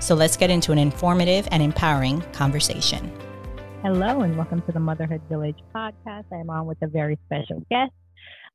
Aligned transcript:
So 0.00 0.14
let's 0.14 0.36
get 0.36 0.50
into 0.50 0.72
an 0.72 0.78
informative 0.78 1.48
and 1.50 1.62
empowering 1.62 2.20
conversation. 2.32 3.10
Hello, 3.82 4.22
and 4.22 4.36
welcome 4.36 4.62
to 4.62 4.72
the 4.72 4.80
Motherhood 4.80 5.22
Village 5.28 5.58
podcast. 5.74 6.24
I'm 6.32 6.50
on 6.50 6.66
with 6.66 6.78
a 6.82 6.86
very 6.86 7.18
special 7.26 7.64
guest. 7.70 7.92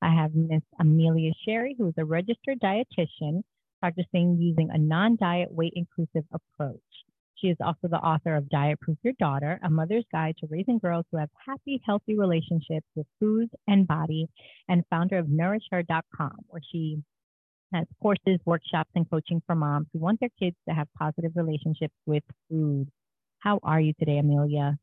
I 0.02 0.14
have 0.14 0.34
Miss 0.34 0.64
Amelia 0.80 1.32
Sherry, 1.46 1.76
who 1.78 1.88
is 1.88 1.94
a 1.98 2.06
registered 2.06 2.60
dietitian 2.60 3.44
practicing 3.80 4.38
using 4.40 4.70
a 4.72 4.78
non 4.78 5.18
diet, 5.18 5.52
weight 5.52 5.74
inclusive 5.76 6.26
approach. 6.34 6.80
She 7.36 7.48
is 7.48 7.58
also 7.60 7.88
the 7.88 7.98
author 7.98 8.36
of 8.36 8.50
Diet 8.50 8.80
Proof 8.80 8.98
Your 9.04 9.14
Daughter, 9.20 9.60
a 9.64 9.70
mother's 9.70 10.06
guide 10.12 10.36
to 10.40 10.48
raising 10.50 10.78
girls 10.78 11.06
who 11.12 11.18
have 11.18 11.30
happy, 11.46 11.82
healthy 11.86 12.18
relationships 12.18 12.86
with 12.96 13.08
food 13.20 13.50
and 13.68 13.88
body, 13.88 14.28
and 14.70 14.84
founder 14.92 15.18
of 15.18 15.26
NourishHer.com, 15.26 16.36
where 16.48 16.62
she 16.72 17.02
has 17.74 17.86
courses, 18.02 18.40
workshops, 18.46 18.90
and 18.96 19.10
coaching 19.10 19.42
for 19.46 19.56
moms 19.56 19.88
who 19.94 20.00
want 20.00 20.20
their 20.20 20.30
kids 20.40 20.56
to 20.68 20.76
have 20.76 20.88
positive 20.98 21.32
relationships 21.36 21.94
with 22.06 22.24
food. 22.50 22.90
How 23.40 23.60
are 23.64 23.80
you 23.80 23.94
today, 24.00 24.18
Amelia? 24.18 24.78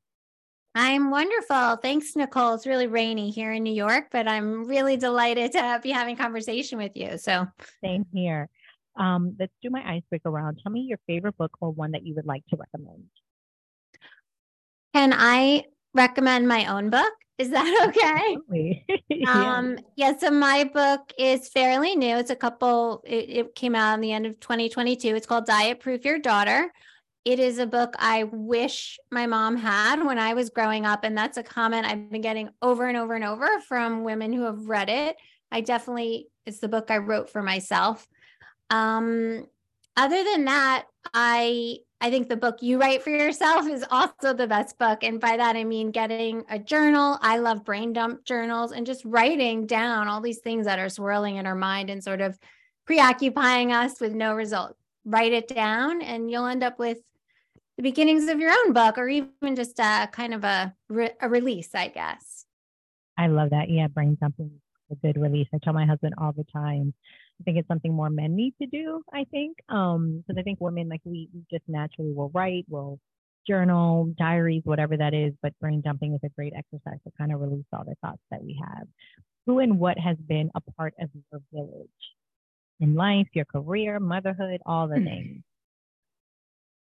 I'm 0.74 1.10
wonderful. 1.10 1.76
Thanks, 1.76 2.14
Nicole. 2.14 2.54
It's 2.54 2.66
really 2.66 2.86
rainy 2.86 3.30
here 3.30 3.52
in 3.52 3.62
New 3.62 3.72
York, 3.72 4.08
but 4.10 4.28
I'm 4.28 4.64
really 4.66 4.96
delighted 4.96 5.52
to 5.52 5.80
be 5.82 5.90
having 5.90 6.16
conversation 6.16 6.78
with 6.78 6.92
you. 6.94 7.18
So, 7.18 7.46
same 7.82 8.06
here. 8.12 8.48
Um, 8.96 9.36
let's 9.38 9.52
do 9.62 9.70
my 9.70 9.82
icebreaker 9.88 10.30
round. 10.30 10.60
Tell 10.62 10.72
me 10.72 10.80
your 10.80 10.98
favorite 11.06 11.36
book 11.36 11.52
or 11.60 11.70
one 11.70 11.92
that 11.92 12.04
you 12.04 12.14
would 12.14 12.26
like 12.26 12.44
to 12.50 12.56
recommend. 12.56 13.04
Can 14.94 15.12
I 15.16 15.64
recommend 15.94 16.48
my 16.48 16.66
own 16.66 16.90
book? 16.90 17.12
Is 17.38 17.50
that 17.50 17.88
okay? 17.88 19.02
yeah. 19.08 19.30
Um, 19.30 19.78
yeah. 19.96 20.16
So 20.18 20.30
my 20.30 20.64
book 20.64 21.12
is 21.18 21.48
fairly 21.48 21.94
new. 21.96 22.16
It's 22.16 22.30
a 22.30 22.36
couple, 22.36 23.02
it, 23.06 23.30
it 23.30 23.54
came 23.54 23.74
out 23.74 23.94
in 23.94 24.00
the 24.00 24.12
end 24.12 24.26
of 24.26 24.38
2022. 24.40 25.14
It's 25.14 25.26
called 25.26 25.46
Diet 25.46 25.80
Proof 25.80 26.04
Your 26.04 26.18
Daughter. 26.18 26.72
It 27.24 27.38
is 27.38 27.58
a 27.58 27.66
book 27.66 27.94
I 27.98 28.24
wish 28.24 28.98
my 29.10 29.26
mom 29.26 29.56
had 29.56 30.04
when 30.04 30.18
I 30.18 30.34
was 30.34 30.50
growing 30.50 30.86
up. 30.86 31.04
And 31.04 31.16
that's 31.16 31.36
a 31.36 31.42
comment 31.42 31.86
I've 31.86 32.10
been 32.10 32.22
getting 32.22 32.50
over 32.62 32.86
and 32.86 32.96
over 32.96 33.14
and 33.14 33.24
over 33.24 33.48
from 33.68 34.02
women 34.02 34.32
who 34.32 34.42
have 34.42 34.68
read 34.68 34.88
it. 34.88 35.16
I 35.52 35.60
definitely, 35.60 36.28
it's 36.46 36.58
the 36.58 36.68
book 36.68 36.90
I 36.90 36.98
wrote 36.98 37.30
for 37.30 37.42
myself. 37.42 38.06
Um, 38.70 39.46
other 39.96 40.22
than 40.24 40.44
that, 40.46 40.86
I 41.12 41.78
I 42.00 42.10
think 42.10 42.28
the 42.28 42.36
book 42.36 42.62
you 42.62 42.80
write 42.80 43.02
for 43.02 43.10
yourself 43.10 43.66
is 43.66 43.84
also 43.90 44.32
the 44.32 44.46
best 44.46 44.78
book. 44.78 45.02
And 45.02 45.18
by 45.18 45.36
that, 45.36 45.56
I 45.56 45.64
mean 45.64 45.90
getting 45.90 46.44
a 46.48 46.58
journal. 46.58 47.18
I 47.22 47.38
love 47.38 47.64
brain 47.64 47.92
dump 47.92 48.24
journals 48.24 48.70
and 48.70 48.86
just 48.86 49.04
writing 49.04 49.66
down 49.66 50.06
all 50.06 50.20
these 50.20 50.38
things 50.38 50.66
that 50.66 50.78
are 50.78 50.88
swirling 50.88 51.36
in 51.36 51.46
our 51.46 51.56
mind 51.56 51.90
and 51.90 52.02
sort 52.02 52.20
of 52.20 52.38
preoccupying 52.86 53.72
us 53.72 54.00
with 54.00 54.12
no 54.12 54.34
result. 54.34 54.76
Write 55.04 55.32
it 55.32 55.48
down, 55.48 56.02
and 56.02 56.30
you'll 56.30 56.46
end 56.46 56.62
up 56.62 56.78
with 56.78 56.98
the 57.76 57.82
beginnings 57.82 58.28
of 58.28 58.38
your 58.38 58.52
own 58.52 58.72
book 58.72 58.96
or 58.96 59.08
even 59.08 59.56
just 59.56 59.78
a 59.78 60.08
kind 60.12 60.34
of 60.34 60.44
a, 60.44 60.74
re- 60.88 61.14
a 61.20 61.28
release, 61.28 61.74
I 61.74 61.88
guess. 61.88 62.44
I 63.16 63.26
love 63.26 63.50
that. 63.50 63.70
Yeah, 63.70 63.88
brain 63.88 64.16
dumping 64.20 64.52
a 64.90 64.94
good 64.96 65.20
release. 65.20 65.48
I 65.52 65.58
tell 65.58 65.72
my 65.72 65.86
husband 65.86 66.14
all 66.18 66.32
the 66.32 66.44
time 66.44 66.94
I 67.40 67.44
think 67.44 67.58
it's 67.58 67.68
something 67.68 67.92
more 67.92 68.10
men 68.10 68.34
need 68.34 68.54
to 68.60 68.66
do, 68.66 69.02
I 69.12 69.24
think. 69.30 69.58
Um, 69.68 70.24
because 70.26 70.40
I 70.40 70.42
think 70.42 70.60
women 70.60 70.88
like 70.88 71.00
we, 71.04 71.28
we 71.32 71.42
just 71.50 71.64
naturally 71.68 72.12
will 72.12 72.30
write, 72.34 72.64
will 72.68 72.98
journal, 73.46 74.12
diaries, 74.18 74.62
whatever 74.64 74.96
that 74.96 75.14
is, 75.14 75.32
but 75.42 75.58
brain 75.60 75.80
dumping 75.80 76.14
is 76.14 76.20
a 76.24 76.28
great 76.30 76.52
exercise 76.56 76.98
to 77.04 77.12
kind 77.16 77.32
of 77.32 77.40
release 77.40 77.64
all 77.72 77.84
the 77.84 77.94
thoughts 78.02 78.22
that 78.30 78.42
we 78.42 78.60
have. 78.62 78.86
Who 79.46 79.60
and 79.60 79.78
what 79.78 79.98
has 79.98 80.16
been 80.16 80.50
a 80.54 80.60
part 80.76 80.94
of 81.00 81.08
your 81.14 81.40
village 81.52 81.88
in 82.80 82.94
life, 82.94 83.28
your 83.32 83.46
career, 83.46 83.98
motherhood, 83.98 84.60
all 84.66 84.88
the 84.88 84.96
hmm. 84.96 85.04
things? 85.04 85.42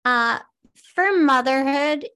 Uh, 0.04 0.38
for 0.94 1.16
motherhood, 1.18 2.06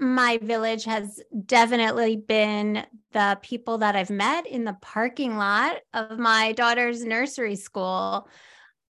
my 0.00 0.38
village 0.42 0.84
has 0.84 1.20
definitely 1.46 2.16
been 2.16 2.86
the 3.12 3.38
people 3.42 3.78
that 3.78 3.96
I've 3.96 4.10
met 4.10 4.46
in 4.46 4.64
the 4.64 4.76
parking 4.80 5.36
lot 5.36 5.76
of 5.92 6.18
my 6.18 6.52
daughter's 6.52 7.04
nursery 7.04 7.56
school. 7.56 8.26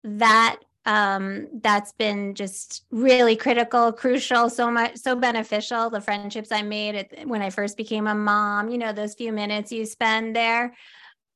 That 0.03 0.57
um, 0.87 1.47
that's 1.61 1.93
been 1.93 2.35
just 2.35 2.85
really 2.91 3.35
critical, 3.35 3.91
crucial, 3.91 4.49
so 4.49 4.69
much, 4.69 4.97
so 4.97 5.15
beneficial. 5.15 5.89
The 5.89 6.01
friendships 6.01 6.51
I 6.51 6.61
made 6.61 6.95
at, 6.95 7.27
when 7.27 7.41
I 7.41 7.49
first 7.49 7.77
became 7.77 8.07
a 8.07 8.15
mom, 8.15 8.69
you 8.69 8.77
know, 8.77 8.93
those 8.93 9.15
few 9.15 9.31
minutes 9.31 9.71
you 9.71 9.85
spend 9.85 10.35
there, 10.35 10.75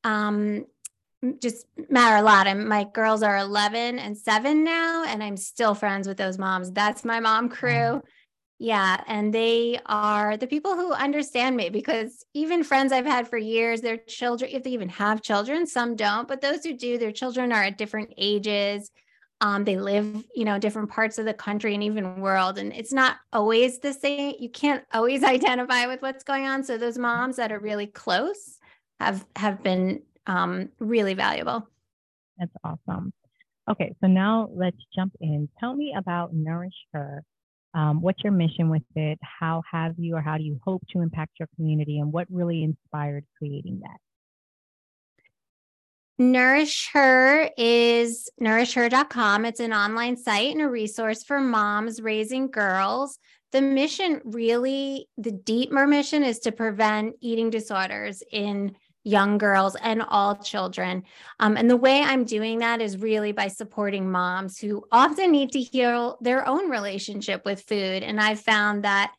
um, 0.03 0.66
just 1.41 1.66
matter 1.90 2.18
a 2.18 2.22
lot. 2.22 2.46
And 2.46 2.69
my 2.69 2.85
girls 2.94 3.24
are 3.24 3.38
11 3.38 3.97
and 3.97 4.16
seven 4.16 4.63
now, 4.63 5.03
and 5.06 5.24
I'm 5.24 5.38
still 5.38 5.74
friends 5.74 6.08
with 6.08 6.18
those 6.18 6.38
moms. 6.38 6.72
That's 6.72 7.03
my 7.03 7.19
mom 7.19 7.50
crew. 7.50 8.02
Yeah. 8.62 9.02
And 9.08 9.34
they 9.34 9.80
are 9.86 10.36
the 10.36 10.46
people 10.46 10.75
who 10.75 10.92
understand 10.92 11.56
me 11.56 11.70
because 11.70 12.25
even 12.34 12.66
friends 12.66 12.92
I've 12.92 13.06
had 13.06 13.25
for 13.25 13.38
years, 13.38 13.80
their 13.80 13.96
children, 13.96 14.52
if 14.53 14.64
they 14.64 14.72
even 14.72 14.90
have 14.90 15.22
children, 15.22 15.66
some 15.66 15.96
don't, 15.96 16.28
but 16.28 16.42
those 16.42 16.66
who 16.66 16.74
do, 16.74 16.97
their 16.97 17.14
children 17.14 17.53
are 17.53 17.64
at 17.64 17.78
different 17.78 18.14
ages. 18.18 18.92
Um, 19.40 19.64
they 19.64 19.78
live, 19.78 20.25
you 20.36 20.44
know, 20.44 20.59
different 20.59 20.90
parts 20.90 21.18
of 21.18 21.24
the 21.24 21.34
country 21.34 21.74
and 21.74 21.81
even 21.81 22.20
world. 22.20 22.58
And 22.58 22.74
it's 22.74 22.92
not 22.92 23.16
always 23.31 23.80
the 23.80 23.94
same. 23.94 24.36
You 24.38 24.50
can't 24.50 24.84
always 24.94 25.24
identify 25.38 25.86
with 25.86 26.02
what's 26.02 26.26
going 26.26 26.46
on. 26.46 26.66
So 26.66 26.78
those 26.78 26.97
moms 26.97 27.38
that 27.38 27.53
are 27.53 27.59
really 27.59 27.88
close 27.88 28.59
have 29.00 29.26
have 29.38 29.64
been 29.64 30.02
um, 30.28 30.68
really 30.80 31.14
valuable. 31.14 31.66
That's 32.38 32.52
awesome. 32.66 33.14
Okay, 33.72 33.96
so 34.02 34.08
now 34.08 34.50
let's 34.53 34.78
jump 34.94 35.14
in. 35.22 35.47
Tell 35.62 35.74
me 35.74 35.94
about 35.97 36.34
Nourish 36.34 36.74
Her 36.91 37.24
um, 37.74 38.02
what's 38.02 38.24
your 38.24 38.34
mission 38.34 38.69
with 38.69 38.84
it? 38.96 39.19
How 39.22 39.62
have 39.72 39.94
you 39.97 40.16
or 40.16 40.22
how 40.22 40.38
do 40.38 40.44
you 40.44 40.59
hope 40.63 40.84
to 40.91 41.02
impact 41.02 41.34
your 41.40 41.47
community? 41.56 42.00
And 42.00 42.12
what 42.12 42.28
really 42.30 42.63
inspired 42.63 43.25
creating 43.38 43.81
that? 43.84 43.97
Nourish 46.22 46.90
Her 46.91 47.50
is 47.58 48.29
nourishher.com. 48.40 49.46
It's 49.46 49.62
an 49.62 49.72
online 49.72 50.18
site 50.18 50.52
and 50.52 50.62
a 50.62 50.68
resource 50.68 51.24
for 51.24 51.40
moms 51.40 52.02
raising 52.02 52.52
girls. 52.52 53.19
The 53.53 53.62
mission 53.62 54.22
really, 54.25 55.08
the 55.18 55.31
deeper 55.31 55.88
mission 55.88 56.24
is 56.24 56.40
to 56.40 56.52
prevent 56.52 57.16
eating 57.22 57.50
disorders 57.50 58.22
in 58.31 58.75
young 59.04 59.38
girls 59.38 59.76
and 59.82 60.02
all 60.02 60.36
children. 60.36 61.04
Um, 61.40 61.58
and 61.58 61.70
the 61.70 61.78
way 61.78 62.02
I'm 62.02 62.26
doing 62.26 62.60
that 62.60 62.82
is 62.82 62.98
really 62.98 63.32
by 63.32 63.48
supporting 63.48 64.12
moms 64.12 64.60
who 64.60 64.86
often 64.92 65.32
need 65.32 65.52
to 65.54 65.62
heal 65.62 66.18
their 66.22 66.48
own 66.48 66.70
relationship 66.70 67.46
with 67.46 67.62
food. 67.62 68.04
And 68.04 68.20
I've 68.20 68.42
found 68.42 68.84
that 68.84 69.14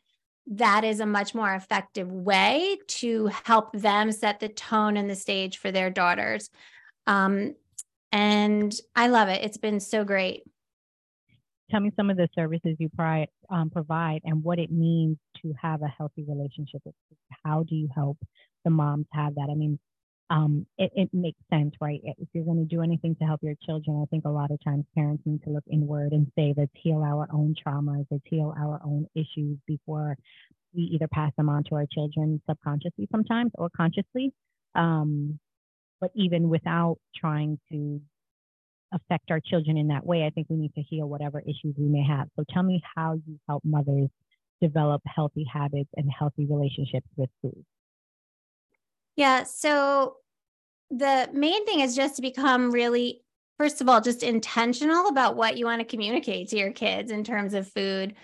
that 0.53 0.85
is 0.85 1.01
a 1.01 1.07
much 1.07 1.35
more 1.35 1.55
effective 1.55 2.11
way 2.11 2.79
to 2.89 3.27
help 3.45 3.73
them 3.73 4.11
set 4.13 4.41
the 4.41 4.49
tone 4.49 4.97
and 4.97 5.09
the 5.09 5.15
stage 5.15 5.59
for 5.59 5.71
their 5.71 5.91
daughters. 5.91 6.51
Um, 7.07 7.55
and 8.13 8.75
I 8.97 9.09
love 9.09 9.29
it. 9.29 9.45
It's 9.45 9.59
been 9.59 9.81
so 9.81 10.05
great. 10.05 10.43
Tell 11.71 11.81
me 11.81 11.93
some 11.95 12.11
of 12.11 12.17
the 12.17 12.29
services 12.35 12.77
you 12.81 12.89
pri- 12.89 13.29
um, 13.49 13.71
provide 13.71 14.23
and 14.25 14.43
what 14.43 14.59
it 14.59 14.73
means 14.73 15.19
to 15.43 15.55
have 15.61 15.83
a 15.83 15.89
healthy 15.89 16.25
relationship 16.27 16.83
with 16.85 16.97
food. 17.09 17.19
How 17.45 17.63
do 17.63 17.77
you 17.77 17.89
help 17.95 18.19
the 18.65 18.71
moms 18.71 19.07
have 19.13 19.35
that. 19.37 19.49
I 19.51 19.55
mean, 19.55 19.79
um, 20.31 20.65
it, 20.79 20.93
it, 20.95 21.11
makes 21.13 21.41
sense, 21.53 21.75
right? 21.81 22.01
If 22.05 22.29
you're 22.33 22.45
going 22.45 22.59
to 22.59 22.65
do 22.65 22.83
anything 22.83 23.17
to 23.17 23.25
help 23.25 23.43
your 23.43 23.57
children, 23.67 24.01
I 24.01 24.07
think 24.07 24.25
a 24.25 24.31
lot 24.31 24.53
of 24.53 24.63
times 24.63 24.85
parents 24.95 25.25
need 25.27 25.43
to 25.43 25.51
look 25.51 25.65
inward 25.69 26.13
and 26.13 26.31
say, 26.37 26.55
let's 26.57 26.71
heal 26.75 27.03
our 27.03 27.27
own 27.33 27.57
traumas, 27.67 28.07
let's 28.13 28.23
heal 28.27 28.55
our 28.57 28.81
own 28.85 29.07
issues 29.17 29.59
before 29.67 30.17
we 30.73 30.83
either 30.83 31.09
pass 31.09 31.33
them 31.37 31.49
on 31.49 31.65
to 31.65 31.75
our 31.75 31.87
children 31.93 32.41
subconsciously 32.49 33.09
sometimes 33.11 33.51
or 33.57 33.69
consciously. 33.77 34.33
Um, 34.77 35.41
but 36.01 36.13
even 36.15 36.49
without 36.49 36.99
trying 37.17 37.59
to 37.73 38.01
affect 38.93 39.31
our 39.31 39.41
children 39.41 39.77
in 39.77 39.89
that 39.89 40.07
way, 40.07 40.25
I 40.25 40.31
think 40.31 40.47
we 40.49 40.57
need 40.57 40.75
to 40.75 40.83
heal 40.83 41.09
whatever 41.09 41.41
issues 41.41 41.75
we 41.77 41.87
may 41.87 42.05
have. 42.05 42.29
So 42.37 42.45
tell 42.49 42.63
me 42.63 42.81
how 42.97 43.15
you 43.27 43.39
help 43.49 43.65
mothers 43.65 44.09
develop 44.63 45.03
healthy 45.07 45.45
habits 45.53 45.91
and 45.97 46.11
healthy 46.17 46.47
relationships 46.47 47.07
with 47.17 47.31
food. 47.43 47.65
Yeah. 49.21 49.45
So 49.45 50.17
the 50.91 51.29
main 51.33 51.67
thing 51.67 51.81
is 51.81 51.95
just 51.95 52.17
to 52.17 52.23
become 52.23 52.71
really, 52.71 53.23
first 53.59 53.83
of 53.83 53.89
all, 53.89 54.01
just 54.01 54.23
intentional 54.23 55.09
about 55.09 55.37
what 55.37 55.59
you 55.59 55.67
want 55.67 55.81
to 55.81 55.85
communicate 55.85 56.49
to 56.51 56.57
your 56.57 56.73
kids 56.73 57.11
in 57.11 57.23
terms 57.25 57.55
of 57.55 57.69
food. 57.69 58.15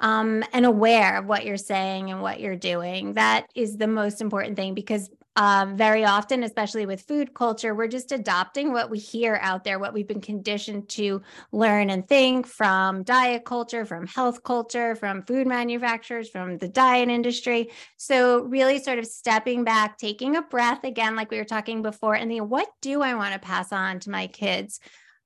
um, 0.00 0.44
and 0.52 0.66
aware 0.66 1.18
of 1.18 1.26
what 1.26 1.44
you're 1.46 1.56
saying 1.56 2.10
and 2.10 2.22
what 2.22 2.40
you're 2.40 2.56
doing. 2.56 3.14
That 3.14 3.46
is 3.54 3.78
the 3.78 3.88
most 3.88 4.20
important 4.20 4.56
thing 4.56 4.74
because 4.74 5.10
um, 5.36 5.76
very 5.76 6.04
often, 6.04 6.44
especially 6.44 6.86
with 6.86 7.02
food 7.02 7.34
culture, 7.34 7.74
we're 7.74 7.88
just 7.88 8.12
adopting 8.12 8.72
what 8.72 8.88
we 8.88 8.98
hear 9.00 9.38
out 9.42 9.64
there, 9.64 9.80
what 9.80 9.92
we've 9.92 10.06
been 10.06 10.20
conditioned 10.20 10.88
to 10.90 11.22
learn 11.50 11.90
and 11.90 12.06
think 12.06 12.46
from 12.46 13.02
diet 13.02 13.44
culture, 13.44 13.84
from 13.84 14.06
health 14.06 14.44
culture, 14.44 14.94
from 14.94 15.22
food 15.22 15.48
manufacturers, 15.48 16.30
from 16.30 16.58
the 16.58 16.68
diet 16.68 17.08
industry. 17.08 17.70
So, 17.96 18.44
really 18.44 18.78
sort 18.78 19.00
of 19.00 19.06
stepping 19.06 19.64
back, 19.64 19.98
taking 19.98 20.36
a 20.36 20.42
breath 20.42 20.84
again, 20.84 21.16
like 21.16 21.32
we 21.32 21.38
were 21.38 21.44
talking 21.44 21.82
before, 21.82 22.14
and 22.14 22.30
then 22.30 22.48
what 22.48 22.68
do 22.80 23.02
I 23.02 23.14
want 23.14 23.32
to 23.34 23.40
pass 23.40 23.72
on 23.72 23.98
to 24.00 24.10
my 24.10 24.28
kids? 24.28 24.78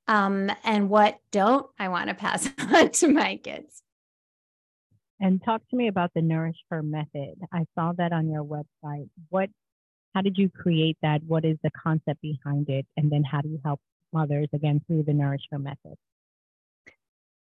Um, 0.07 0.51
and 0.63 0.89
what 0.89 1.19
don't 1.31 1.67
I 1.77 1.89
want 1.89 2.09
to 2.09 2.15
pass 2.15 2.49
on 2.73 2.89
to 2.89 3.09
my 3.09 3.37
kids? 3.37 3.83
And 5.19 5.43
talk 5.43 5.61
to 5.69 5.75
me 5.75 5.87
about 5.87 6.11
the 6.15 6.23
Nourish 6.23 6.57
Her 6.71 6.81
method. 6.81 7.35
I 7.53 7.65
saw 7.75 7.91
that 7.97 8.11
on 8.11 8.27
your 8.29 8.43
website. 8.43 9.09
What 9.29 9.49
how 10.13 10.21
did 10.21 10.37
you 10.37 10.49
create 10.49 10.97
that? 11.01 11.21
What 11.23 11.45
is 11.45 11.57
the 11.63 11.71
concept 11.71 12.21
behind 12.21 12.69
it? 12.69 12.85
And 12.97 13.11
then 13.11 13.23
how 13.23 13.41
do 13.41 13.49
you 13.49 13.59
help 13.63 13.79
mothers 14.11 14.47
again 14.53 14.81
through 14.87 15.03
the 15.03 15.13
Nourish 15.13 15.43
Her 15.51 15.59
method? 15.59 15.95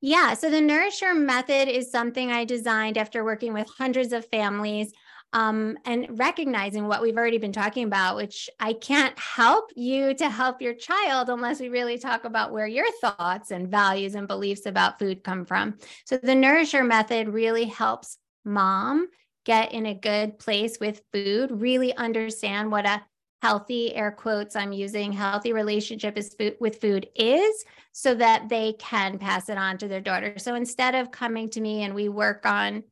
Yeah, 0.01 0.35
so 0.35 0.51
the 0.51 0.61
Nourish 0.61 1.01
Her 1.01 1.15
method 1.15 1.69
is 1.69 1.91
something 1.91 2.31
I 2.31 2.45
designed 2.45 2.99
after 2.99 3.25
working 3.25 3.53
with 3.53 3.69
hundreds 3.79 4.13
of 4.13 4.27
families 4.27 4.93
um, 5.33 5.79
and 5.85 6.19
recognizing 6.19 6.87
what 6.87 7.01
we've 7.01 7.17
already 7.17 7.39
been 7.39 7.53
talking 7.53 7.85
about, 7.85 8.17
which 8.17 8.51
I 8.61 8.75
can't 8.75 9.19
help 9.19 9.71
you 9.75 10.13
to 10.15 10.29
help 10.29 10.61
your 10.61 10.75
child 10.75 11.31
unless 11.31 11.61
we 11.61 11.69
really 11.69 11.99
talk 11.99 12.25
about 12.25 12.53
where 12.53 12.67
your 12.67 12.91
thoughts 13.01 13.51
and 13.51 13.69
values 13.69 14.15
and 14.15 14.29
beliefs 14.29 14.67
about 14.67 14.99
food 14.99 15.25
come 15.25 15.47
from. 15.47 15.79
So 16.05 16.19
the 16.19 16.33
NourishHer 16.33 16.87
method 16.87 17.29
really 17.29 17.65
helps 17.65 18.19
mom 18.45 19.09
get 19.45 19.73
in 19.73 19.87
a 19.87 19.95
good 19.95 20.39
place 20.39 20.79
with 20.81 21.03
food, 21.13 21.51
really 21.51 21.95
understand 21.97 22.71
what 22.71 22.87
a 22.87 23.03
healthy 23.43 23.95
air 23.95 24.13
quotes 24.13 24.55
I'm 24.55 24.73
using 24.73 25.13
healthy 25.13 25.53
relationship 25.53 26.17
is 26.17 26.35
food, 26.35 26.57
with 26.61 26.81
food 26.81 27.09
is 27.17 27.65
so 27.91 28.15
that 28.15 28.49
they 28.49 28.75
can 28.75 29.19
pass 29.19 29.49
it 29.49 29.59
on 29.59 29.79
to 29.79 29.89
their 29.89 30.01
daughter. 30.01 30.39
So 30.39 30.55
instead 30.55 30.95
of 30.95 31.11
coming 31.11 31.51
to 31.51 31.61
me 31.61 31.83
and 31.83 31.95
we 31.95 32.09
work 32.09 32.47
on 32.47 32.85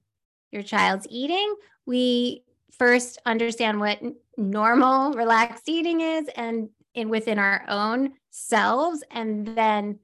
your 0.50 0.62
child's 0.62 1.06
eating, 1.08 1.54
we 1.86 2.42
first 2.76 3.18
understand 3.26 3.78
what 3.78 4.00
normal 4.36 5.12
relaxed 5.12 5.68
eating 5.68 6.00
is 6.00 6.28
and 6.34 6.68
in 6.94 7.08
within 7.08 7.38
our 7.38 7.64
own 7.68 8.12
selves 8.30 9.04
and 9.10 9.46
then 9.56 9.98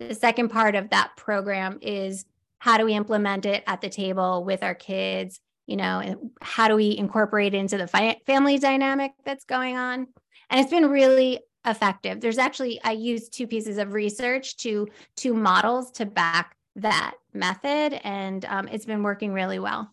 the 0.00 0.14
second 0.14 0.48
part 0.48 0.74
of 0.74 0.90
that 0.90 1.16
program 1.16 1.78
is 1.82 2.24
how 2.58 2.76
do 2.76 2.84
we 2.84 2.94
implement 2.94 3.46
it 3.46 3.62
at 3.66 3.80
the 3.80 3.88
table 3.88 4.44
with 4.44 4.62
our 4.62 4.74
kids 4.74 5.40
you 5.66 5.76
know 5.76 6.30
how 6.40 6.68
do 6.68 6.76
we 6.76 6.96
incorporate 6.96 7.54
it 7.54 7.58
into 7.58 7.78
the 7.78 7.86
family 8.26 8.58
dynamic 8.58 9.12
that's 9.24 9.44
going 9.44 9.76
on? 9.76 10.06
And 10.50 10.60
it's 10.60 10.70
been 10.70 10.90
really 10.90 11.40
effective. 11.64 12.20
There's 12.20 12.38
actually 12.38 12.80
i 12.82 12.92
used 12.92 13.32
two 13.32 13.46
pieces 13.46 13.78
of 13.78 13.92
research 13.92 14.56
to 14.58 14.88
two 15.16 15.34
models 15.34 15.90
to 15.92 16.06
back 16.06 16.56
that 16.76 17.14
method 17.32 18.00
and 18.04 18.44
um, 18.46 18.68
it's 18.68 18.84
been 18.84 19.02
working 19.02 19.32
really 19.32 19.58
well. 19.58 19.90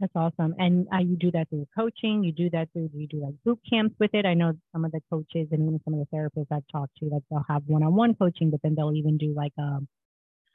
That's 0.00 0.12
awesome. 0.16 0.54
And 0.58 0.86
uh, 0.92 0.98
you 0.98 1.16
do 1.16 1.30
that 1.32 1.48
through 1.50 1.66
coaching 1.76 2.22
you 2.22 2.32
do 2.32 2.48
that 2.50 2.68
through 2.72 2.90
you 2.94 3.08
do 3.08 3.22
like 3.22 3.34
boot 3.44 3.58
camps 3.68 3.96
with 3.98 4.14
it? 4.14 4.24
I 4.24 4.34
know 4.34 4.52
some 4.72 4.84
of 4.84 4.92
the 4.92 5.00
coaches 5.10 5.48
and 5.50 5.62
even 5.62 5.80
some 5.84 5.94
of 5.94 6.00
the 6.00 6.16
therapists 6.16 6.46
i've 6.52 6.66
talked 6.70 6.96
to 6.98 7.10
that 7.10 7.22
they'll 7.30 7.44
have 7.48 7.62
one-on-one 7.66 8.14
coaching 8.14 8.50
but 8.50 8.60
then 8.62 8.74
they'll 8.76 8.94
even 8.94 9.18
do 9.18 9.34
like 9.34 9.52
um, 9.58 9.88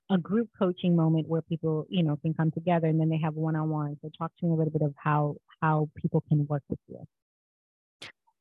a 0.09 0.17
group 0.17 0.49
coaching 0.57 0.95
moment 0.95 1.27
where 1.27 1.41
people, 1.43 1.85
you 1.89 2.03
know, 2.03 2.17
can 2.17 2.33
come 2.33 2.51
together 2.51 2.87
and 2.87 2.99
then 2.99 3.09
they 3.09 3.19
have 3.23 3.35
one-on-one. 3.35 3.97
So 4.01 4.09
talk 4.17 4.31
to 4.39 4.45
me 4.45 4.51
a 4.51 4.55
little 4.55 4.71
bit 4.71 4.81
of 4.81 4.93
how 4.97 5.35
how 5.61 5.89
people 5.95 6.23
can 6.27 6.47
work 6.47 6.63
with 6.69 6.79
you. 6.87 7.05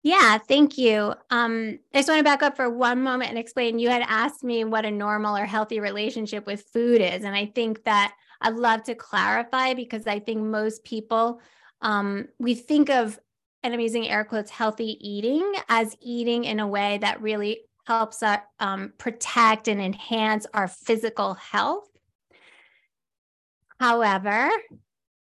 Yeah, 0.02 0.38
thank 0.38 0.78
you. 0.78 1.12
Um, 1.30 1.78
I 1.92 1.98
just 1.98 2.08
want 2.08 2.20
to 2.20 2.24
back 2.24 2.42
up 2.42 2.56
for 2.56 2.70
one 2.70 3.02
moment 3.02 3.30
and 3.30 3.38
explain. 3.38 3.78
You 3.78 3.90
had 3.90 4.04
asked 4.06 4.44
me 4.44 4.64
what 4.64 4.84
a 4.84 4.90
normal 4.90 5.36
or 5.36 5.44
healthy 5.44 5.80
relationship 5.80 6.46
with 6.46 6.62
food 6.72 7.00
is, 7.00 7.24
and 7.24 7.34
I 7.34 7.46
think 7.46 7.84
that 7.84 8.14
I'd 8.40 8.54
love 8.54 8.84
to 8.84 8.94
clarify 8.94 9.74
because 9.74 10.06
I 10.06 10.20
think 10.20 10.42
most 10.42 10.84
people 10.84 11.40
um, 11.80 12.28
we 12.38 12.54
think 12.54 12.90
of, 12.90 13.18
and 13.62 13.74
I'm 13.74 13.80
using 13.80 14.08
air 14.08 14.24
quotes, 14.24 14.50
healthy 14.50 14.96
eating 15.00 15.52
as 15.68 15.96
eating 16.00 16.44
in 16.44 16.60
a 16.60 16.66
way 16.66 16.98
that 16.98 17.20
really 17.20 17.60
helps 17.88 18.22
us 18.22 18.40
um, 18.60 18.92
protect 18.98 19.66
and 19.66 19.80
enhance 19.80 20.46
our 20.52 20.68
physical 20.68 21.32
health. 21.32 21.88
However, 23.80 24.50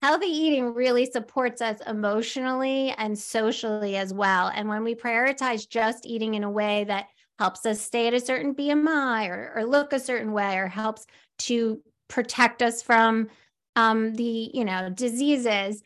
healthy 0.01 0.27
eating 0.27 0.73
really 0.73 1.05
supports 1.05 1.61
us 1.61 1.81
emotionally 1.85 2.95
and 2.97 3.19
socially 3.19 3.97
as 3.97 4.13
well. 4.13 4.49
And 4.55 4.69
when 4.69 4.85
we 4.85 4.95
prioritize 4.95 5.67
just 5.67 6.05
eating 6.05 6.35
in 6.35 6.45
a 6.45 6.49
way 6.49 6.85
that 6.85 7.07
helps 7.39 7.65
us 7.65 7.81
stay 7.81 8.07
at 8.07 8.13
a 8.13 8.21
certain 8.21 8.55
BMI 8.55 9.27
or, 9.27 9.51
or 9.57 9.65
look 9.65 9.91
a 9.91 9.99
certain 9.99 10.31
way 10.31 10.57
or 10.57 10.67
helps 10.67 11.05
to 11.39 11.81
protect 12.07 12.61
us 12.61 12.81
from 12.81 13.27
um, 13.75 14.13
the 14.13 14.49
you 14.53 14.63
know 14.63 14.89
diseases 14.89 15.83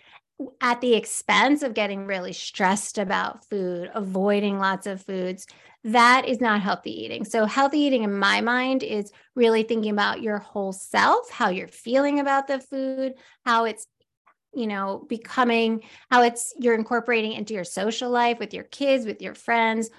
at 0.62 0.80
the 0.81 0.94
expense 0.94 1.63
of 1.63 1.74
getting 1.74 2.06
really 2.06 2.33
stressed 2.33 3.00
about 3.00 3.44
food 3.50 3.89
avoiding 3.95 4.60
lots 4.60 4.86
of 4.86 5.01
foods 5.01 5.48
that 5.86 6.28
is 6.28 6.42
not 6.42 6.62
healthy 6.62 7.04
eating. 7.04 7.24
So, 7.24 7.46
healthy 7.46 7.80
eating 7.80 8.04
in 8.04 8.18
my 8.18 8.42
mind 8.42 8.84
is 8.84 9.12
really 9.36 9.64
thinking 9.64 9.92
about 9.92 10.22
your 10.22 10.40
whole 10.40 10.74
self, 10.74 11.30
how 11.30 11.50
you're 11.50 11.68
feeling 11.68 12.20
about 12.20 12.48
the 12.48 12.60
food, 12.60 13.14
how 13.46 13.66
it's 13.66 13.88
you 14.54 14.68
know 14.68 15.06
becoming 15.08 15.84
how 16.10 16.24
it's 16.24 16.54
you're 16.58 16.76
incorporating 16.76 17.34
into 17.34 17.54
your 17.54 17.64
social 17.64 18.10
life 18.10 18.40
with 18.40 18.54
your 18.54 18.64
kids 18.64 19.06
with 19.06 19.22
your 19.22 19.36
friends 19.36 19.92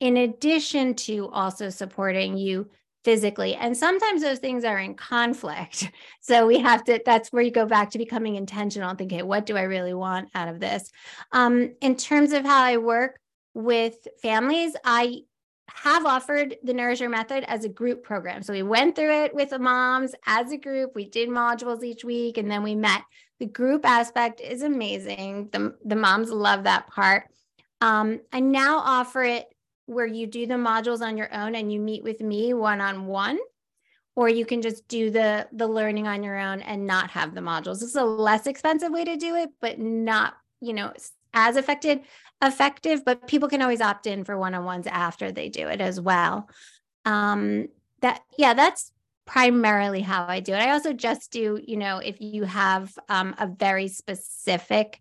in 0.00 0.16
addition 0.16 0.94
to 0.94 1.28
also 1.28 1.70
supporting 1.70 2.36
you 2.36 2.68
physically. 3.04 3.54
And 3.54 3.76
sometimes 3.76 4.22
those 4.22 4.38
things 4.38 4.64
are 4.64 4.78
in 4.78 4.94
conflict. 4.94 5.90
So 6.24 6.46
we 6.46 6.60
have 6.60 6.84
to 6.84 7.00
that's 7.04 7.32
where 7.32 7.42
you 7.42 7.50
go 7.50 7.66
back 7.66 7.90
to 7.90 7.98
becoming 7.98 8.36
intentional 8.36 8.88
and 8.88 8.96
thinking 8.96 9.26
what 9.26 9.44
do 9.44 9.56
i 9.56 9.62
really 9.62 9.92
want 9.92 10.28
out 10.36 10.46
of 10.46 10.60
this? 10.60 10.88
Um, 11.32 11.74
in 11.80 11.96
terms 11.96 12.32
of 12.32 12.44
how 12.44 12.62
i 12.62 12.76
work 12.76 13.18
with 13.54 14.06
families, 14.20 14.74
I 14.84 15.22
have 15.68 16.04
offered 16.04 16.56
the 16.62 16.72
NourishHer 16.72 17.10
method 17.10 17.44
as 17.44 17.64
a 17.64 17.68
group 17.68 18.02
program. 18.02 18.42
So 18.42 18.52
we 18.52 18.62
went 18.62 18.94
through 18.94 19.24
it 19.24 19.34
with 19.34 19.50
the 19.50 19.58
moms 19.58 20.14
as 20.26 20.52
a 20.52 20.58
group. 20.58 20.92
We 20.94 21.08
did 21.08 21.28
modules 21.28 21.82
each 21.82 22.04
week 22.04 22.36
and 22.36 22.50
then 22.50 22.62
we 22.62 22.74
met. 22.74 23.02
The 23.38 23.46
group 23.46 23.86
aspect 23.86 24.40
is 24.40 24.62
amazing. 24.62 25.48
The, 25.52 25.76
the 25.84 25.96
moms 25.96 26.30
love 26.30 26.64
that 26.64 26.88
part. 26.88 27.24
Um, 27.80 28.20
I 28.32 28.40
now 28.40 28.78
offer 28.78 29.22
it 29.22 29.46
where 29.86 30.06
you 30.06 30.26
do 30.26 30.46
the 30.46 30.54
modules 30.54 31.00
on 31.00 31.16
your 31.16 31.32
own 31.34 31.54
and 31.54 31.72
you 31.72 31.80
meet 31.80 32.02
with 32.02 32.20
me 32.20 32.54
one 32.54 32.80
on 32.80 33.06
one 33.06 33.38
or 34.14 34.28
you 34.28 34.44
can 34.44 34.62
just 34.62 34.86
do 34.88 35.10
the 35.10 35.48
the 35.52 35.66
learning 35.66 36.06
on 36.06 36.22
your 36.22 36.38
own 36.38 36.60
and 36.60 36.86
not 36.86 37.10
have 37.10 37.34
the 37.34 37.40
modules. 37.40 37.80
This 37.80 37.90
is 37.90 37.96
a 37.96 38.04
less 38.04 38.46
expensive 38.46 38.92
way 38.92 39.04
to 39.04 39.16
do 39.16 39.36
it, 39.36 39.50
but 39.60 39.78
not, 39.78 40.34
you 40.60 40.74
know, 40.74 40.92
as 41.34 41.56
effective 41.56 42.00
effective, 42.42 43.04
but 43.04 43.26
people 43.26 43.48
can 43.48 43.62
always 43.62 43.80
opt 43.80 44.06
in 44.06 44.24
for 44.24 44.36
one-on-ones 44.36 44.86
after 44.86 45.32
they 45.32 45.48
do 45.48 45.68
it 45.68 45.80
as 45.80 46.00
well. 46.00 46.48
Um, 47.04 47.68
that 48.00 48.22
yeah, 48.36 48.54
that's 48.54 48.92
primarily 49.24 50.00
how 50.00 50.26
I 50.26 50.40
do 50.40 50.52
it. 50.52 50.60
I 50.60 50.72
also 50.72 50.92
just 50.92 51.30
do, 51.30 51.60
you 51.64 51.76
know, 51.76 51.98
if 51.98 52.20
you 52.20 52.42
have 52.44 52.92
um, 53.08 53.34
a 53.38 53.46
very 53.46 53.88
specific 53.88 55.00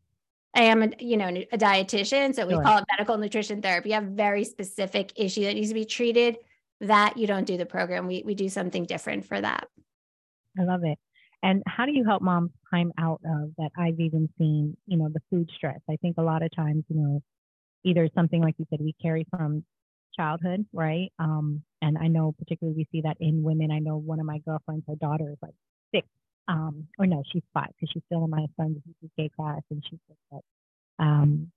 I 0.54 0.64
am 0.64 0.84
a 0.84 0.90
you 1.00 1.18
know 1.18 1.28
a 1.28 1.58
dietitian, 1.58 2.36
so 2.36 2.46
we 2.46 2.54
sure. 2.54 2.62
call 2.62 2.80
it 2.80 2.86
medical 2.92 3.18
nutrition 3.18 3.62
therapy. 3.62 3.90
You 3.90 3.96
have 3.96 4.04
very 4.06 4.44
specific 4.44 5.14
issue 5.16 5.44
that 5.44 5.54
needs 5.54 5.70
to 5.70 5.74
be 5.74 5.86
treated. 5.86 6.38
That 6.82 7.16
you 7.16 7.28
don't 7.28 7.46
do 7.46 7.58
the 7.58 7.66
program. 7.66 8.08
We 8.08 8.24
we 8.26 8.36
do 8.36 8.50
something 8.50 8.86
different 8.86 9.26
for 9.26 9.40
that. 9.40 9.68
I 10.60 10.64
love 10.64 10.84
it. 10.84 10.98
And 11.44 11.64
how 11.66 11.86
do 11.86 11.94
you 11.94 12.04
help 12.04 12.22
moms 12.22 12.52
time 12.72 12.92
out 12.98 13.22
of 13.26 13.52
that? 13.58 13.72
I've 13.78 14.00
even 14.00 14.30
seen, 14.38 14.76
you 14.86 14.98
know, 14.98 15.10
the 15.12 15.22
food 15.30 15.50
stress. 15.56 15.80
I 15.90 15.96
think 15.96 16.18
a 16.18 16.22
lot 16.22 16.44
of 16.44 16.54
times, 16.56 16.84
you 16.90 16.98
know, 16.98 17.24
either 17.84 18.10
something 18.16 18.42
like 18.42 18.56
you 18.58 18.66
said, 18.70 18.80
we 18.82 18.94
carry 19.02 19.26
from 19.30 19.64
childhood, 20.16 20.66
right? 20.74 21.12
Um, 21.20 21.64
and 21.82 21.98
I 21.98 22.08
know 22.08 22.34
particularly 22.38 22.78
we 22.78 22.88
see 22.92 23.02
that 23.02 23.18
in 23.20 23.44
women. 23.44 23.72
I 23.72 23.80
know 23.80 23.98
one 23.98 24.20
of 24.20 24.26
my 24.26 24.40
girlfriends, 24.40 24.86
her 24.88 24.96
daughter 24.96 25.30
is 25.32 25.38
like 25.42 25.56
six, 25.94 26.08
um, 26.48 26.88
or 27.00 27.06
no, 27.06 27.24
she's 27.32 27.44
five 27.54 27.70
because 27.70 27.92
she's 27.94 28.04
still 28.08 28.24
in 28.26 28.30
my 28.30 28.46
son's 28.58 28.78
UK 29.04 29.32
class, 29.36 29.62
and 29.70 29.84
she 29.90 30.00
said 30.08 30.18
that 30.32 31.04
um, 31.04 31.52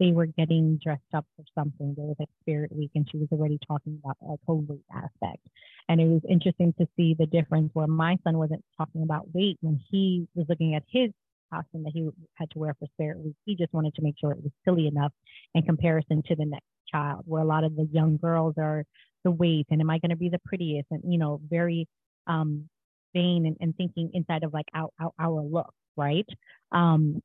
they 0.00 0.12
were 0.12 0.26
getting 0.26 0.78
dressed 0.82 1.02
up 1.14 1.26
for 1.36 1.44
something. 1.54 1.94
There 1.96 2.06
was 2.06 2.16
like 2.18 2.28
Spirit 2.40 2.74
Week, 2.74 2.90
and 2.94 3.08
she 3.10 3.18
was 3.18 3.28
already 3.30 3.58
talking 3.66 4.00
about 4.02 4.16
a 4.22 4.36
whole 4.46 4.64
weight 4.68 4.84
aspect. 4.92 5.46
And 5.88 6.00
it 6.00 6.06
was 6.06 6.22
interesting 6.28 6.74
to 6.78 6.88
see 6.96 7.14
the 7.14 7.26
difference 7.26 7.70
where 7.74 7.86
my 7.86 8.18
son 8.24 8.38
wasn't 8.38 8.64
talking 8.76 9.02
about 9.02 9.32
weight 9.34 9.58
when 9.60 9.80
he 9.90 10.26
was 10.34 10.46
looking 10.48 10.74
at 10.74 10.82
his 10.88 11.10
costume 11.52 11.84
that 11.84 11.92
he 11.92 12.08
had 12.34 12.50
to 12.50 12.58
wear 12.58 12.74
for 12.78 12.86
Spirit 12.94 13.18
Week. 13.18 13.34
He 13.44 13.56
just 13.56 13.72
wanted 13.72 13.94
to 13.94 14.02
make 14.02 14.14
sure 14.20 14.32
it 14.32 14.42
was 14.42 14.52
silly 14.64 14.86
enough 14.86 15.12
in 15.54 15.62
comparison 15.62 16.22
to 16.26 16.36
the 16.36 16.44
next 16.44 16.66
child, 16.90 17.22
where 17.26 17.42
a 17.42 17.46
lot 17.46 17.64
of 17.64 17.76
the 17.76 17.88
young 17.92 18.16
girls 18.16 18.54
are 18.58 18.84
the 19.24 19.30
weight 19.30 19.66
and 19.70 19.80
am 19.80 19.90
I 19.90 19.98
going 19.98 20.10
to 20.10 20.16
be 20.16 20.28
the 20.28 20.40
prettiest 20.44 20.88
and, 20.90 21.02
you 21.06 21.18
know, 21.18 21.40
very 21.48 21.86
um, 22.26 22.68
vain 23.14 23.46
and, 23.46 23.56
and 23.60 23.76
thinking 23.76 24.10
inside 24.12 24.44
of 24.44 24.52
like 24.52 24.66
our, 24.74 24.88
our, 25.00 25.10
our 25.18 25.42
look, 25.42 25.72
right? 25.96 26.26
Um, 26.72 27.22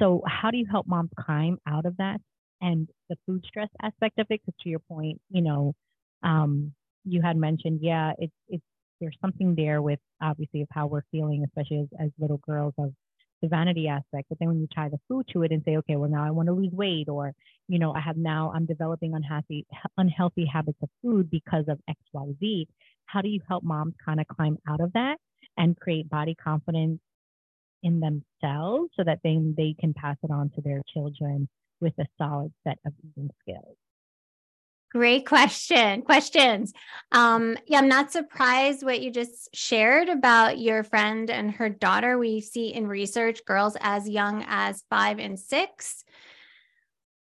so 0.00 0.22
how 0.26 0.50
do 0.50 0.56
you 0.56 0.66
help 0.70 0.86
moms 0.86 1.10
climb 1.18 1.58
out 1.66 1.84
of 1.84 1.96
that 1.98 2.20
and 2.60 2.88
the 3.08 3.16
food 3.26 3.44
stress 3.46 3.68
aspect 3.82 4.18
of 4.18 4.26
it? 4.30 4.40
Because 4.44 4.54
to 4.62 4.68
your 4.68 4.78
point, 4.80 5.20
you 5.30 5.42
know, 5.42 5.74
um, 6.22 6.72
you 7.04 7.20
had 7.20 7.36
mentioned, 7.36 7.80
yeah, 7.82 8.12
it's 8.18 8.32
it's 8.48 8.64
there's 9.00 9.16
something 9.20 9.54
there 9.56 9.82
with 9.82 9.98
obviously 10.22 10.62
of 10.62 10.68
how 10.70 10.86
we're 10.86 11.02
feeling, 11.10 11.44
especially 11.44 11.80
as, 11.80 11.88
as 12.06 12.10
little 12.18 12.38
girls 12.38 12.72
of 12.78 12.92
the 13.42 13.48
vanity 13.48 13.88
aspect. 13.88 14.28
But 14.28 14.38
then 14.38 14.48
when 14.48 14.60
you 14.60 14.68
tie 14.74 14.88
the 14.88 15.00
food 15.08 15.26
to 15.32 15.42
it 15.42 15.52
and 15.52 15.62
say, 15.64 15.76
okay, 15.78 15.96
well 15.96 16.10
now 16.10 16.24
I 16.24 16.30
want 16.30 16.46
to 16.46 16.54
lose 16.54 16.72
weight, 16.72 17.08
or 17.08 17.32
you 17.68 17.78
know, 17.78 17.92
I 17.92 18.00
have 18.00 18.16
now 18.16 18.52
I'm 18.54 18.66
developing 18.66 19.14
unhealthy 19.14 19.66
unhealthy 19.98 20.46
habits 20.46 20.78
of 20.82 20.88
food 21.02 21.30
because 21.30 21.64
of 21.68 21.78
X, 21.88 21.98
Y, 22.12 22.26
Z. 22.40 22.68
How 23.06 23.20
do 23.20 23.28
you 23.28 23.40
help 23.48 23.64
moms 23.64 23.94
kind 24.04 24.20
of 24.20 24.26
climb 24.28 24.58
out 24.68 24.80
of 24.80 24.92
that 24.94 25.16
and 25.58 25.78
create 25.78 26.08
body 26.08 26.34
confidence 26.34 27.00
in 27.82 28.00
themselves 28.00 28.90
so 28.96 29.04
that 29.04 29.18
then 29.24 29.54
they 29.56 29.74
can 29.78 29.92
pass 29.92 30.16
it 30.22 30.30
on 30.30 30.50
to 30.50 30.60
their 30.62 30.82
children 30.92 31.48
with 31.80 31.92
a 31.98 32.06
solid 32.16 32.52
set 32.64 32.78
of 32.86 32.92
eating 33.04 33.30
skills? 33.42 33.76
Great 34.92 35.26
question. 35.26 36.02
Questions. 36.02 36.72
Um, 37.12 37.56
yeah, 37.66 37.78
I'm 37.78 37.88
not 37.88 38.12
surprised 38.12 38.82
what 38.82 39.00
you 39.00 39.10
just 39.10 39.48
shared 39.54 40.10
about 40.10 40.58
your 40.58 40.84
friend 40.84 41.30
and 41.30 41.50
her 41.52 41.70
daughter. 41.70 42.18
We 42.18 42.42
see 42.42 42.74
in 42.74 42.86
research 42.86 43.44
girls 43.46 43.76
as 43.80 44.08
young 44.08 44.44
as 44.46 44.84
five 44.90 45.18
and 45.18 45.40
six 45.40 46.04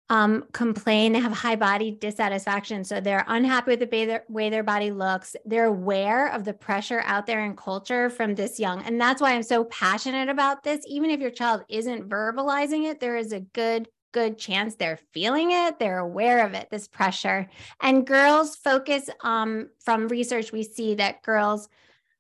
um, 0.10 0.46
complain, 0.52 1.14
they 1.14 1.20
have 1.20 1.32
high 1.32 1.56
body 1.56 1.90
dissatisfaction. 1.90 2.84
So 2.84 3.00
they're 3.00 3.26
unhappy 3.28 3.72
with 3.72 3.80
the 3.80 3.90
way 3.92 4.06
their, 4.06 4.24
way 4.28 4.50
their 4.50 4.64
body 4.64 4.92
looks. 4.92 5.36
They're 5.46 5.66
aware 5.66 6.28
of 6.28 6.44
the 6.44 6.54
pressure 6.54 7.02
out 7.06 7.26
there 7.26 7.46
in 7.46 7.56
culture 7.56 8.10
from 8.10 8.36
this 8.36 8.60
young. 8.60 8.84
And 8.84 9.00
that's 9.00 9.22
why 9.22 9.32
I'm 9.32 9.44
so 9.44 9.64
passionate 9.64 10.30
about 10.30 10.62
this. 10.64 10.86
Even 10.88 11.10
if 11.10 11.20
your 11.20 11.32
child 11.32 11.64
isn't 11.70 12.10
verbalizing 12.10 12.90
it, 12.90 13.00
there 13.00 13.16
is 13.16 13.32
a 13.32 13.40
good 13.40 13.88
good 14.14 14.38
chance 14.38 14.76
they're 14.76 15.00
feeling 15.12 15.52
it, 15.52 15.80
they're 15.80 16.00
aware 16.00 16.46
of 16.46 16.54
it, 16.54 16.70
this 16.70 16.88
pressure. 16.88 17.50
And 17.82 18.08
girls 18.08 18.56
focus 18.56 19.10
um, 19.22 19.70
from 19.80 20.08
research, 20.08 20.54
we 20.54 20.64
see 20.64 20.96
that 20.96 21.22
girls 21.24 21.68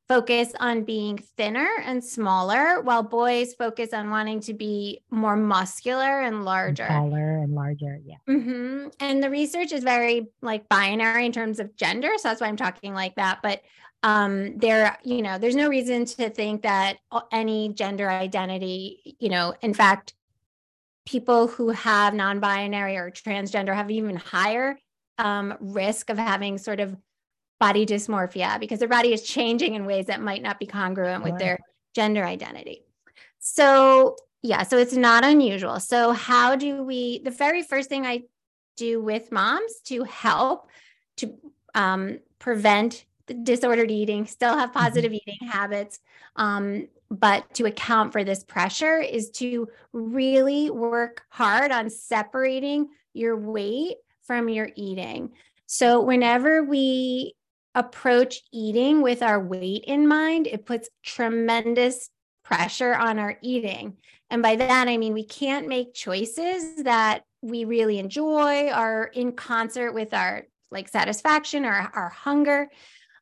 focus 0.10 0.52
on 0.60 0.84
being 0.84 1.18
thinner 1.18 1.70
and 1.86 2.04
smaller, 2.04 2.82
while 2.82 3.04
boys 3.04 3.54
focus 3.54 3.94
on 3.94 4.10
wanting 4.10 4.42
to 4.42 4.54
be 4.54 5.02
more 5.10 5.38
muscular 5.38 6.22
and 6.22 6.44
larger. 6.44 6.86
Taller 6.86 7.38
and 7.38 7.56
larger, 7.56 8.00
yeah. 8.04 8.18
Mm-hmm. 8.28 8.90
And 9.00 9.24
the 9.24 9.30
research 9.30 9.72
is 9.72 9.84
very 9.84 10.28
like 10.42 10.68
binary 10.68 11.26
in 11.26 11.32
terms 11.32 11.60
of 11.60 11.76
gender. 11.78 12.12
So 12.18 12.28
that's 12.28 12.42
why 12.42 12.48
I'm 12.48 12.58
talking 12.58 12.94
like 12.94 13.16
that. 13.16 13.40
But 13.42 13.62
um, 14.04 14.58
there, 14.58 14.98
you 15.04 15.22
know, 15.22 15.38
there's 15.38 15.56
no 15.56 15.70
reason 15.70 16.04
to 16.06 16.30
think 16.30 16.64
that 16.64 16.98
any 17.32 17.70
gender 17.70 18.10
identity, 18.10 19.16
you 19.20 19.30
know, 19.30 19.56
in 19.62 19.74
fact, 19.74 20.14
people 21.05 21.48
who 21.48 21.69
have 21.69 22.13
non-binary 22.13 22.98
or 22.98 23.12
transgender 23.12 23.74
have 23.75 23.91
even 23.91 24.15
higher 24.15 24.77
um, 25.17 25.55
risk 25.60 26.10
of 26.10 26.17
having 26.17 26.57
sort 26.57 26.79
of 26.79 26.95
body 27.60 27.86
dysmorphia 27.86 28.60
because 28.60 28.79
their 28.79 28.88
body 28.88 29.13
is 29.13 29.24
changing 29.24 29.75
in 29.75 29.86
ways 29.86 30.07
that 30.07 30.22
might 30.22 30.41
not 30.41 30.60
be 30.60 30.65
congruent 30.65 31.24
with 31.24 31.38
their 31.38 31.60
gender 31.93 32.24
identity. 32.24 32.83
So, 33.39 34.15
yeah, 34.41 34.63
so 34.63 34.77
it's 34.77 34.93
not 34.93 35.24
unusual. 35.24 35.79
So, 35.79 36.12
how 36.12 36.55
do 36.55 36.83
we, 36.83 37.19
the 37.19 37.31
very 37.31 37.62
first 37.62 37.89
thing 37.89 38.05
I 38.05 38.24
do 38.75 39.01
with 39.01 39.31
moms 39.31 39.79
to 39.86 40.03
help 40.03 40.69
to 41.17 41.36
um, 41.75 42.19
prevent 42.39 43.05
disordered 43.43 43.91
eating, 43.91 44.25
still 44.25 44.57
have 44.57 44.69
mm-hmm. 44.69 44.79
positive 44.79 45.12
mm-hmm. 45.12 45.29
eating 45.29 45.48
habits, 45.48 46.00
um, 46.36 46.88
but 47.20 47.53
to 47.53 47.65
account 47.65 48.12
for 48.12 48.24
this 48.24 48.43
pressure 48.43 48.98
is 48.98 49.29
to 49.29 49.67
really 49.91 50.72
work 50.72 51.22
hard 51.29 51.72
on 51.72 51.89
separating 51.89 52.89
your 53.13 53.38
weight 53.38 53.98
from 54.24 54.50
your 54.50 54.70
eating. 54.75 55.32
So, 55.67 56.01
whenever 56.01 56.63
we 56.63 57.36
approach 57.75 58.41
eating 58.51 59.01
with 59.01 59.22
our 59.22 59.39
weight 59.39 59.84
in 59.86 60.08
mind, 60.08 60.48
it 60.48 60.65
puts 60.65 60.89
tremendous 61.03 62.10
pressure 62.43 62.96
on 62.96 63.20
our 63.20 63.38
eating. 63.41 63.98
And 64.29 64.41
by 64.41 64.55
that, 64.55 64.88
I 64.88 64.98
mean 64.98 65.13
we 65.13 65.25
can't 65.25 65.67
make 65.67 65.93
choices 65.93 66.84
that 66.84 67.24
we 67.41 67.65
really 67.65 68.00
enjoy, 68.00 68.70
are 68.70 69.05
in 69.05 69.34
concert 69.34 69.93
with 69.93 70.13
our 70.13 70.43
like 70.72 70.89
satisfaction 70.89 71.65
or 71.65 71.91
our 71.93 72.10
hunger 72.10 72.70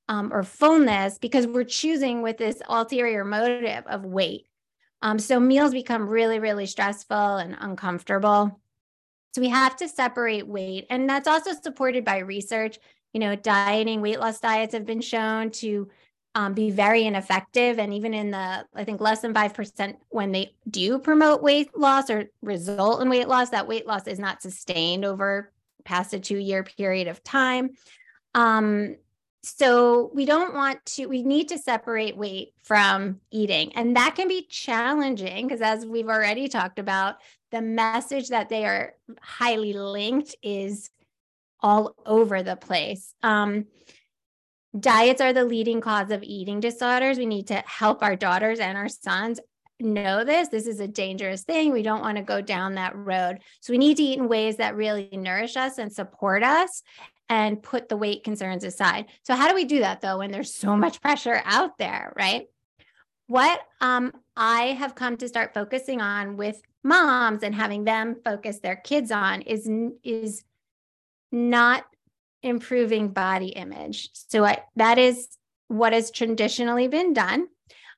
um, 0.07 0.31
or 0.33 0.43
fullness 0.43 1.17
because 1.17 1.47
we're 1.47 1.63
choosing 1.63 2.21
with 2.21 2.37
this 2.37 2.61
ulterior 2.67 3.23
motive 3.23 3.85
of 3.87 4.05
weight. 4.05 4.47
Um, 5.01 5.19
so 5.19 5.39
meals 5.39 5.71
become 5.71 6.07
really, 6.07 6.39
really 6.39 6.65
stressful 6.65 7.37
and 7.37 7.55
uncomfortable. 7.59 8.59
So 9.33 9.41
we 9.41 9.49
have 9.49 9.75
to 9.77 9.87
separate 9.87 10.47
weight. 10.47 10.85
And 10.89 11.09
that's 11.09 11.27
also 11.27 11.51
supported 11.53 12.05
by 12.05 12.19
research. 12.19 12.77
You 13.13 13.19
know, 13.19 13.35
dieting, 13.35 14.01
weight 14.01 14.19
loss 14.19 14.39
diets 14.39 14.73
have 14.73 14.85
been 14.85 15.01
shown 15.01 15.51
to 15.51 15.89
um, 16.35 16.53
be 16.53 16.71
very 16.71 17.05
ineffective. 17.05 17.79
And 17.79 17.93
even 17.93 18.13
in 18.13 18.31
the, 18.31 18.65
I 18.73 18.83
think 18.83 19.01
less 19.01 19.21
than 19.21 19.33
5% 19.33 19.95
when 20.09 20.31
they 20.31 20.55
do 20.69 20.99
promote 20.99 21.41
weight 21.41 21.77
loss 21.77 22.09
or 22.09 22.25
result 22.41 23.01
in 23.01 23.09
weight 23.09 23.27
loss, 23.27 23.49
that 23.49 23.67
weight 23.67 23.87
loss 23.87 24.07
is 24.07 24.19
not 24.19 24.41
sustained 24.41 25.03
over 25.03 25.51
past 25.83 26.13
a 26.13 26.19
two 26.19 26.37
year 26.37 26.63
period 26.63 27.07
of 27.07 27.23
time. 27.23 27.71
Um, 28.33 28.95
so 29.43 30.11
we 30.13 30.25
don't 30.25 30.53
want 30.53 30.85
to 30.85 31.07
we 31.07 31.23
need 31.23 31.49
to 31.49 31.57
separate 31.57 32.15
weight 32.15 32.53
from 32.63 33.19
eating. 33.31 33.73
And 33.75 33.95
that 33.95 34.15
can 34.15 34.27
be 34.27 34.45
challenging 34.49 35.47
because 35.47 35.61
as 35.61 35.85
we've 35.85 36.09
already 36.09 36.47
talked 36.47 36.77
about 36.77 37.15
the 37.51 37.61
message 37.61 38.29
that 38.29 38.49
they 38.49 38.65
are 38.65 38.93
highly 39.19 39.73
linked 39.73 40.35
is 40.43 40.91
all 41.59 41.95
over 42.05 42.43
the 42.43 42.55
place. 42.55 43.13
Um, 43.23 43.65
diets 44.79 45.21
are 45.21 45.33
the 45.33 45.43
leading 45.43 45.81
cause 45.81 46.11
of 46.11 46.23
eating 46.23 46.59
disorders. 46.59 47.17
We 47.17 47.25
need 47.25 47.47
to 47.47 47.63
help 47.65 48.03
our 48.03 48.15
daughters 48.15 48.59
and 48.59 48.77
our 48.77 48.89
sons 48.89 49.39
know 49.79 50.23
this. 50.23 50.49
This 50.49 50.67
is 50.67 50.79
a 50.79 50.87
dangerous 50.87 51.43
thing. 51.43 51.71
We 51.71 51.81
don't 51.81 52.01
want 52.01 52.17
to 52.17 52.23
go 52.23 52.41
down 52.41 52.75
that 52.75 52.95
road. 52.95 53.39
So 53.59 53.73
we 53.73 53.79
need 53.79 53.97
to 53.97 54.03
eat 54.03 54.19
in 54.19 54.27
ways 54.27 54.57
that 54.57 54.75
really 54.75 55.09
nourish 55.11 55.57
us 55.57 55.77
and 55.79 55.91
support 55.91 56.43
us 56.43 56.83
and 57.31 57.63
put 57.63 57.87
the 57.87 57.95
weight 57.95 58.25
concerns 58.25 58.65
aside. 58.65 59.05
So, 59.23 59.33
how 59.35 59.47
do 59.47 59.55
we 59.55 59.63
do 59.63 59.79
that 59.79 60.01
though 60.01 60.17
when 60.17 60.31
there's 60.31 60.53
so 60.53 60.75
much 60.75 61.01
pressure 61.01 61.41
out 61.45 61.77
there, 61.77 62.13
right? 62.15 62.47
What 63.27 63.61
um, 63.79 64.11
I 64.35 64.73
have 64.73 64.93
come 64.95 65.15
to 65.17 65.29
start 65.29 65.53
focusing 65.53 66.01
on 66.01 66.35
with 66.35 66.61
moms 66.83 67.41
and 67.41 67.55
having 67.55 67.85
them 67.85 68.17
focus 68.25 68.59
their 68.59 68.75
kids 68.75 69.11
on 69.11 69.41
is 69.43 69.69
is 70.03 70.43
not 71.31 71.85
improving 72.43 73.13
body 73.13 73.49
image. 73.49 74.09
So 74.13 74.43
I, 74.43 74.63
that 74.75 74.97
is 74.97 75.29
what 75.69 75.93
has 75.93 76.11
traditionally 76.11 76.89
been 76.89 77.13
done. 77.13 77.47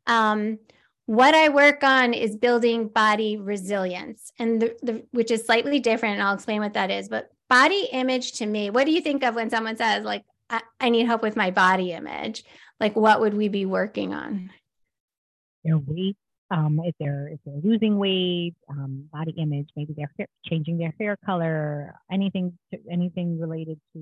Um, 0.06 0.60
what 1.08 1.34
I 1.34 1.50
work 1.50 1.84
on 1.84 2.14
is 2.14 2.38
building 2.38 2.88
body 2.88 3.38
resilience, 3.38 4.32
and 4.38 4.62
the, 4.62 4.76
the, 4.84 5.04
which 5.12 5.32
is 5.32 5.44
slightly 5.44 5.80
different. 5.80 6.20
And 6.20 6.24
I'll 6.24 6.36
explain 6.36 6.62
what 6.62 6.74
that 6.74 6.92
is. 6.92 7.10
But 7.10 7.32
body 7.54 7.88
image 7.92 8.32
to 8.34 8.46
me, 8.48 8.72
what 8.72 8.86
do 8.88 8.92
you 8.92 9.02
think 9.02 9.24
of 9.24 9.36
when 9.36 9.50
someone 9.50 9.78
says, 9.78 10.04
like, 10.04 10.24
I, 10.50 10.62
I 10.80 10.90
need 10.90 11.06
help 11.06 11.22
with 11.22 11.36
my 11.36 11.52
body 11.52 11.92
image? 11.92 12.44
Like, 12.80 12.96
what 12.96 13.20
would 13.22 13.36
we 13.36 13.48
be 13.48 13.66
working 13.68 14.12
on? 14.12 14.50
Their 15.64 15.78
weight, 15.78 16.18
um, 16.50 16.82
if 16.84 16.96
they're 17.00 17.28
if 17.28 17.40
they're 17.46 17.62
losing 17.64 17.98
weight, 17.98 18.56
um, 18.70 19.08
body 19.14 19.36
image, 19.38 19.70
maybe 19.76 19.94
they're 19.96 20.12
hair, 20.18 20.28
changing 20.44 20.80
their 20.80 20.94
hair 21.00 21.16
color, 21.24 21.94
anything 22.12 22.58
to, 22.72 22.80
anything 22.92 23.40
related 23.40 23.80
to 23.94 24.00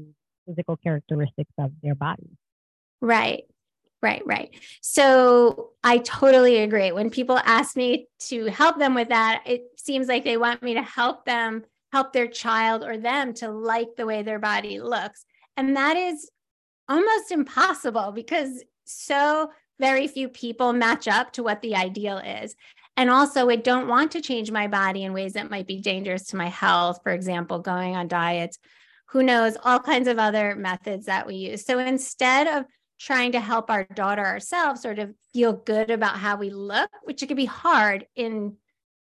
physical 0.48 0.78
characteristics 0.78 1.52
of 1.58 1.72
their 1.84 1.96
body. 1.96 2.30
Right. 3.02 3.44
Right, 4.02 4.24
right. 4.26 4.50
So 4.82 5.72
I 5.84 6.00
totally 6.00 6.58
agree. 6.60 6.92
When 6.92 7.10
people 7.12 7.38
ask 7.38 7.76
me 7.76 8.08
to 8.30 8.46
help 8.46 8.80
them 8.80 8.96
with 8.96 9.10
that, 9.10 9.44
it 9.46 9.62
seems 9.78 10.08
like 10.08 10.24
they 10.24 10.38
want 10.38 10.64
me 10.64 10.74
to 10.74 10.82
help 10.82 11.26
them 11.26 11.66
help 11.92 12.14
their 12.14 12.28
child 12.28 12.84
or 12.84 12.98
them 12.98 13.34
to 13.36 13.50
like 13.50 13.96
the 13.98 14.06
way 14.06 14.24
their 14.24 14.40
body 14.40 14.80
looks. 14.80 15.26
And 15.58 15.76
that 15.76 15.98
is 15.98 16.30
almost 16.88 17.32
impossible 17.32 18.12
because 18.14 18.64
so 18.86 19.50
very 19.80 20.08
few 20.08 20.30
people 20.30 20.74
match 20.74 21.08
up 21.08 21.34
to 21.34 21.44
what 21.44 21.62
the 21.62 21.76
ideal 21.76 22.18
is. 22.20 22.56
And 22.98 23.10
also, 23.10 23.50
I 23.50 23.56
don't 23.56 23.88
want 23.88 24.12
to 24.12 24.22
change 24.22 24.52
my 24.52 24.68
body 24.68 25.04
in 25.04 25.14
ways 25.14 25.34
that 25.34 25.50
might 25.50 25.66
be 25.66 25.82
dangerous 25.82 26.28
to 26.28 26.36
my 26.36 26.50
health. 26.50 27.00
For 27.04 27.12
example, 27.12 27.60
going 27.60 27.96
on 27.96 28.08
diets, 28.08 28.60
who 29.08 29.24
knows, 29.24 29.58
all 29.64 29.80
kinds 29.80 30.08
of 30.08 30.20
other 30.20 30.56
methods 30.56 31.06
that 31.06 31.26
we 31.26 31.36
use. 31.36 31.66
So 31.66 31.80
instead 31.80 32.48
of 32.48 32.66
trying 33.00 33.32
to 33.32 33.40
help 33.40 33.72
our 33.72 33.84
daughter 33.96 34.24
ourselves 34.24 34.82
sort 34.82 35.00
of 35.00 35.14
feel 35.34 35.54
good 35.54 35.90
about 35.90 36.18
how 36.18 36.36
we 36.36 36.50
look, 36.50 36.90
which 37.04 37.24
it 37.24 37.28
can 37.28 37.38
be 37.38 37.46
hard 37.46 38.06
in 38.16 38.56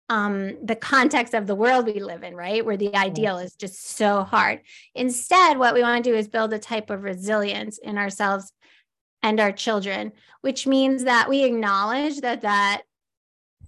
um, 0.08 0.56
the 0.64 0.76
context 0.76 1.34
of 1.34 1.46
the 1.46 1.54
world 1.54 1.86
we 1.86 2.00
live 2.00 2.22
in, 2.22 2.34
right? 2.34 2.64
Where 2.64 2.76
the 2.76 2.94
ideal 2.96 3.38
is 3.38 3.54
just 3.54 3.90
so 3.90 4.22
hard. 4.22 4.60
Instead, 4.94 5.58
what 5.58 5.74
we 5.74 5.82
want 5.82 6.02
to 6.02 6.10
do 6.10 6.16
is 6.16 6.28
build 6.28 6.52
a 6.52 6.58
type 6.58 6.90
of 6.90 7.02
resilience 7.02 7.78
in 7.78 7.98
ourselves 7.98 8.52
and 9.22 9.40
our 9.40 9.52
children, 9.52 10.12
which 10.40 10.66
means 10.66 11.04
that 11.04 11.28
we 11.28 11.44
acknowledge 11.44 12.20
that 12.20 12.42
that 12.42 12.82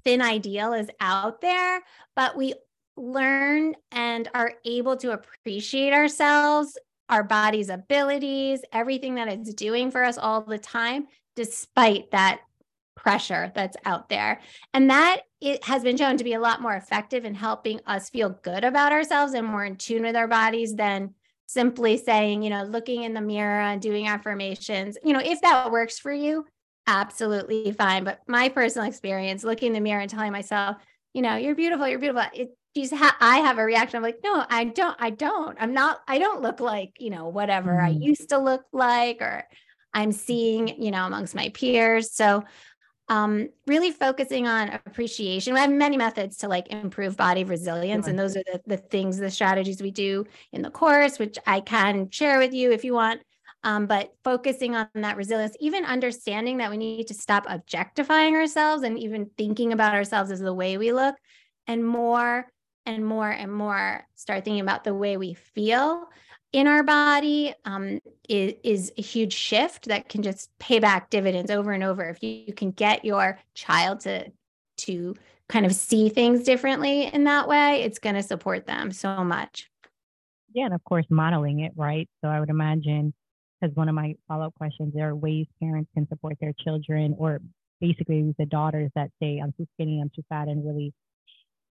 thin 0.05 0.23
ideal 0.23 0.73
is 0.73 0.89
out 1.01 1.41
there, 1.41 1.83
but 2.17 2.37
we 2.37 2.55
learn 2.97 3.75
and 3.91 4.29
are 4.35 4.55
able 4.65 4.97
to 4.97 5.13
appreciate 5.13 5.93
ourselves, 5.93 6.79
our 7.09 7.25
body's 7.25 7.69
abilities, 7.69 8.61
everything 8.73 9.17
that 9.17 9.29
it's 9.29 9.53
doing 9.55 9.91
for 9.91 10.05
us 10.05 10.17
all 10.17 10.43
the 10.43 10.59
time, 10.59 11.07
despite 11.37 12.11
that 12.13 12.41
pressure 13.03 13.51
that's 13.55 13.77
out 13.85 14.09
there. 14.09 14.41
And 14.75 14.91
that 14.91 15.23
it 15.41 15.65
has 15.65 15.83
been 15.83 15.97
shown 15.97 16.19
to 16.19 16.25
be 16.25 16.35
a 16.35 16.41
lot 16.41 16.61
more 16.61 16.75
effective 16.75 17.25
in 17.25 17.35
helping 17.35 17.81
us 17.87 18.11
feel 18.11 18.39
good 18.43 18.63
about 18.63 18.93
ourselves 18.93 19.33
and 19.33 19.47
more 19.47 19.65
in 19.65 19.77
tune 19.77 20.03
with 20.03 20.17
our 20.17 20.29
bodies 20.29 20.75
than 20.75 21.15
simply 21.47 21.97
saying, 21.97 22.43
you 22.43 22.51
know, 22.51 22.63
looking 22.63 23.03
in 23.03 23.15
the 23.15 23.21
mirror 23.21 23.61
and 23.61 23.81
doing 23.81 24.07
affirmations. 24.07 24.99
You 25.03 25.15
know, 25.15 25.21
if 25.21 25.41
that 25.41 25.73
works 25.73 25.99
for 25.99 26.13
you, 26.13 26.45
absolutely 26.87 27.73
fine. 27.73 28.05
But 28.05 28.21
my 28.29 28.51
personal 28.51 28.87
experience, 28.87 29.45
looking 29.45 29.69
in 29.69 29.73
the 29.73 29.81
mirror 29.81 30.03
and 30.03 30.11
telling 30.11 30.33
myself, 30.33 30.77
you 31.15 31.23
know, 31.23 31.37
you're 31.37 31.55
beautiful, 31.55 31.89
you're 31.89 31.99
beautiful. 31.99 32.23
It, 32.35 32.51
she's 32.77 32.93
ha- 32.93 33.17
I 33.19 33.39
have 33.39 33.59
a 33.59 33.65
reaction. 33.65 33.97
I'm 33.97 34.03
like, 34.03 34.21
no, 34.23 34.45
I 34.49 34.65
don't, 34.65 34.97
I 35.01 35.11
don't. 35.11 35.57
I'm 35.59 35.73
not, 35.73 36.01
I 36.07 36.19
don't 36.19 36.43
look 36.43 36.61
like, 36.61 36.99
you 36.99 37.11
know, 37.11 37.29
whatever 37.29 37.73
mm-hmm. 37.73 37.87
I 37.87 37.89
used 37.89 38.29
to 38.29 38.39
look 38.39 38.63
like, 38.73 39.23
or 39.23 39.45
I'm 39.93 40.13
seeing, 40.13 40.81
you 40.81 40.93
know, 40.93 41.05
amongst 41.05 41.35
my 41.35 41.49
peers. 41.49 42.13
So 42.13 42.45
um, 43.11 43.49
really 43.67 43.91
focusing 43.91 44.47
on 44.47 44.71
appreciation. 44.87 45.53
We 45.53 45.61
have 45.61 45.71
many 45.71 45.97
methods 45.97 46.39
to 46.39 46.49
like 46.49 46.69
improve 46.69 47.17
body 47.17 47.43
resilience, 47.43 48.07
and 48.07 48.17
those 48.17 48.37
are 48.37 48.45
the, 48.47 48.61
the 48.67 48.77
things, 48.77 49.19
the 49.19 49.33
strategies 49.33 49.83
we 49.83 49.91
do 49.91 50.25
in 50.53 50.63
the 50.63 50.71
course, 50.71 51.19
which 51.19 51.37
I 51.45 51.61
can 51.61 52.09
share 52.11 52.39
with 52.39 52.55
you 52.55 52.71
if 52.71 52.85
you 52.85 52.95
want. 52.95 53.21
Um, 53.65 53.87
but 53.87 54.15
focusing 54.25 54.77
on 54.77 54.89
that 54.95 55.17
resilience, 55.17 55.57
even 55.61 55.85
understanding 55.85 56.59
that 56.59 56.71
we 56.71 56.79
need 56.79 57.09
to 57.09 57.15
stop 57.15 57.45
objectifying 57.49 58.37
ourselves 58.37 58.85
and 58.85 58.97
even 58.99 59.29
thinking 59.37 59.73
about 59.73 59.93
ourselves 59.93 60.31
as 60.31 60.41
the 60.41 60.55
way 60.55 60.79
we 60.79 60.93
look, 60.93 61.17
and 61.67 61.85
more 61.85 62.47
and 62.87 63.05
more 63.05 63.29
and 63.29 63.53
more 63.53 64.07
start 64.15 64.45
thinking 64.45 64.61
about 64.61 64.85
the 64.85 64.95
way 64.95 65.17
we 65.17 65.35
feel 65.35 66.09
in 66.53 66.67
our 66.67 66.83
body 66.83 67.55
um, 67.65 68.01
is, 68.29 68.55
is 68.65 68.93
a 68.99 69.03
huge 69.03 69.33
shift 69.33 69.87
that 69.87 70.09
can 70.09 70.23
just 70.23 70.51
pay 70.59 70.79
back 70.79 71.11
dividends 71.11 71.51
over 71.51 71.73
and 71.73 71.85
over. 71.85 72.05
If 72.05 72.23
you, 72.23 72.31
you 72.47 72.53
can 72.53 72.71
get 72.73 73.05
your 73.05 73.39
child 73.55 74.01
to 74.01 74.31
to 74.79 75.15
kind 75.49 75.67
of 75.67 75.75
see 75.75 76.09
things 76.09 76.43
differently 76.45 77.05
in 77.05 77.25
that 77.25 77.47
way, 77.47 77.83
it's 77.83 77.99
going 77.99 78.15
to 78.15 78.23
support 78.23 78.67
them 78.67 78.91
so 78.91 79.23
much. 79.23 79.69
Yeah, 80.55 80.65
and 80.67 80.75
of 80.75 80.83
course, 80.85 81.05
modeling 81.11 81.61
it, 81.61 81.73
right? 81.77 82.09
So 82.23 82.31
I 82.31 82.41
would 82.41 82.49
imagine, 82.49 83.13
because 83.61 83.77
one 83.77 83.89
of 83.89 83.95
my 83.95 84.15
follow 84.27 84.47
up 84.47 84.55
questions, 84.55 84.95
there 84.95 85.09
are 85.11 85.15
ways 85.15 85.47
parents 85.61 85.91
can 85.95 86.09
support 86.09 86.37
their 86.41 86.55
children, 86.65 87.15
or 87.19 87.41
basically 87.81 88.35
the 88.39 88.47
daughters 88.47 88.91
that 88.95 89.11
say, 89.23 89.39
I'm 89.39 89.53
too 89.53 89.67
skinny, 89.75 90.01
I'm 90.01 90.11
too 90.15 90.25
fat, 90.29 90.49
and 90.49 90.65
really 90.65 90.93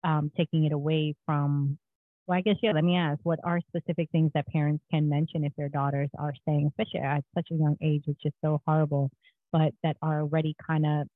um, 0.02 0.32
taking 0.36 0.64
it 0.64 0.72
away 0.72 1.14
from 1.24 1.78
well, 2.26 2.38
I 2.38 2.40
guess, 2.40 2.56
yeah, 2.62 2.72
let 2.72 2.84
me 2.84 2.96
ask 2.96 3.20
what 3.22 3.38
are 3.44 3.60
specific 3.68 4.10
things 4.10 4.32
that 4.34 4.46
parents 4.48 4.84
can 4.90 5.08
mention 5.08 5.44
if 5.44 5.52
their 5.56 5.68
daughters 5.68 6.10
are 6.18 6.34
saying, 6.46 6.66
especially 6.68 7.00
at 7.00 7.24
such 7.34 7.48
a 7.52 7.54
young 7.54 7.76
age, 7.80 8.02
which 8.06 8.20
is 8.24 8.32
so 8.44 8.60
horrible, 8.66 9.10
but 9.52 9.72
that 9.82 9.96
are 10.02 10.22
already 10.22 10.56
kind 10.66 10.84
of, 10.84 11.06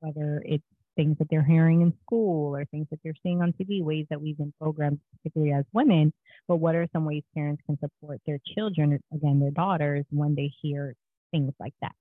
whether 0.00 0.42
it's 0.44 0.64
things 0.96 1.16
that 1.18 1.28
they're 1.30 1.44
hearing 1.44 1.82
in 1.82 1.92
school 2.04 2.56
or 2.56 2.64
things 2.66 2.86
that 2.90 2.98
they're 3.04 3.14
seeing 3.22 3.42
on 3.42 3.52
TV, 3.52 3.82
ways 3.82 4.06
that 4.10 4.20
we've 4.20 4.38
been 4.38 4.52
programmed, 4.60 4.98
particularly 5.16 5.52
as 5.52 5.64
women. 5.72 6.12
But 6.48 6.56
what 6.56 6.74
are 6.74 6.88
some 6.92 7.04
ways 7.04 7.22
parents 7.34 7.62
can 7.66 7.78
support 7.78 8.20
their 8.26 8.40
children, 8.54 8.98
again, 9.12 9.38
their 9.38 9.50
daughters, 9.50 10.04
when 10.10 10.34
they 10.34 10.50
hear 10.60 10.94
things 11.30 11.52
like 11.60 11.74
that? 11.82 11.92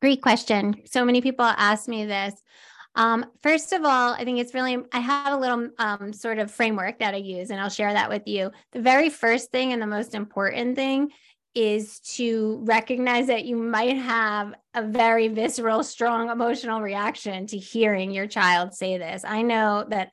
Great 0.00 0.22
question. 0.22 0.76
So 0.84 1.04
many 1.04 1.20
people 1.20 1.44
ask 1.44 1.88
me 1.88 2.04
this. 2.04 2.34
Um, 2.98 3.26
first 3.44 3.72
of 3.72 3.84
all, 3.84 4.12
I 4.12 4.24
think 4.24 4.40
it's 4.40 4.52
really, 4.52 4.76
I 4.92 4.98
have 4.98 5.32
a 5.32 5.36
little 5.36 5.70
um, 5.78 6.12
sort 6.12 6.40
of 6.40 6.50
framework 6.50 6.98
that 6.98 7.14
I 7.14 7.18
use, 7.18 7.50
and 7.50 7.60
I'll 7.60 7.68
share 7.68 7.92
that 7.92 8.10
with 8.10 8.26
you. 8.26 8.50
The 8.72 8.82
very 8.82 9.08
first 9.08 9.52
thing 9.52 9.72
and 9.72 9.80
the 9.80 9.86
most 9.86 10.16
important 10.16 10.74
thing 10.74 11.12
is 11.54 12.00
to 12.00 12.60
recognize 12.64 13.28
that 13.28 13.44
you 13.44 13.56
might 13.56 13.96
have 13.96 14.52
a 14.74 14.82
very 14.82 15.28
visceral, 15.28 15.84
strong 15.84 16.28
emotional 16.28 16.82
reaction 16.82 17.46
to 17.46 17.56
hearing 17.56 18.10
your 18.10 18.26
child 18.26 18.74
say 18.74 18.98
this. 18.98 19.24
I 19.24 19.42
know 19.42 19.86
that 19.88 20.10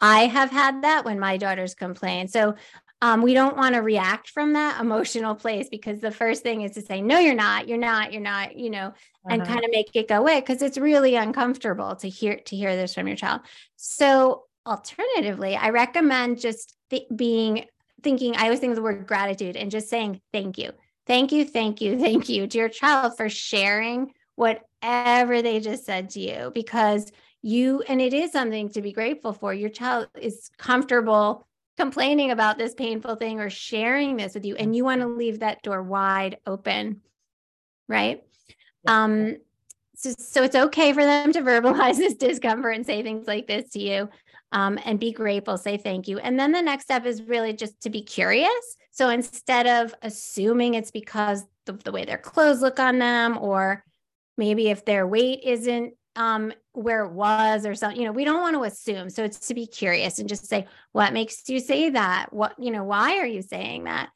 I 0.00 0.26
have 0.26 0.50
had 0.50 0.82
that 0.82 1.06
when 1.06 1.18
my 1.18 1.38
daughters 1.38 1.74
complain. 1.74 2.28
So 2.28 2.56
um, 3.00 3.22
we 3.22 3.32
don't 3.32 3.56
want 3.56 3.74
to 3.74 3.80
react 3.80 4.30
from 4.30 4.54
that 4.54 4.80
emotional 4.80 5.34
place 5.34 5.68
because 5.68 6.00
the 6.00 6.10
first 6.10 6.42
thing 6.42 6.62
is 6.62 6.72
to 6.72 6.82
say 6.82 7.00
no 7.00 7.18
you're 7.18 7.34
not 7.34 7.68
you're 7.68 7.78
not 7.78 8.12
you're 8.12 8.22
not 8.22 8.56
you 8.56 8.70
know 8.70 8.86
uh-huh. 8.86 9.28
and 9.30 9.44
kind 9.44 9.64
of 9.64 9.70
make 9.70 9.90
it 9.94 10.08
go 10.08 10.18
away 10.18 10.40
because 10.40 10.62
it's 10.62 10.78
really 10.78 11.14
uncomfortable 11.14 11.94
to 11.96 12.08
hear 12.08 12.36
to 12.36 12.56
hear 12.56 12.74
this 12.76 12.94
from 12.94 13.06
your 13.06 13.16
child 13.16 13.40
so 13.76 14.44
alternatively 14.66 15.56
i 15.56 15.70
recommend 15.70 16.40
just 16.40 16.76
th- 16.90 17.06
being 17.14 17.64
thinking 18.02 18.36
i 18.36 18.44
always 18.44 18.58
think 18.58 18.70
of 18.70 18.76
the 18.76 18.82
word 18.82 19.06
gratitude 19.06 19.56
and 19.56 19.70
just 19.70 19.88
saying 19.88 20.20
thank 20.32 20.58
you 20.58 20.72
thank 21.06 21.32
you 21.32 21.44
thank 21.44 21.80
you 21.80 21.98
thank 22.00 22.28
you 22.28 22.46
to 22.46 22.58
your 22.58 22.68
child 22.68 23.16
for 23.16 23.28
sharing 23.28 24.12
whatever 24.34 25.42
they 25.42 25.60
just 25.60 25.84
said 25.84 26.10
to 26.10 26.20
you 26.20 26.50
because 26.54 27.10
you 27.40 27.82
and 27.82 28.00
it 28.00 28.12
is 28.12 28.32
something 28.32 28.68
to 28.68 28.82
be 28.82 28.92
grateful 28.92 29.32
for 29.32 29.54
your 29.54 29.70
child 29.70 30.08
is 30.20 30.50
comfortable 30.58 31.47
complaining 31.78 32.30
about 32.32 32.58
this 32.58 32.74
painful 32.74 33.16
thing 33.16 33.40
or 33.40 33.48
sharing 33.48 34.16
this 34.16 34.34
with 34.34 34.44
you 34.44 34.56
and 34.56 34.74
you 34.76 34.84
want 34.84 35.00
to 35.00 35.06
leave 35.06 35.38
that 35.40 35.62
door 35.62 35.82
wide 35.82 36.38
open 36.46 37.00
right? 37.88 38.22
Yeah. 38.84 39.04
um 39.04 39.36
so, 39.94 40.10
so 40.16 40.44
it's 40.44 40.54
okay 40.54 40.92
for 40.92 41.04
them 41.04 41.32
to 41.32 41.40
verbalize 41.40 41.96
this 41.98 42.14
discomfort 42.14 42.76
and 42.76 42.86
say 42.86 43.02
things 43.02 43.26
like 43.26 43.46
this 43.46 43.70
to 43.70 43.80
you 43.80 44.08
um, 44.52 44.78
and 44.84 45.00
be 45.00 45.12
grateful 45.12 45.58
say 45.58 45.76
thank 45.76 46.08
you. 46.08 46.18
And 46.18 46.38
then 46.38 46.52
the 46.52 46.62
next 46.62 46.84
step 46.84 47.04
is 47.04 47.22
really 47.22 47.52
just 47.52 47.80
to 47.82 47.90
be 47.90 48.02
curious. 48.02 48.76
So 48.90 49.08
instead 49.10 49.66
of 49.66 49.94
assuming 50.02 50.74
it's 50.74 50.90
because 50.90 51.44
of 51.66 51.82
the 51.84 51.92
way 51.92 52.04
their 52.04 52.18
clothes 52.18 52.62
look 52.62 52.78
on 52.78 52.98
them 52.98 53.38
or 53.38 53.84
maybe 54.36 54.68
if 54.68 54.84
their 54.84 55.06
weight 55.06 55.40
isn't 55.44 55.94
um, 56.18 56.52
where 56.72 57.04
it 57.04 57.12
was 57.12 57.64
or 57.64 57.74
something. 57.74 57.98
You 57.98 58.06
know, 58.06 58.12
we 58.12 58.24
don't 58.24 58.42
want 58.42 58.56
to 58.56 58.64
assume. 58.64 59.08
So 59.08 59.22
it's 59.24 59.46
to 59.46 59.54
be 59.54 59.66
curious 59.66 60.18
and 60.18 60.28
just 60.28 60.46
say, 60.46 60.66
what 60.92 61.12
makes 61.12 61.48
you 61.48 61.60
say 61.60 61.90
that? 61.90 62.32
What, 62.32 62.54
you 62.58 62.72
know, 62.72 62.84
why 62.84 63.18
are 63.18 63.26
you 63.26 63.40
saying 63.40 63.84
that? 63.84 64.10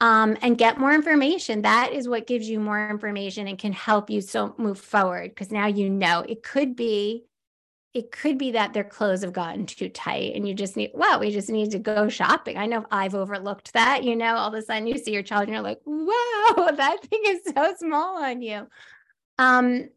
Um, 0.00 0.38
and 0.40 0.56
get 0.56 0.78
more 0.78 0.94
information. 0.94 1.62
That 1.62 1.92
is 1.92 2.08
what 2.08 2.28
gives 2.28 2.48
you 2.48 2.60
more 2.60 2.88
information 2.88 3.48
and 3.48 3.58
can 3.58 3.72
help 3.72 4.08
you 4.08 4.20
so 4.20 4.54
move 4.56 4.78
forward 4.78 5.30
because 5.30 5.50
now 5.50 5.66
you 5.66 5.90
know 5.90 6.20
it 6.20 6.44
could 6.44 6.76
be 6.76 7.24
it 7.94 8.12
could 8.12 8.38
be 8.38 8.52
that 8.52 8.74
their 8.74 8.84
clothes 8.84 9.22
have 9.22 9.32
gotten 9.32 9.66
too 9.66 9.88
tight 9.88 10.34
and 10.36 10.46
you 10.46 10.54
just 10.54 10.76
need 10.76 10.90
well 10.94 11.18
we 11.18 11.30
just 11.30 11.48
need 11.48 11.70
to 11.70 11.78
go 11.78 12.06
shopping 12.06 12.58
i 12.58 12.66
know 12.66 12.84
i've 12.90 13.14
overlooked 13.14 13.72
that 13.72 14.04
you 14.04 14.14
know 14.14 14.36
all 14.36 14.48
of 14.48 14.54
a 14.54 14.60
sudden 14.60 14.86
you 14.86 14.98
see 14.98 15.10
your 15.10 15.22
child 15.22 15.44
and 15.44 15.52
you're 15.52 15.62
like 15.62 15.80
wow 15.86 16.68
that 16.76 16.98
thing 17.02 17.22
is 17.26 17.40
so 17.52 17.74
small 17.78 18.22
on 18.22 18.42
you 18.42 18.66
um 19.38 19.88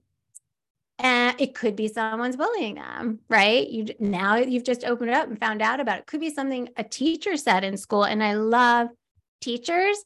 and 1.02 1.40
it 1.42 1.54
could 1.54 1.76
be 1.76 1.88
someone's 1.88 2.36
bullying 2.36 2.76
them 2.76 3.20
right? 3.30 3.68
You 3.70 3.88
now 4.00 4.36
you've 4.36 4.64
just 4.64 4.84
opened 4.86 5.10
it 5.10 5.16
up 5.16 5.28
and 5.28 5.40
found 5.40 5.62
out 5.62 5.80
about 5.80 5.98
it. 5.98 6.02
it 6.02 6.08
could 6.08 6.22
be 6.22 6.34
something 6.34 6.70
a 6.78 6.84
teacher 6.84 7.36
said 7.38 7.64
in 7.64 7.78
school 7.78 8.04
and 8.04 8.24
i 8.24 8.34
love 8.34 8.90
teachers 9.42 10.04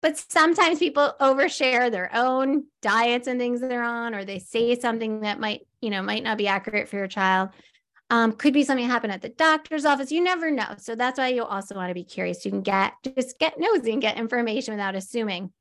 but 0.00 0.16
sometimes 0.16 0.78
people 0.78 1.12
overshare 1.20 1.90
their 1.90 2.10
own 2.14 2.64
diets 2.82 3.26
and 3.26 3.40
things 3.40 3.60
they're 3.60 3.82
on 3.82 4.14
or 4.14 4.24
they 4.24 4.38
say 4.38 4.78
something 4.78 5.20
that 5.20 5.40
might 5.40 5.66
you 5.80 5.90
know 5.90 6.02
might 6.02 6.22
not 6.22 6.38
be 6.38 6.48
accurate 6.48 6.88
for 6.88 6.96
your 6.96 7.08
child. 7.08 7.50
Um, 8.10 8.32
could 8.32 8.54
be 8.54 8.64
something 8.64 8.86
happen 8.86 9.10
at 9.10 9.20
the 9.20 9.28
doctor's 9.28 9.84
office. 9.84 10.10
You 10.10 10.22
never 10.22 10.50
know. 10.50 10.76
So 10.78 10.94
that's 10.94 11.18
why 11.18 11.28
you 11.28 11.44
also 11.44 11.74
want 11.74 11.90
to 11.90 11.94
be 11.94 12.04
curious. 12.04 12.42
You 12.44 12.50
can 12.50 12.62
get 12.62 12.94
just 13.04 13.38
get 13.38 13.58
nosy 13.58 13.92
and 13.92 14.00
get 14.00 14.16
information 14.16 14.72
without 14.72 14.94
assuming. 14.94 15.52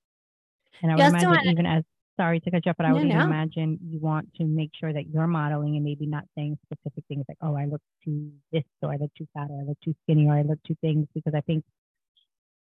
And 0.82 0.92
i 0.92 0.96
would 0.96 1.04
imagine 1.04 1.30
wanna, 1.30 1.42
even 1.50 1.66
as 1.66 1.84
sorry 2.18 2.40
to 2.42 2.52
cut 2.52 2.66
you 2.66 2.72
off, 2.72 2.78
but 2.78 2.86
I 2.86 2.94
would 2.94 3.04
no, 3.04 3.20
no. 3.20 3.26
imagine 3.26 3.80
you 3.88 4.00
want 4.00 4.34
to 4.36 4.46
make 4.46 4.72
sure 4.80 4.92
that 4.92 5.08
you're 5.10 5.28
modeling 5.28 5.76
and 5.76 5.86
maybe 5.86 6.06
not 6.06 6.26
saying 6.36 6.58
specific 6.66 7.04
things 7.08 7.26
like, 7.28 7.38
oh, 7.42 7.56
I 7.56 7.66
look 7.66 7.82
too 8.04 8.32
this, 8.52 8.64
or 8.82 8.92
I 8.92 8.98
look 8.98 9.12
too 9.18 9.28
fat, 9.34 9.48
or 9.50 9.62
I 9.62 9.64
look 9.64 9.78
too 9.84 9.96
skinny, 10.04 10.28
or 10.28 10.34
I 10.34 10.42
look 10.42 10.60
too 10.68 10.76
things, 10.82 11.08
because 11.14 11.34
I 11.36 11.42
think 11.42 11.64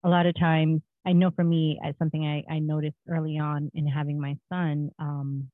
a 0.03 0.09
lot 0.09 0.25
of 0.25 0.39
times, 0.39 0.81
I 1.05 1.13
know 1.13 1.31
for 1.31 1.43
me, 1.43 1.79
as 1.83 1.95
something 1.99 2.25
I, 2.25 2.53
I 2.53 2.59
noticed 2.59 2.95
early 3.09 3.37
on 3.37 3.71
in 3.73 3.87
having 3.87 4.19
my 4.19 4.37
son, 4.49 4.91
um, 4.99 5.49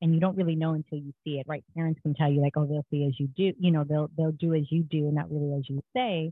and 0.00 0.14
you 0.14 0.20
don't 0.20 0.36
really 0.36 0.56
know 0.56 0.74
until 0.74 0.98
you 0.98 1.12
see 1.24 1.38
it, 1.38 1.46
right? 1.48 1.64
Parents 1.76 2.00
can 2.02 2.14
tell 2.14 2.30
you 2.30 2.40
like, 2.40 2.56
oh, 2.56 2.66
they'll 2.66 2.86
see 2.90 3.06
as 3.06 3.18
you 3.18 3.28
do, 3.36 3.52
you 3.58 3.70
know, 3.70 3.84
they'll 3.84 4.10
they'll 4.16 4.32
do 4.32 4.54
as 4.54 4.64
you 4.70 4.82
do, 4.82 5.06
and 5.06 5.14
not 5.14 5.30
really 5.30 5.52
as 5.58 5.68
you 5.68 5.80
say 5.96 6.30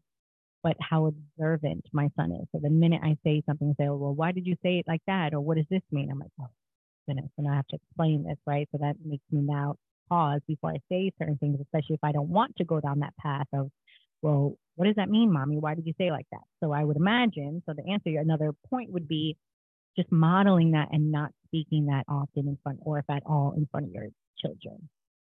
but 0.63 0.77
how 0.81 1.07
observant 1.07 1.85
my 1.93 2.09
son 2.17 2.33
is. 2.33 2.47
So 2.53 2.61
the 2.63 2.71
minute 2.71 3.01
I 3.03 3.17
say 3.25 3.43
something, 3.47 3.75
say, 3.79 3.89
oh, 3.89 3.97
well, 3.97 4.15
why 4.15 4.33
did 4.33 4.47
you 4.47 4.57
say 4.63 4.79
it 4.79 4.87
like 4.87 5.03
that? 5.07 5.35
Or 5.35 5.41
what 5.41 5.57
does 5.57 5.67
this 5.71 5.83
mean? 5.91 6.09
I'm 6.11 6.21
like, 6.21 6.31
oh, 6.41 6.49
and 7.09 7.49
I 7.49 7.57
have 7.57 7.67
to 7.69 7.77
explain 7.77 8.25
this, 8.25 8.39
right? 8.47 8.69
So 8.73 8.79
that 8.79 8.97
makes 9.05 9.25
me 9.31 9.41
now 9.41 9.77
pause 10.09 10.41
before 10.47 10.71
I 10.71 10.79
say 10.91 11.13
certain 11.19 11.39
things, 11.39 11.59
especially 11.61 11.95
if 11.95 12.05
I 12.05 12.13
don't 12.13 12.29
want 12.29 12.57
to 12.57 12.65
go 12.65 12.81
down 12.81 13.01
that 13.01 13.17
path 13.17 13.47
of, 13.53 13.71
well, 14.21 14.57
what 14.77 14.87
does 14.87 14.97
that 14.97 15.11
mean, 15.11 15.33
mommy? 15.33 15.59
Why 15.59 15.75
did 15.75 15.87
you 15.87 15.95
say 15.99 16.11
like 16.11 16.27
that? 16.33 16.43
So 16.63 16.73
I 16.73 16.85
would 16.85 16.97
imagine, 16.97 17.63
so 17.67 17.75
the 17.75 17.91
answer, 17.91 18.19
another 18.19 18.53
point 18.71 18.91
would 18.91 19.09
be 19.09 19.37
just 19.97 20.11
modeling 20.11 20.73
that 20.73 20.89
and 20.93 21.13
not 21.13 21.31
speaking 21.47 21.87
that 21.87 22.05
often 22.09 22.49
in 22.49 22.59
front, 22.63 22.79
or 22.83 22.99
if 22.99 23.05
at 23.11 23.23
all, 23.27 23.55
in 23.57 23.69
front 23.71 23.87
of 23.87 23.93
your 23.93 24.07
children. 24.39 24.89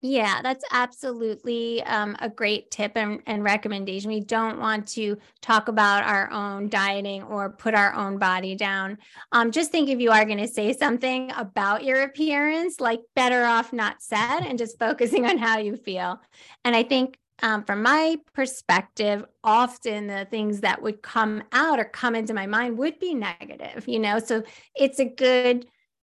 Yeah, 0.07 0.43
that's 0.43 0.67
absolutely 0.71 1.83
um, 1.85 2.15
a 2.21 2.29
great 2.29 2.71
tip 2.71 2.93
and, 2.95 3.23
and, 3.25 3.43
recommendation. 3.43 4.11
We 4.11 4.21
don't 4.21 4.61
want 4.61 4.87
to 4.89 5.17
talk 5.41 5.69
about 5.69 6.05
our 6.05 6.31
own 6.31 6.69
dieting 6.69 7.23
or 7.23 7.49
put 7.49 7.73
our 7.73 7.95
own 7.95 8.19
body 8.19 8.55
down. 8.55 8.99
Um, 9.33 9.51
just 9.51 9.73
think 9.73 9.89
if 9.89 10.01
you 10.01 10.11
are 10.11 10.27
going 10.27 10.41
to 10.41 10.47
say 10.47 10.75
something 10.75 11.33
about 11.35 11.85
your 11.85 12.03
appearance, 12.03 12.81
like 12.81 13.01
better 13.17 13.45
off 13.45 13.73
not 13.73 14.03
said 14.03 14.41
and 14.41 14.59
just 14.59 14.79
focusing 14.79 15.25
on 15.25 15.39
how 15.39 15.57
you 15.57 15.75
feel. 15.75 16.21
And 16.67 16.77
I 16.77 16.83
think 16.83 17.17
um, 17.43 17.65
from 17.65 17.83
my 17.83 18.19
perspective, 18.35 19.25
often 19.43 20.07
the 20.07 20.27
things 20.31 20.61
that 20.61 20.83
would 20.83 21.01
come 21.01 21.45
out 21.51 21.79
or 21.79 21.85
come 21.85 22.15
into 22.15 22.35
my 22.35 22.47
mind 22.47 22.77
would 22.77 22.99
be 22.99 23.15
negative, 23.15 23.89
you 23.89 24.01
know? 24.01 24.19
So 24.19 24.43
it's 24.77 24.99
a 24.99 25.07
good, 25.07 25.67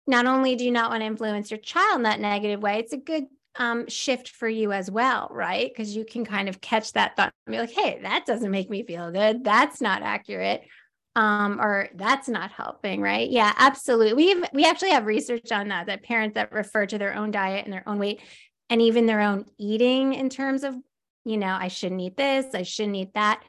not 0.07 0.25
only 0.25 0.57
do 0.57 0.65
you 0.65 0.73
not 0.73 0.89
want 0.89 1.03
to 1.03 1.07
influence 1.07 1.51
your 1.51 1.61
child 1.61 1.97
in 1.97 2.03
that 2.05 2.21
negative 2.21 2.63
way, 2.63 2.79
it's 2.79 2.95
a 2.95 2.97
good 2.97 3.27
um, 3.57 3.87
shift 3.89 4.29
for 4.29 4.49
you 4.49 4.73
as 4.73 4.91
well, 4.91 5.29
right? 5.31 5.71
Because 5.71 5.95
you 5.95 6.05
can 6.05 6.25
kind 6.25 6.49
of 6.49 6.61
catch 6.61 6.93
that 6.93 7.17
thought 7.17 7.33
and 7.47 7.53
be 7.53 7.59
like, 7.59 7.73
hey, 7.73 8.01
that 8.03 8.25
doesn't 8.27 8.51
make 8.51 8.71
me 8.71 8.83
feel 8.83 9.11
good. 9.11 9.45
That's 9.45 9.81
not 9.81 10.03
accurate. 10.03 10.63
Um, 11.15 11.61
or 11.61 11.91
that's 11.95 12.29
not 12.29 12.53
helping, 12.53 13.03
right? 13.03 13.29
Yeah, 13.29 13.53
absolutely. 13.59 14.15
We've 14.15 14.45
we 14.55 14.65
actually 14.65 14.93
have 14.93 15.05
research 15.05 15.53
on 15.53 15.69
that, 15.69 15.87
that 15.89 16.03
parents 16.03 16.35
that 16.37 16.53
refer 16.53 16.87
to 16.87 16.97
their 16.97 17.15
own 17.15 17.31
diet 17.31 17.65
and 17.65 17.73
their 17.73 17.87
own 17.87 17.99
weight 17.99 18.23
and 18.71 18.81
even 18.81 19.05
their 19.05 19.21
own 19.21 19.45
eating 19.59 20.15
in 20.15 20.31
terms 20.31 20.65
of, 20.65 20.75
you 21.27 21.37
know, 21.37 21.55
I 21.55 21.69
shouldn't 21.69 22.01
eat 22.01 22.17
this, 22.17 22.47
I 22.55 22.63
shouldn't 22.63 22.97
eat 22.97 23.13
that. 23.15 23.43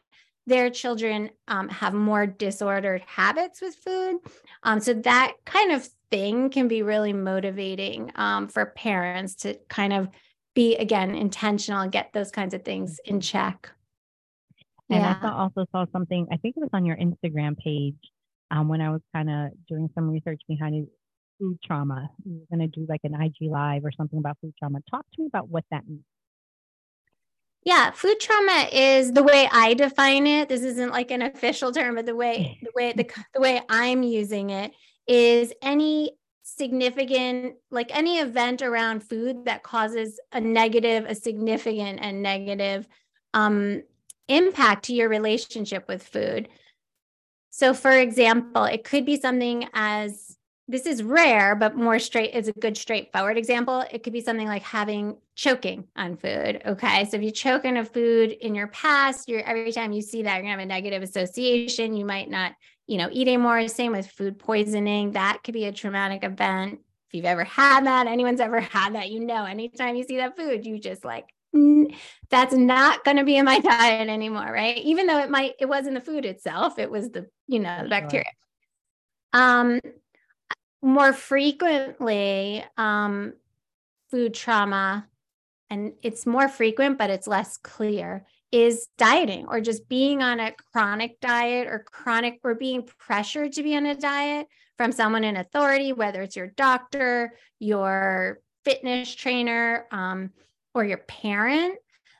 Their 0.46 0.70
children 0.70 1.30
um, 1.48 1.70
have 1.70 1.94
more 1.94 2.26
disordered 2.26 3.02
habits 3.06 3.62
with 3.62 3.76
food. 3.76 4.18
Um, 4.64 4.80
so 4.80 4.94
that 4.94 5.34
kind 5.46 5.72
of 5.72 5.88
thing 6.12 6.50
can 6.50 6.68
be 6.68 6.84
really 6.84 7.14
motivating 7.14 8.12
um, 8.16 8.48
for 8.48 8.66
parents 8.66 9.36
to 9.36 9.58
kind 9.70 9.94
of 9.94 10.10
be 10.54 10.76
again 10.76 11.16
intentional 11.16 11.82
and 11.82 11.92
get 11.92 12.12
those 12.14 12.30
kinds 12.30 12.54
of 12.54 12.64
things 12.64 13.00
in 13.06 13.22
check. 13.22 13.72
And 14.90 15.02
yeah. 15.02 15.18
I 15.22 15.32
also 15.32 15.66
saw 15.72 15.86
something, 15.92 16.28
I 16.32 16.38
think 16.38 16.56
it 16.58 16.60
was 16.60 16.70
on 16.74 16.86
your 16.86 16.98
Instagram 16.98 17.58
page 17.58 17.96
um, 18.52 18.68
when 18.68 18.82
I 18.82 18.92
was 18.92 19.02
kind 19.16 19.30
of 19.30 19.52
doing 19.68 19.90
some 19.96 20.10
research 20.10 20.42
behind 20.48 20.88
food 21.40 21.58
trauma. 21.64 22.10
You 22.26 22.40
were 22.40 22.58
going 22.58 22.70
to 22.70 22.80
do 22.80 22.86
like 22.88 23.02
an 23.04 23.20
IG 23.20 23.50
live 23.50 23.86
or 23.86 23.92
something 23.96 24.20
about 24.20 24.38
food 24.42 24.54
trauma. 24.60 24.80
Talk 24.92 25.06
to 25.16 25.22
me 25.22 25.28
about 25.28 25.50
what 25.50 25.64
that 25.72 25.88
means. 25.88 26.04
Yeah, 27.66 27.92
food 27.92 28.20
trauma 28.20 28.68
is 28.72 29.14
the 29.14 29.24
way 29.24 29.48
I 29.52 29.74
define 29.74 30.28
it. 30.28 30.50
This 30.50 30.64
isn't 30.64 30.92
like 30.92 31.12
an 31.12 31.22
official 31.22 31.72
term, 31.72 31.96
but 31.96 32.06
the 32.06 32.16
way 32.16 32.60
the 32.62 32.72
way 32.76 32.94
the, 32.94 33.08
the 33.34 33.40
way 33.40 33.62
I'm 33.70 34.04
using 34.04 34.50
it 34.50 34.74
is 35.08 35.54
any 35.62 36.18
significant 36.44 37.56
like 37.72 37.96
any 37.96 38.20
event 38.20 38.62
around 38.62 39.02
food 39.02 39.46
that 39.46 39.64
causes 39.64 40.20
a 40.34 40.42
negative 40.42 41.06
a 41.08 41.16
significant 41.16 42.00
and 42.02 42.22
negative 42.22 42.86
um, 43.34 43.82
impact 44.28 44.86
to 44.86 44.94
your 44.94 45.08
relationship 45.08 45.88
with 45.88 46.04
food 46.04 46.50
so 47.50 47.74
for 47.74 47.92
example 47.92 48.66
it 48.66 48.84
could 48.84 49.06
be 49.06 49.20
something 49.20 49.68
as 49.74 50.38
this 50.68 50.86
is 50.86 51.04
rare 51.04 51.56
but 51.56 51.76
more 51.76 52.00
straight 52.00 52.34
is 52.34 52.48
a 52.48 52.54
good 52.54 52.78
straightforward 52.78 53.38
example 53.38 53.84
it 53.92 54.02
could 54.04 54.14
be 54.14 54.22
something 54.22 54.48
like 54.48 54.64
having 54.64 55.18
choking 55.36 55.86
on 55.96 56.16
food 56.16 56.62
okay 56.66 57.04
so 57.06 57.18
if 57.18 57.24
you 57.24 57.32
choke 57.32 57.66
on 57.66 57.78
a 57.78 57.86
food 57.86 58.32
in 58.32 58.56
your 58.56 58.68
past 58.68 59.28
you're 59.28 59.42
every 59.42 59.72
time 59.72 59.92
you 59.92 60.02
see 60.02 60.24
that 60.24 60.36
you're 60.36 60.44
going 60.44 60.56
to 60.56 60.60
have 60.60 60.60
a 60.60 60.66
negative 60.66 61.04
association 61.04 61.96
you 61.96 62.06
might 62.06 62.30
not 62.30 62.54
you 62.88 62.98
know, 62.98 63.10
eating 63.12 63.40
more, 63.40 63.68
same 63.68 63.92
with 63.92 64.08
food 64.08 64.40
poisoning. 64.40 65.12
That 65.12 65.40
could 65.44 65.54
be 65.54 65.66
a 65.66 65.72
traumatic 65.72 66.24
event. 66.24 66.80
If 67.08 67.14
you've 67.14 67.26
ever 67.26 67.44
had 67.44 67.86
that, 67.86 68.08
anyone's 68.08 68.40
ever 68.40 68.60
had 68.60 68.96
that, 68.96 69.10
you 69.10 69.22
know, 69.22 69.46
anytime 69.46 69.96
you 69.96 70.04
see 70.04 70.18
that 70.18 70.36
food, 70.36 70.66
you 70.66 70.80
just 70.80 71.06
like, 71.06 71.26
that's 72.30 72.54
not 72.54 73.06
going 73.06 73.18
to 73.18 73.24
be 73.24 73.38
in 73.38 73.46
my 73.46 73.60
diet 73.60 74.10
anymore, 74.10 74.52
right? 74.52 74.78
Even 74.78 75.08
though 75.08 75.20
it 75.20 75.30
might, 75.30 75.54
it 75.60 75.68
wasn't 75.68 75.96
the 75.96 76.02
food 76.02 76.26
itself, 76.26 76.80
it 76.80 76.90
was 76.90 77.10
the, 77.12 77.28
you 77.48 77.60
know, 77.60 77.84
the 77.84 77.90
bacteria. 77.90 78.26
Um, 79.32 79.80
more 80.84 81.14
frequently, 81.14 82.64
um, 82.78 83.34
food 84.12 84.34
trauma, 84.34 85.08
and 85.70 85.94
it's 86.04 86.26
more 86.26 86.48
frequent, 86.48 86.98
but 86.98 87.10
it's 87.10 87.26
less 87.26 87.58
clear, 87.58 88.26
is 88.52 88.88
dieting 88.98 89.48
or 89.48 89.62
just 89.62 89.88
being 89.90 90.22
on 90.22 90.40
a 90.40 90.54
chronic 90.72 91.20
diet 91.20 91.68
or 91.68 91.86
chronic 91.90 92.40
or 92.44 92.54
being 92.54 92.88
pressured 93.00 93.54
to 93.54 93.64
be 93.64 93.76
on 93.76 93.86
a 93.86 93.96
diet 93.96 94.46
from 94.78 94.92
someone 94.92 95.24
in 95.24 95.38
authority, 95.38 95.94
whether 95.94 96.22
it's 96.22 96.36
your 96.36 96.48
doctor, 96.48 97.34
your 97.60 98.40
fitness 98.66 99.16
trainer, 99.16 99.88
um, 99.92 100.30
or 100.76 100.84
your 100.84 100.98
parent, 100.98 101.78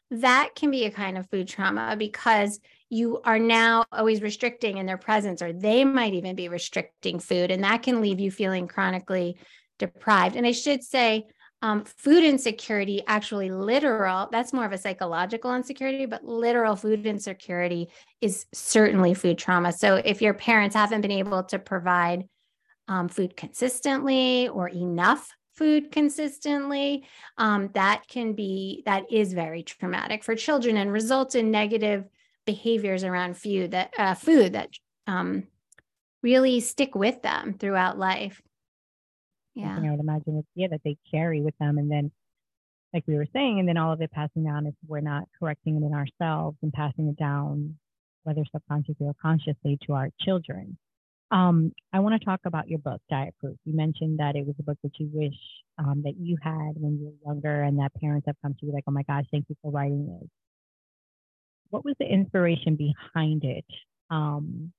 that 0.10 0.52
can 0.56 0.72
be 0.72 0.86
a 0.86 0.92
kind 0.92 1.18
of 1.18 1.30
food 1.30 1.48
trauma 1.48 1.96
because 1.98 2.60
you 2.94 3.20
are 3.26 3.40
now 3.40 3.84
always 3.92 4.22
restricting 4.22 4.78
in 4.78 4.86
their 4.86 4.98
presence, 4.98 5.42
or 5.42 5.52
they 5.52 5.84
might 5.84 6.14
even 6.14 6.36
be 6.36 6.48
restricting 6.48 7.20
food, 7.20 7.52
and 7.52 7.64
that 7.64 7.84
can 7.84 8.02
leave 8.02 8.20
you 8.20 8.32
feeling 8.32 8.68
chronically 8.68 9.38
deprived. 9.80 10.36
And 10.36 10.46
I 10.46 10.52
should 10.52 10.84
say, 10.84 11.26
um, 11.64 11.86
food 11.86 12.24
insecurity, 12.24 13.02
actually 13.08 13.50
literal, 13.50 14.28
that's 14.32 14.52
more 14.52 14.66
of 14.66 14.74
a 14.74 14.78
psychological 14.78 15.56
insecurity, 15.56 16.06
but 16.06 16.26
literal 16.26 16.76
food 16.76 17.06
insecurity 17.06 17.88
is 18.20 18.46
certainly 18.54 19.14
food 19.14 19.38
trauma. 19.38 19.72
So 19.72 19.96
if 19.96 20.22
your 20.22 20.34
parents 20.34 20.76
haven't 20.76 21.02
been 21.02 21.12
able 21.12 21.44
to 21.44 21.60
provide 21.60 22.28
um, 22.90 23.08
food 23.08 23.38
consistently 23.38 24.50
or 24.50 24.68
enough 24.68 25.30
food 25.56 25.92
consistently, 25.92 27.06
um, 27.38 27.70
that 27.74 28.04
can 28.10 28.34
be, 28.34 28.84
that 28.86 29.10
is 29.10 29.32
very 29.32 29.64
traumatic 29.64 30.24
for 30.24 30.36
children 30.36 30.76
and 30.78 30.92
results 30.92 31.36
in 31.36 31.50
negative 31.50 32.04
behaviors 32.46 33.04
around 33.04 33.38
food 33.38 33.72
that, 33.72 33.94
uh, 33.98 34.16
food 34.16 34.54
that 34.54 34.70
um, 35.08 35.48
really 36.22 36.60
stick 36.60 36.96
with 36.96 37.22
them 37.22 37.54
throughout 37.54 38.00
life. 38.00 38.42
Yeah. 39.56 39.78
I 39.78 39.92
would 39.92 40.00
imagine 40.00 40.38
it's 40.40 40.48
yeah 40.56 40.68
that 40.72 40.82
they 40.84 40.98
carry 41.12 41.42
with 41.42 41.56
them 41.60 41.78
and 41.78 41.92
then 41.92 42.12
like 42.92 43.04
we 43.08 43.16
were 43.16 43.28
saying 43.34 43.60
and 43.60 43.68
then 43.68 43.78
all 43.78 43.92
of 43.92 44.02
it 44.02 44.12
passing 44.12 44.44
down 44.44 44.66
if 44.66 44.74
we're 44.88 45.00
not 45.00 45.24
correcting 45.40 45.76
it 45.76 45.86
in 45.86 45.94
ourselves 45.94 46.58
and 46.64 46.74
passing 46.74 47.08
it 47.08 47.18
down 47.18 47.76
whether 48.24 48.44
subconsciously 48.52 49.06
or 49.06 49.14
consciously 49.22 49.78
to 49.86 49.94
our 49.94 50.10
children. 50.22 50.78
Um, 51.30 51.74
i 51.92 52.00
want 52.00 52.20
to 52.20 52.26
talk 52.26 52.42
about 52.46 52.70
your 52.70 52.80
book 52.80 53.02
diet 53.10 53.36
proof. 53.40 53.58
You 53.66 53.76
mentioned 53.76 54.20
that 54.20 54.36
it 54.36 54.46
was 54.46 54.56
a 54.60 54.64
book 54.64 54.78
that 54.84 54.92
you 54.98 55.10
wish 55.14 55.36
um, 55.78 56.02
that 56.04 56.16
you 56.18 56.38
had 56.42 56.74
when 56.76 57.00
you 57.00 57.06
were 57.06 57.34
younger 57.34 57.64
and 57.64 57.78
that 57.80 57.94
parents 58.00 58.26
have 58.28 58.36
come 58.42 58.56
to 58.60 58.66
you 58.66 58.72
like 58.72 58.86
oh 58.88 58.92
my 58.92 59.04
gosh 59.04 59.26
thank 59.32 59.46
you 59.50 59.56
for 59.62 59.72
writing 59.72 60.08
this 60.08 60.30
what 61.74 61.84
was 61.84 61.96
the 62.00 62.06
inspiration 62.06 62.76
behind 62.76 63.44
it 63.44 63.66
um, 64.12 64.72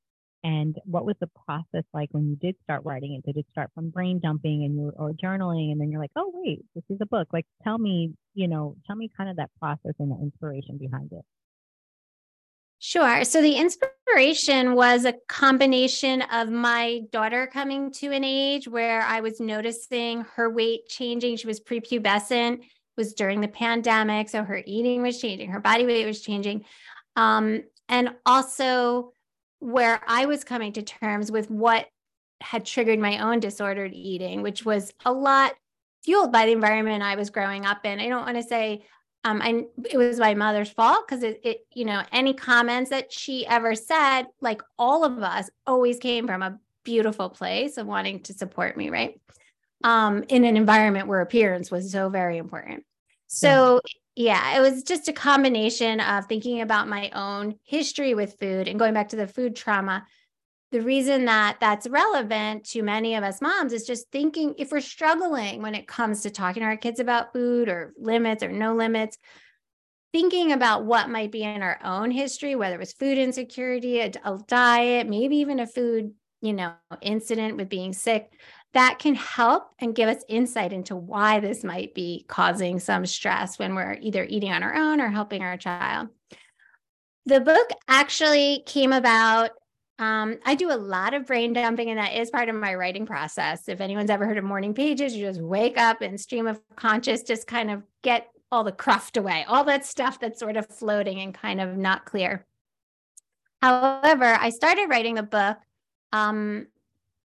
and 0.45 0.77
what 0.85 1.05
was 1.05 1.17
the 1.21 1.29
process 1.45 1.85
like 1.93 2.11
when 2.13 2.29
you 2.29 2.37
did 2.37 2.55
start 2.63 2.83
writing 2.85 3.15
it? 3.15 3.27
Did 3.27 3.39
it 3.39 3.47
start 3.51 3.71
from 3.75 3.91
brain 3.91 4.21
dumping 4.21 4.63
and 4.65 4.77
you 4.77 4.93
or 4.97 5.13
journaling 5.13 5.73
and 5.73 5.81
then 5.81 5.91
you're 5.91 6.01
like, 6.01 6.13
oh 6.17 6.31
wait, 6.35 6.65
this 6.75 6.85
is 6.91 6.99
a 7.01 7.07
book. 7.07 7.29
Like 7.33 7.47
tell 7.65 7.79
me, 7.79 8.13
you 8.35 8.47
know, 8.47 8.77
tell 8.87 8.95
me 8.95 9.11
kind 9.17 9.29
of 9.29 9.37
that 9.37 9.51
process 9.59 9.95
and 9.99 10.13
the 10.13 10.23
inspiration 10.23 10.79
behind 10.79 11.11
it. 11.13 11.25
Sure. 12.79 13.25
So 13.25 13.41
the 13.41 13.55
inspiration 13.55 14.75
was 14.75 15.07
a 15.07 15.15
combination 15.29 16.23
of 16.31 16.51
my 16.51 17.01
daughter 17.11 17.49
coming 17.51 17.91
to 17.93 18.13
an 18.13 18.23
age 18.23 18.69
where 18.69 19.01
I 19.01 19.21
was 19.21 19.41
noticing 19.41 20.27
her 20.37 20.51
weight 20.51 20.87
changing. 20.89 21.39
She 21.39 21.47
was 21.47 21.59
prepubescent, 21.59 22.61
was 22.97 23.15
during 23.15 23.41
the 23.41 23.49
pandemic. 23.49 24.29
So 24.29 24.43
her 24.43 24.63
eating 24.65 25.03
was 25.03 25.21
changing, 25.21 25.51
her 25.51 25.61
body 25.61 25.87
weight 25.87 26.07
was 26.07 26.21
changing. 26.21 26.65
Um, 27.17 27.65
and 27.89 28.11
also 28.25 29.13
where 29.59 30.01
I 30.07 30.27
was 30.27 30.45
coming 30.45 30.73
to 30.75 30.83
terms 30.83 31.31
with 31.31 31.51
what 31.51 31.87
had 32.41 32.65
triggered 32.65 32.99
my 32.99 33.19
own 33.19 33.41
disordered 33.41 33.93
eating, 33.95 34.43
which 34.43 34.65
was 34.65 34.93
a 35.05 35.13
lot 35.13 35.55
fueled 36.05 36.33
by 36.33 36.47
the 36.47 36.53
environment 36.53 37.03
I 37.03 37.17
was 37.17 37.31
growing 37.31 37.65
up 37.65 37.85
in. 37.87 38.01
I 38.01 38.09
don't 38.09 38.27
want 38.27 38.37
to 38.37 38.43
say 38.43 38.85
um, 39.25 39.41
I, 39.43 39.65
it 39.91 39.97
was 39.97 40.19
my 40.19 40.35
mother's 40.35 40.69
fault 40.69 41.07
because 41.09 41.23
it, 41.23 41.41
it, 41.43 41.67
you 41.73 41.87
know, 41.87 42.03
any 42.13 42.35
comments 42.35 42.91
that 42.91 43.11
she 43.11 43.47
ever 43.47 43.75
said, 43.75 44.25
like 44.43 44.61
all 44.79 45.05
of 45.05 45.23
us, 45.23 45.49
always 45.67 45.99
came 45.99 46.27
from 46.27 46.43
a 46.43 46.59
beautiful 46.85 47.31
place 47.31 47.79
of 47.79 47.87
wanting 47.87 48.21
to 48.25 48.35
support 48.35 48.77
me, 48.77 48.91
right? 48.91 49.19
Um, 49.85 50.25
in 50.29 50.45
an 50.45 50.57
environment 50.57 51.09
where 51.09 51.21
appearance 51.21 51.71
was 51.71 51.93
so 51.93 52.09
very 52.09 52.39
important. 52.39 52.85
So 53.27 53.83
yeah, 54.17 54.57
it 54.57 54.61
was 54.61 54.83
just 54.83 55.09
a 55.09 55.13
combination 55.13 56.01
of 56.01 56.27
thinking 56.27 56.63
about 56.63 56.89
my 56.89 57.11
own 57.11 57.57
history 57.65 58.15
with 58.15 58.39
food 58.41 58.67
and 58.67 58.79
going 58.79 58.95
back 58.95 59.11
to 59.11 59.17
the 59.17 59.27
food 59.27 59.55
trauma. 59.55 60.07
The 60.73 60.81
reason 60.81 61.27
that 61.27 61.59
that's 61.61 61.87
relevant 61.87 62.65
to 62.71 62.83
many 62.83 63.15
of 63.15 63.25
us 63.25 63.43
moms 63.43 63.73
is 63.73 63.87
just 63.87 64.11
thinking 64.11 64.55
if 64.57 64.73
we're 64.73 64.81
struggling 64.81 65.63
when 65.63 65.75
it 65.75 65.87
comes 65.87 66.23
to 66.23 66.31
talking 66.31 66.63
to 66.63 66.67
our 66.67 66.79
kids 66.79 66.99
about 66.99 67.35
food 67.35 67.69
or 67.69 67.93
limits 67.99 68.43
or 68.43 68.51
no 68.51 68.75
limits, 68.75 69.19
thinking 70.13 70.53
about 70.53 70.85
what 70.87 71.11
might 71.11 71.31
be 71.31 71.43
in 71.43 71.61
our 71.61 71.79
own 71.85 72.11
history, 72.11 72.55
whether 72.55 72.77
it 72.77 72.81
was 72.81 72.93
food 72.95 73.19
insecurity, 73.19 74.01
a, 74.01 74.13
a 74.25 74.39
diet, 74.49 75.09
maybe 75.09 75.37
even 75.37 75.61
a 75.61 75.67
food, 75.67 76.15
you 76.41 76.53
know, 76.53 76.73
incident 77.03 77.57
with 77.57 77.69
being 77.69 77.93
sick, 77.93 78.33
that 78.75 78.99
can 78.99 79.15
help 79.15 79.71
and 79.79 79.95
give 79.95 80.09
us 80.09 80.25
insight 80.29 80.73
into 80.73 80.97
why 80.97 81.41
this 81.41 81.65
might 81.65 81.95
be 81.95 82.25
causing 82.29 82.79
some 82.81 83.07
stress 83.07 83.59
when 83.59 83.75
we're 83.75 83.97
either 84.01 84.27
eating 84.29 84.53
on 84.53 84.63
our 84.63 84.75
own 84.75 85.01
or 85.01 85.09
helping 85.09 85.43
our 85.43 85.57
child. 85.57 86.09
The 87.27 87.41
book 87.41 87.71
actually 87.89 88.63
came 88.67 88.93
about. 88.93 89.51
Um, 90.01 90.39
I 90.45 90.57
do 90.57 90.73
a 90.73 90.77
lot 90.77 91.15
of 91.15 91.25
brain 91.27 91.53
dumping, 91.53 91.89
and 91.89 92.01
that 92.01 92.15
is 92.15 92.31
part 92.31 92.49
of 92.49 92.57
my 92.57 92.75
writing 92.75 93.07
process. 93.07 93.69
If 93.69 93.81
anyone's 93.81 94.11
ever 94.11 94.27
heard 94.27 94.39
of 94.39 94.45
morning 94.45 94.75
pages, 94.75 95.15
you 95.15 95.25
just 95.25 95.41
wake 95.41 95.79
up 95.79 96.03
and 96.03 96.21
stream 96.21 96.49
of 96.49 96.61
conscious, 96.75 97.23
just 97.23 97.47
kind 97.47 97.71
of 97.71 97.83
get 98.03 98.29
all 98.51 98.65
the 98.65 98.73
cruft 98.73 99.17
away, 99.17 99.45
all 99.47 99.65
that 99.65 99.87
stuff 99.87 100.19
that's 100.19 100.41
sort 100.41 100.57
of 100.57 100.67
floating 100.67 101.21
and 101.21 101.33
kind 101.33 101.61
of 101.61 101.77
not 101.77 102.05
clear. 102.05 102.45
However, 103.63 104.25
I 104.25 104.51
started 104.51 104.89
writing 104.91 105.15
the 105.15 105.23
book 105.23 105.59
um, 106.13 106.67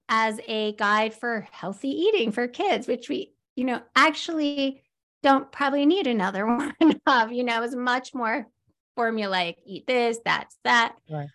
as 0.08 0.40
a 0.46 0.72
guide 0.72 1.14
for 1.14 1.46
healthy 1.50 1.88
eating 1.88 2.32
for 2.32 2.46
kids, 2.46 2.86
which 2.86 3.08
we, 3.08 3.32
you 3.54 3.64
know, 3.64 3.80
actually 3.94 4.82
don't 5.22 5.50
probably 5.50 5.86
need 5.86 6.06
another 6.06 6.46
one 6.56 6.74
of, 7.06 7.32
you 7.32 7.44
know, 7.44 7.62
is 7.62 7.74
much 7.74 8.14
more 8.14 8.46
formulaic, 8.96 9.56
eat 9.64 9.86
this, 9.86 10.18
that's 10.24 10.56
that. 10.64 10.94
Right. 11.10 11.28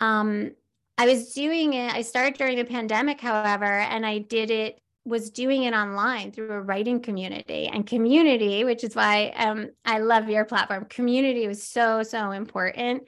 Um, 0.00 0.52
I 0.96 1.06
was 1.06 1.32
doing 1.32 1.74
it, 1.74 1.92
I 1.92 2.02
started 2.02 2.38
during 2.38 2.56
the 2.56 2.64
pandemic, 2.64 3.20
however, 3.20 3.64
and 3.64 4.06
I 4.06 4.18
did 4.18 4.50
it, 4.50 4.78
was 5.04 5.30
doing 5.30 5.64
it 5.64 5.74
online 5.74 6.32
through 6.32 6.50
a 6.50 6.60
writing 6.60 7.00
community 7.00 7.66
and 7.66 7.86
community, 7.86 8.64
which 8.64 8.84
is 8.84 8.94
why 8.94 9.34
um, 9.36 9.70
I 9.84 9.98
love 9.98 10.30
your 10.30 10.46
platform. 10.46 10.86
Community 10.86 11.46
was 11.46 11.62
so, 11.62 12.02
so 12.02 12.30
important 12.30 13.02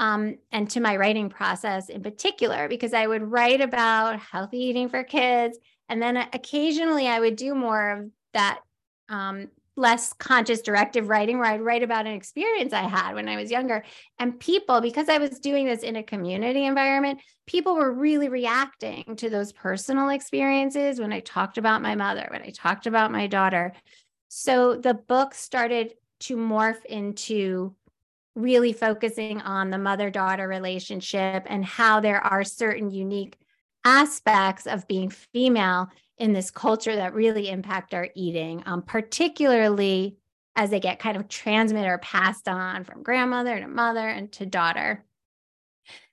um, 0.00 0.38
and 0.50 0.68
to 0.70 0.80
my 0.80 0.96
writing 0.96 1.28
process 1.28 1.90
in 1.90 2.02
particular, 2.02 2.68
because 2.68 2.94
I 2.94 3.06
would 3.06 3.22
write 3.22 3.60
about 3.60 4.18
healthy 4.18 4.58
eating 4.58 4.88
for 4.88 5.04
kids. 5.04 5.58
And 5.90 6.00
then 6.02 6.16
occasionally 6.16 7.06
I 7.06 7.20
would 7.20 7.36
do 7.36 7.54
more 7.54 7.90
of 7.90 8.10
that 8.32 8.60
um, 9.10 9.48
less 9.76 10.14
conscious 10.14 10.62
directive 10.62 11.08
writing 11.08 11.38
where 11.38 11.50
I'd 11.50 11.60
write 11.60 11.82
about 11.82 12.06
an 12.06 12.14
experience 12.14 12.72
I 12.72 12.88
had 12.88 13.14
when 13.14 13.28
I 13.28 13.36
was 13.36 13.50
younger. 13.50 13.84
And 14.18 14.40
people, 14.40 14.80
because 14.80 15.10
I 15.10 15.18
was 15.18 15.38
doing 15.38 15.66
this 15.66 15.82
in 15.82 15.96
a 15.96 16.02
community 16.02 16.64
environment, 16.64 17.20
people 17.46 17.74
were 17.74 17.92
really 17.92 18.30
reacting 18.30 19.16
to 19.16 19.28
those 19.28 19.52
personal 19.52 20.08
experiences 20.08 20.98
when 20.98 21.12
I 21.12 21.20
talked 21.20 21.58
about 21.58 21.82
my 21.82 21.94
mother, 21.94 22.26
when 22.30 22.42
I 22.42 22.50
talked 22.50 22.86
about 22.86 23.12
my 23.12 23.26
daughter. 23.26 23.74
So 24.28 24.76
the 24.76 24.94
book 24.94 25.34
started 25.34 25.92
to 26.20 26.36
morph 26.36 26.84
into 26.86 27.74
really 28.40 28.72
focusing 28.72 29.40
on 29.42 29.70
the 29.70 29.78
mother 29.78 30.10
daughter 30.10 30.48
relationship 30.48 31.44
and 31.46 31.64
how 31.64 32.00
there 32.00 32.20
are 32.20 32.44
certain 32.44 32.90
unique 32.90 33.36
aspects 33.84 34.66
of 34.66 34.86
being 34.88 35.10
female 35.10 35.88
in 36.18 36.32
this 36.32 36.50
culture 36.50 36.94
that 36.96 37.14
really 37.14 37.48
impact 37.48 37.94
our 37.94 38.08
eating, 38.14 38.62
um, 38.66 38.82
particularly 38.82 40.16
as 40.56 40.70
they 40.70 40.80
get 40.80 40.98
kind 40.98 41.16
of 41.16 41.28
transmitted 41.28 41.88
or 41.88 41.98
passed 41.98 42.48
on 42.48 42.84
from 42.84 43.02
grandmother 43.02 43.58
to 43.58 43.68
mother 43.68 44.06
and 44.06 44.30
to 44.32 44.44
daughter. 44.44 45.04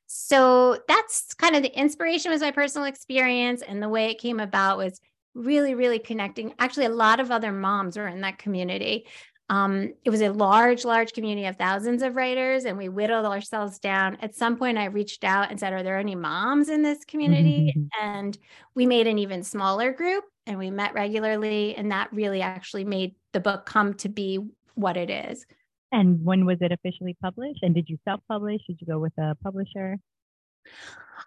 So 0.05 0.79
that's 0.87 1.33
kind 1.33 1.55
of 1.55 1.63
the 1.63 1.77
inspiration 1.77 2.31
was 2.31 2.41
my 2.41 2.51
personal 2.51 2.87
experience 2.87 3.61
and 3.61 3.83
the 3.83 3.89
way 3.89 4.09
it 4.09 4.19
came 4.19 4.39
about 4.39 4.77
was 4.77 5.01
really 5.35 5.75
really 5.75 5.99
connecting 5.99 6.51
actually 6.57 6.87
a 6.87 6.89
lot 6.89 7.19
of 7.19 7.29
other 7.29 7.51
moms 7.51 7.95
were 7.95 8.07
in 8.07 8.21
that 8.21 8.39
community 8.39 9.05
um, 9.49 9.93
it 10.03 10.09
was 10.09 10.21
a 10.21 10.29
large, 10.29 10.83
large 10.83 11.13
community 11.13 11.47
of 11.47 11.55
thousands 11.55 12.01
of 12.01 12.15
writers, 12.15 12.65
and 12.65 12.77
we 12.77 12.89
whittled 12.89 13.25
ourselves 13.25 13.79
down. 13.79 14.17
At 14.21 14.35
some 14.35 14.57
point, 14.57 14.77
I 14.77 14.85
reached 14.85 15.23
out 15.23 15.49
and 15.49 15.59
said, 15.59 15.71
Are 15.71 15.83
there 15.83 15.97
any 15.97 16.15
moms 16.15 16.67
in 16.67 16.81
this 16.81 17.05
community? 17.05 17.73
Mm-hmm. 17.75 18.05
And 18.05 18.37
we 18.75 18.85
made 18.85 19.07
an 19.07 19.19
even 19.19 19.43
smaller 19.43 19.93
group 19.93 20.25
and 20.45 20.57
we 20.57 20.69
met 20.69 20.93
regularly. 20.93 21.75
And 21.75 21.91
that 21.91 22.11
really 22.11 22.41
actually 22.41 22.83
made 22.83 23.15
the 23.33 23.39
book 23.39 23.65
come 23.65 23.93
to 23.95 24.09
be 24.09 24.39
what 24.75 24.97
it 24.97 25.09
is. 25.09 25.45
And 25.91 26.23
when 26.25 26.45
was 26.45 26.57
it 26.61 26.71
officially 26.73 27.15
published? 27.21 27.63
And 27.63 27.73
did 27.73 27.87
you 27.87 27.97
self 28.03 28.19
publish? 28.27 28.61
Did 28.67 28.77
you 28.81 28.87
go 28.87 28.99
with 28.99 29.13
a 29.17 29.35
publisher? 29.43 29.97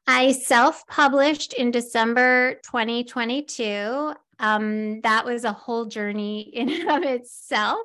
I 0.06 0.32
self 0.32 0.86
published 0.86 1.54
in 1.54 1.70
December 1.70 2.60
2022. 2.64 4.12
Um, 4.38 5.00
that 5.02 5.24
was 5.24 5.44
a 5.44 5.52
whole 5.52 5.86
journey 5.86 6.40
in 6.40 6.68
and 6.80 6.90
of 6.90 7.02
itself. 7.02 7.80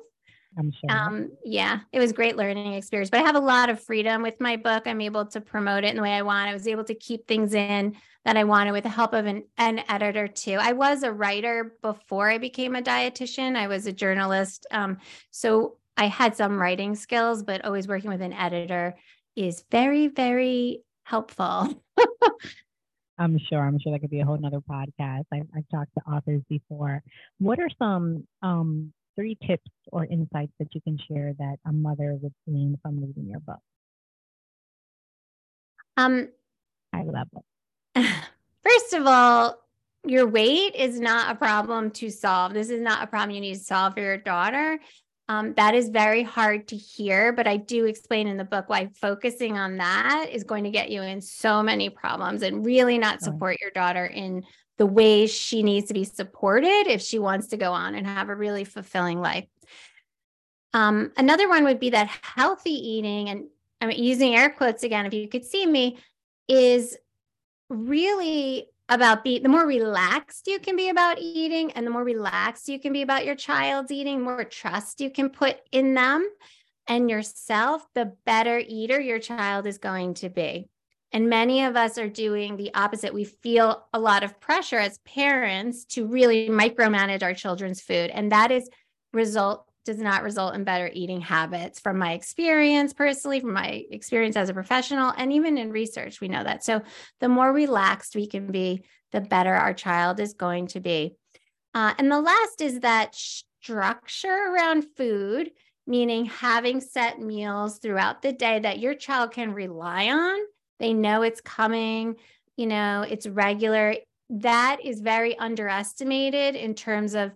I'm 0.58 0.72
sure. 0.72 0.90
Um, 0.90 1.30
yeah, 1.44 1.80
it 1.92 1.98
was 1.98 2.12
great 2.12 2.36
learning 2.36 2.72
experience. 2.72 3.10
But 3.10 3.20
I 3.20 3.24
have 3.24 3.36
a 3.36 3.40
lot 3.40 3.68
of 3.68 3.80
freedom 3.80 4.22
with 4.22 4.40
my 4.40 4.56
book. 4.56 4.84
I'm 4.86 5.00
able 5.00 5.26
to 5.26 5.40
promote 5.40 5.84
it 5.84 5.88
in 5.88 5.96
the 5.96 6.02
way 6.02 6.12
I 6.12 6.22
want. 6.22 6.48
I 6.48 6.54
was 6.54 6.66
able 6.66 6.84
to 6.84 6.94
keep 6.94 7.26
things 7.26 7.54
in 7.54 7.96
that 8.24 8.36
I 8.36 8.44
wanted 8.44 8.72
with 8.72 8.84
the 8.84 8.90
help 8.90 9.12
of 9.12 9.26
an, 9.26 9.44
an 9.58 9.82
editor 9.88 10.26
too. 10.26 10.58
I 10.60 10.72
was 10.72 11.02
a 11.02 11.12
writer 11.12 11.76
before 11.82 12.30
I 12.30 12.38
became 12.38 12.74
a 12.74 12.82
dietitian. 12.82 13.54
I 13.54 13.68
was 13.68 13.86
a 13.86 13.92
journalist. 13.92 14.66
Um, 14.70 14.98
so 15.30 15.76
I 15.96 16.06
had 16.06 16.36
some 16.36 16.58
writing 16.58 16.94
skills, 16.94 17.42
but 17.42 17.64
always 17.64 17.86
working 17.86 18.10
with 18.10 18.22
an 18.22 18.32
editor 18.32 18.96
is 19.36 19.64
very, 19.70 20.08
very 20.08 20.82
helpful. 21.04 21.82
I'm 23.18 23.38
sure. 23.48 23.60
I'm 23.60 23.78
sure 23.78 23.92
that 23.92 24.00
could 24.00 24.10
be 24.10 24.20
a 24.20 24.26
whole 24.26 24.36
nother 24.36 24.60
podcast. 24.60 25.24
I, 25.32 25.36
have 25.36 25.68
talked 25.72 25.94
to 25.98 26.10
authors 26.10 26.42
before. 26.48 27.02
What 27.38 27.58
are 27.60 27.70
some 27.78 28.26
um, 28.42 28.92
three 29.16 29.36
tips 29.46 29.70
or 29.90 30.04
insights 30.04 30.52
that 30.58 30.68
you 30.72 30.80
can 30.80 30.98
share 31.08 31.32
that 31.38 31.56
a 31.66 31.72
mother 31.72 32.16
would 32.20 32.34
glean 32.46 32.78
from 32.82 33.00
reading 33.00 33.28
your 33.30 33.40
book? 33.40 33.58
Um, 35.96 36.28
I 36.92 37.02
love 37.02 37.28
it. 37.34 38.06
First 38.62 38.92
of 38.92 39.06
all, 39.06 39.58
your 40.04 40.26
weight 40.26 40.74
is 40.76 41.00
not 41.00 41.32
a 41.32 41.34
problem 41.34 41.90
to 41.92 42.10
solve. 42.10 42.52
This 42.52 42.70
is 42.70 42.80
not 42.80 43.02
a 43.02 43.06
problem 43.06 43.34
you 43.34 43.40
need 43.40 43.54
to 43.54 43.60
solve 43.60 43.94
for 43.94 44.00
your 44.00 44.18
daughter. 44.18 44.78
Um, 45.28 45.54
that 45.54 45.74
is 45.74 45.88
very 45.88 46.22
hard 46.22 46.68
to 46.68 46.76
hear, 46.76 47.32
but 47.32 47.48
I 47.48 47.56
do 47.56 47.86
explain 47.86 48.28
in 48.28 48.36
the 48.36 48.44
book 48.44 48.68
why 48.68 48.90
focusing 49.00 49.58
on 49.58 49.78
that 49.78 50.28
is 50.30 50.44
going 50.44 50.62
to 50.64 50.70
get 50.70 50.90
you 50.90 51.02
in 51.02 51.20
so 51.20 51.64
many 51.64 51.90
problems 51.90 52.42
and 52.42 52.64
really 52.64 52.96
not 52.96 53.22
support 53.22 53.56
your 53.60 53.72
daughter 53.72 54.06
in 54.06 54.44
the 54.78 54.86
ways 54.86 55.32
she 55.32 55.62
needs 55.62 55.88
to 55.88 55.94
be 55.94 56.04
supported 56.04 56.86
if 56.86 57.00
she 57.00 57.18
wants 57.18 57.48
to 57.48 57.56
go 57.56 57.72
on 57.72 57.94
and 57.94 58.06
have 58.06 58.28
a 58.28 58.36
really 58.36 58.64
fulfilling 58.64 59.20
life. 59.20 59.46
Um, 60.72 61.12
another 61.16 61.48
one 61.48 61.64
would 61.64 61.80
be 61.80 61.90
that 61.90 62.08
healthy 62.22 62.70
eating, 62.70 63.30
and 63.30 63.44
I'm 63.80 63.90
using 63.90 64.34
air 64.34 64.50
quotes 64.50 64.82
again, 64.82 65.06
if 65.06 65.14
you 65.14 65.28
could 65.28 65.44
see 65.44 65.64
me, 65.66 65.98
is 66.48 66.96
really 67.68 68.68
about 68.88 69.24
be 69.24 69.38
the 69.38 69.48
more 69.48 69.66
relaxed 69.66 70.46
you 70.46 70.60
can 70.60 70.76
be 70.76 70.90
about 70.90 71.18
eating 71.18 71.72
and 71.72 71.84
the 71.84 71.90
more 71.90 72.04
relaxed 72.04 72.68
you 72.68 72.78
can 72.78 72.92
be 72.92 73.02
about 73.02 73.24
your 73.24 73.34
child's 73.34 73.90
eating, 73.90 74.22
more 74.22 74.44
trust 74.44 75.00
you 75.00 75.10
can 75.10 75.28
put 75.28 75.56
in 75.72 75.94
them 75.94 76.28
and 76.86 77.10
yourself, 77.10 77.86
the 77.94 78.12
better 78.24 78.62
eater 78.64 79.00
your 79.00 79.18
child 79.18 79.66
is 79.66 79.78
going 79.78 80.14
to 80.14 80.28
be. 80.28 80.68
And 81.12 81.28
many 81.30 81.64
of 81.64 81.76
us 81.76 81.98
are 81.98 82.08
doing 82.08 82.56
the 82.56 82.74
opposite. 82.74 83.14
We 83.14 83.24
feel 83.24 83.86
a 83.92 83.98
lot 83.98 84.22
of 84.22 84.40
pressure 84.40 84.78
as 84.78 84.98
parents 84.98 85.84
to 85.86 86.06
really 86.06 86.48
micromanage 86.48 87.22
our 87.22 87.34
children's 87.34 87.80
food. 87.80 88.10
And 88.10 88.32
that 88.32 88.50
is 88.50 88.68
result 89.12 89.66
does 89.86 89.98
not 89.98 90.24
result 90.24 90.54
in 90.54 90.64
better 90.64 90.90
eating 90.92 91.20
habits 91.20 91.78
from 91.78 91.96
my 91.96 92.12
experience 92.12 92.92
personally, 92.92 93.40
from 93.40 93.52
my 93.52 93.84
experience 93.90 94.36
as 94.36 94.48
a 94.48 94.54
professional, 94.54 95.14
and 95.16 95.32
even 95.32 95.56
in 95.56 95.70
research, 95.70 96.20
we 96.20 96.28
know 96.28 96.42
that. 96.42 96.64
So 96.64 96.82
the 97.20 97.28
more 97.28 97.52
relaxed 97.52 98.16
we 98.16 98.26
can 98.26 98.48
be, 98.50 98.84
the 99.12 99.20
better 99.20 99.54
our 99.54 99.72
child 99.72 100.18
is 100.18 100.34
going 100.34 100.66
to 100.68 100.80
be. 100.80 101.14
Uh, 101.72 101.94
and 101.98 102.10
the 102.10 102.20
last 102.20 102.60
is 102.60 102.80
that 102.80 103.14
structure 103.14 104.28
around 104.28 104.84
food, 104.96 105.52
meaning 105.86 106.24
having 106.24 106.80
set 106.80 107.20
meals 107.20 107.78
throughout 107.78 108.22
the 108.22 108.32
day 108.32 108.58
that 108.58 108.80
your 108.80 108.94
child 108.94 109.30
can 109.30 109.52
rely 109.54 110.10
on 110.10 110.38
they 110.78 110.92
know 110.92 111.22
it's 111.22 111.40
coming, 111.40 112.16
you 112.56 112.66
know, 112.66 113.04
it's 113.08 113.26
regular. 113.26 113.96
That 114.30 114.78
is 114.84 115.00
very 115.00 115.38
underestimated 115.38 116.56
in 116.56 116.74
terms 116.74 117.14
of 117.14 117.32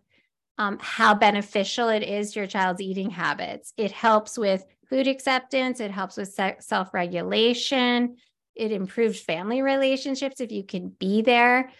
um, 0.58 0.78
how 0.80 1.14
beneficial 1.14 1.88
it 1.88 2.02
is 2.02 2.32
to 2.32 2.40
your 2.40 2.46
child's 2.46 2.82
eating 2.82 3.10
habits. 3.10 3.72
It 3.76 3.92
helps 3.92 4.36
with 4.36 4.64
food 4.88 5.06
acceptance, 5.06 5.80
it 5.80 5.90
helps 5.90 6.16
with 6.16 6.38
self 6.60 6.92
regulation, 6.92 8.16
it 8.54 8.72
improves 8.72 9.20
family 9.20 9.62
relationships 9.62 10.40
if 10.40 10.52
you 10.52 10.64
can 10.64 10.88
be 10.88 11.22
there 11.22 11.70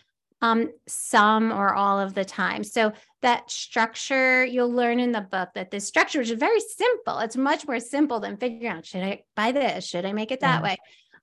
um, 0.43 0.71
some 0.87 1.53
or 1.53 1.75
all 1.75 2.01
of 2.01 2.15
the 2.15 2.25
time. 2.25 2.65
So 2.65 2.93
that 3.23 3.51
structure 3.51 4.45
you'll 4.45 4.73
learn 4.73 4.99
in 4.99 5.13
the 5.13 5.21
book 5.21 5.51
that 5.55 5.71
this 5.71 5.87
structure 5.87 6.19
which 6.19 6.31
is 6.31 6.39
very 6.39 6.61
simple. 6.61 7.19
It's 7.19 7.37
much 7.37 7.67
more 7.67 7.81
simple 7.81 8.21
than 8.21 8.37
figuring 8.37 8.67
out 8.67 8.87
should 8.87 9.03
I 9.03 9.25
buy 9.37 9.53
this? 9.53 9.85
Should 9.87 10.07
I 10.07 10.13
make 10.13 10.31
it 10.31 10.41
that 10.41 10.61
yeah. 10.61 10.63
way? 10.63 10.77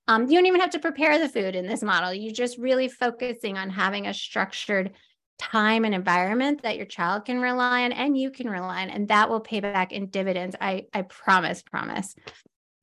Um, 0.08 0.22
you 0.22 0.36
don't 0.36 0.46
even 0.46 0.60
have 0.60 0.70
to 0.70 0.78
prepare 0.78 1.18
the 1.18 1.28
food 1.28 1.54
in 1.54 1.66
this 1.66 1.82
model. 1.82 2.12
You're 2.12 2.32
just 2.32 2.58
really 2.58 2.88
focusing 2.88 3.58
on 3.58 3.70
having 3.70 4.06
a 4.06 4.14
structured 4.14 4.92
time 5.38 5.84
and 5.84 5.94
environment 5.94 6.62
that 6.62 6.76
your 6.76 6.86
child 6.86 7.26
can 7.26 7.40
rely 7.40 7.84
on 7.84 7.92
and 7.92 8.18
you 8.18 8.30
can 8.30 8.48
rely 8.48 8.82
on, 8.82 8.90
and 8.90 9.06
that 9.08 9.28
will 9.28 9.40
pay 9.40 9.60
back 9.60 9.92
in 9.92 10.06
dividends. 10.06 10.56
I 10.60 10.86
I 10.92 11.02
promise, 11.02 11.62
promise. 11.62 12.16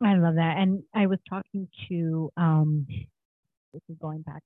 I 0.02 0.16
love 0.16 0.36
that. 0.36 0.58
And 0.58 0.84
I 0.94 1.08
was 1.08 1.20
talking 1.28 1.68
to 1.90 2.32
um 2.38 2.86
this 3.74 3.82
is 3.90 3.98
going 4.00 4.22
back, 4.22 4.42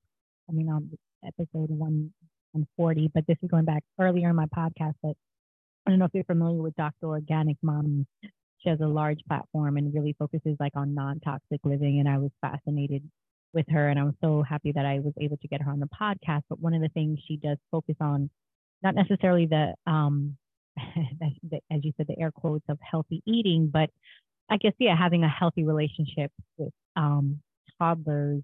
I 0.50 0.54
mean, 0.54 0.70
on 0.70 0.89
episode 1.24 1.70
one 1.70 2.12
I'm 2.56 2.68
40, 2.78 3.12
but 3.13 3.28
this 3.28 3.38
is 3.44 3.50
going 3.50 3.65
back 3.65 3.84
earlier 4.00 4.30
in 4.30 4.36
my 4.36 4.48
podcast. 4.48 4.96
But 5.04 5.15
I 5.86 5.92
don't 5.92 6.00
know 6.00 6.06
if 6.06 6.12
you're 6.13 6.24
familiar 6.24 6.62
with 6.62 6.76
Dr. 6.76 7.08
Organic 7.08 7.58
Mom. 7.62 8.08
She 8.60 8.69
has 8.69 8.80
a 8.82 8.88
large 8.88 9.19
platform 9.28 9.78
and 9.78 9.93
really 9.93 10.15
focuses 10.17 10.58
like 10.60 10.74
on 10.76 10.93
non-toxic 10.93 11.62
living. 11.63 12.00
And 12.00 12.10
I 12.10 12.17
was 12.17 12.32
fascinated 12.41 13.04
with 13.54 13.65
her, 13.69 13.89
and 13.89 14.00
I 14.00 14.04
was 14.04 14.13
so 14.22 14.43
happy 14.43 14.72
that 14.74 14.86
I 14.86 15.00
was 15.00 15.13
able 15.19 15.38
to 15.38 15.48
get 15.48 15.62
her 15.62 15.72
on 15.72 15.80
the 15.80 15.88
podcast. 15.88 16.43
But 16.50 16.60
one 16.60 16.74
of 16.74 16.82
the 16.82 16.89
things 16.89 17.19
she 17.28 17.38
does 17.38 17.58
focus 17.72 17.95
on, 18.00 18.30
not 18.84 18.95
necessarily 18.95 19.45
the 19.45 19.74
um, 19.88 20.38
as 21.72 21.84
you 21.84 21.93
said, 21.98 22.08
the 22.08 22.19
air 22.19 22.32
quotes 22.32 22.65
of 22.69 22.78
healthy 22.82 23.22
eating, 23.26 23.69
but 23.72 23.89
I 24.50 24.58
guess 24.58 24.74
yeah, 24.80 24.95
having 24.98 25.24
a 25.24 25.30
healthy 25.30 25.63
relationship 25.63 26.32
with 26.58 26.74
um, 26.95 27.41
toddlers, 27.80 28.41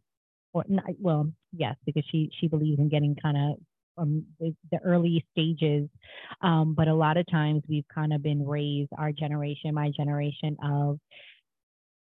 or 0.54 0.63
well, 0.99 1.32
yes, 1.51 1.75
because 1.86 2.04
she 2.10 2.30
she 2.39 2.47
believes 2.47 2.80
in 2.80 2.89
getting 2.89 3.15
kind 3.15 3.38
of 3.38 3.60
from 3.95 4.25
the, 4.39 4.55
the, 4.71 4.79
early 4.79 5.25
stages. 5.31 5.89
Um, 6.41 6.73
but 6.75 6.88
a 6.88 6.93
lot 6.93 7.17
of 7.17 7.25
times 7.31 7.63
we've 7.67 7.88
kind 7.93 8.13
of 8.13 8.21
been 8.21 8.45
raised, 8.45 8.91
our 8.97 9.12
generation, 9.12 9.73
my 9.73 9.91
generation, 9.95 10.58
of 10.63 10.99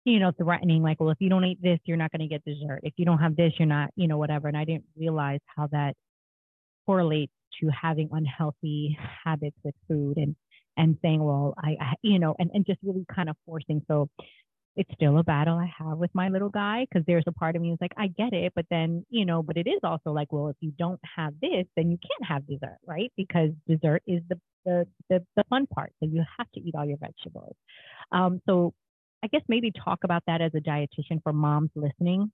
you 0.06 0.20
know, 0.20 0.32
threatening, 0.42 0.82
like, 0.82 1.00
well, 1.00 1.10
if 1.10 1.18
you 1.20 1.30
don't 1.30 1.44
eat 1.46 1.62
this, 1.62 1.80
you're 1.84 1.98
not 1.98 2.12
going 2.12 2.22
to 2.22 2.28
get 2.28 2.44
dessert. 2.46 2.80
If 2.84 2.94
you 2.98 3.06
don't 3.06 3.20
have 3.20 3.36
this, 3.36 3.54
you're 3.60 3.68
not, 3.68 3.90
you 3.96 4.08
know, 4.08 4.18
whatever. 4.18 4.48
And 4.48 4.58
I 4.58 4.64
didn't 4.64 4.86
realize 4.98 5.42
how 5.56 5.68
that 5.72 5.94
correlates 6.86 7.34
to 7.60 7.70
having 7.70 8.10
unhealthy 8.12 8.98
habits 9.24 9.58
with 9.64 9.76
food 9.88 10.18
and 10.18 10.36
and 10.78 10.98
saying, 11.02 11.22
well, 11.22 11.54
I, 11.62 11.76
I 11.80 11.94
you 12.02 12.20
know, 12.20 12.36
and, 12.40 12.50
and 12.54 12.66
just 12.66 12.80
really 12.82 13.06
kind 13.14 13.30
of 13.30 13.36
forcing. 13.46 13.82
So 13.88 14.10
it's 14.76 14.90
still 14.94 15.18
a 15.18 15.24
battle 15.24 15.58
I 15.58 15.72
have 15.78 15.98
with 15.98 16.12
my 16.14 16.30
little 16.30 16.50
guy 16.50 16.86
because 16.90 17.06
there's 17.06 17.26
a 17.28 17.32
part 17.32 17.56
of 17.56 17.62
me 17.62 17.72
is 17.72 17.78
like, 17.82 17.94
I 17.98 18.08
get 18.08 18.34
it, 18.34 18.54
but 18.56 18.66
then, 18.70 19.06
you 19.10 19.26
know, 19.26 19.44
but 19.44 19.58
it 19.58 19.68
is 19.68 19.80
also 19.84 20.12
like, 20.12 20.32
well, 20.32 20.48
if 20.48 20.56
you 20.62 20.72
don't 20.78 21.00
have 21.16 21.34
this, 21.42 21.66
then 21.76 21.92
you 21.92 21.98
can't 21.98 22.26
have 22.30 22.48
dessert, 22.48 22.78
right? 22.86 23.12
Because 23.18 23.50
dessert 23.68 24.04
is 24.08 24.22
the 24.30 24.40
the 24.66 24.88
the, 25.10 25.26
the 25.36 25.44
fun 25.50 25.68
part. 25.68 25.92
So 26.00 26.08
you 26.10 26.24
have 26.38 26.52
to 26.54 26.60
eat 26.60 26.76
all 26.76 26.86
your 26.86 26.98
vegetables. 26.98 27.56
Um, 28.12 28.42
so 28.46 28.74
I 29.24 29.28
guess 29.28 29.42
maybe 29.48 29.72
talk 29.72 30.00
about 30.04 30.24
that 30.28 30.42
as 30.42 30.52
a 30.56 30.60
dietitian 30.60 31.22
for 31.24 31.34
moms 31.34 31.72
listening 31.76 32.32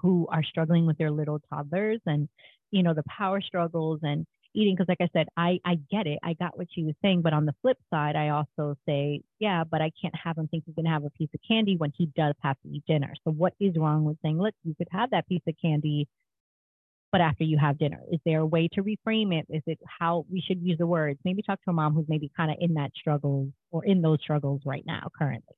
who 0.00 0.26
are 0.30 0.42
struggling 0.42 0.86
with 0.86 0.98
their 0.98 1.10
little 1.10 1.40
toddlers 1.52 2.00
and 2.06 2.28
you 2.70 2.82
know 2.82 2.94
the 2.94 3.04
power 3.08 3.40
struggles 3.40 4.00
and 4.02 4.26
eating 4.54 4.74
because 4.74 4.88
like 4.88 5.00
i 5.00 5.08
said 5.12 5.28
i 5.36 5.58
i 5.64 5.76
get 5.90 6.06
it 6.06 6.18
i 6.22 6.32
got 6.34 6.56
what 6.56 6.66
she 6.72 6.82
was 6.84 6.94
saying 7.02 7.22
but 7.22 7.32
on 7.32 7.46
the 7.46 7.54
flip 7.62 7.78
side 7.90 8.16
i 8.16 8.28
also 8.28 8.76
say 8.86 9.20
yeah 9.38 9.64
but 9.64 9.80
i 9.80 9.90
can't 10.00 10.14
have 10.14 10.36
him 10.36 10.48
think 10.48 10.64
he's 10.66 10.74
going 10.74 10.84
to 10.84 10.90
have 10.90 11.04
a 11.04 11.10
piece 11.10 11.28
of 11.34 11.40
candy 11.46 11.76
when 11.76 11.92
he 11.96 12.06
does 12.16 12.34
have 12.42 12.56
to 12.62 12.68
eat 12.68 12.82
dinner. 12.86 13.12
So 13.24 13.30
what 13.30 13.54
is 13.60 13.76
wrong 13.76 14.04
with 14.04 14.16
saying 14.22 14.38
look 14.38 14.54
you 14.64 14.74
could 14.74 14.88
have 14.90 15.10
that 15.10 15.28
piece 15.28 15.42
of 15.46 15.54
candy 15.60 16.08
but 17.10 17.20
after 17.20 17.44
you 17.44 17.58
have 17.58 17.78
dinner. 17.78 18.00
Is 18.10 18.20
there 18.24 18.40
a 18.40 18.46
way 18.46 18.68
to 18.72 18.82
reframe 18.82 19.38
it? 19.38 19.46
Is 19.50 19.62
it 19.66 19.78
how 19.86 20.24
we 20.30 20.40
should 20.40 20.62
use 20.62 20.78
the 20.78 20.86
words? 20.86 21.20
Maybe 21.26 21.42
talk 21.42 21.62
to 21.64 21.70
a 21.70 21.72
mom 21.74 21.92
who's 21.92 22.06
maybe 22.08 22.30
kind 22.34 22.50
of 22.50 22.56
in 22.58 22.72
that 22.74 22.90
struggle 22.98 23.52
or 23.70 23.84
in 23.84 24.00
those 24.00 24.18
struggles 24.22 24.62
right 24.64 24.84
now 24.86 25.10
currently 25.16 25.54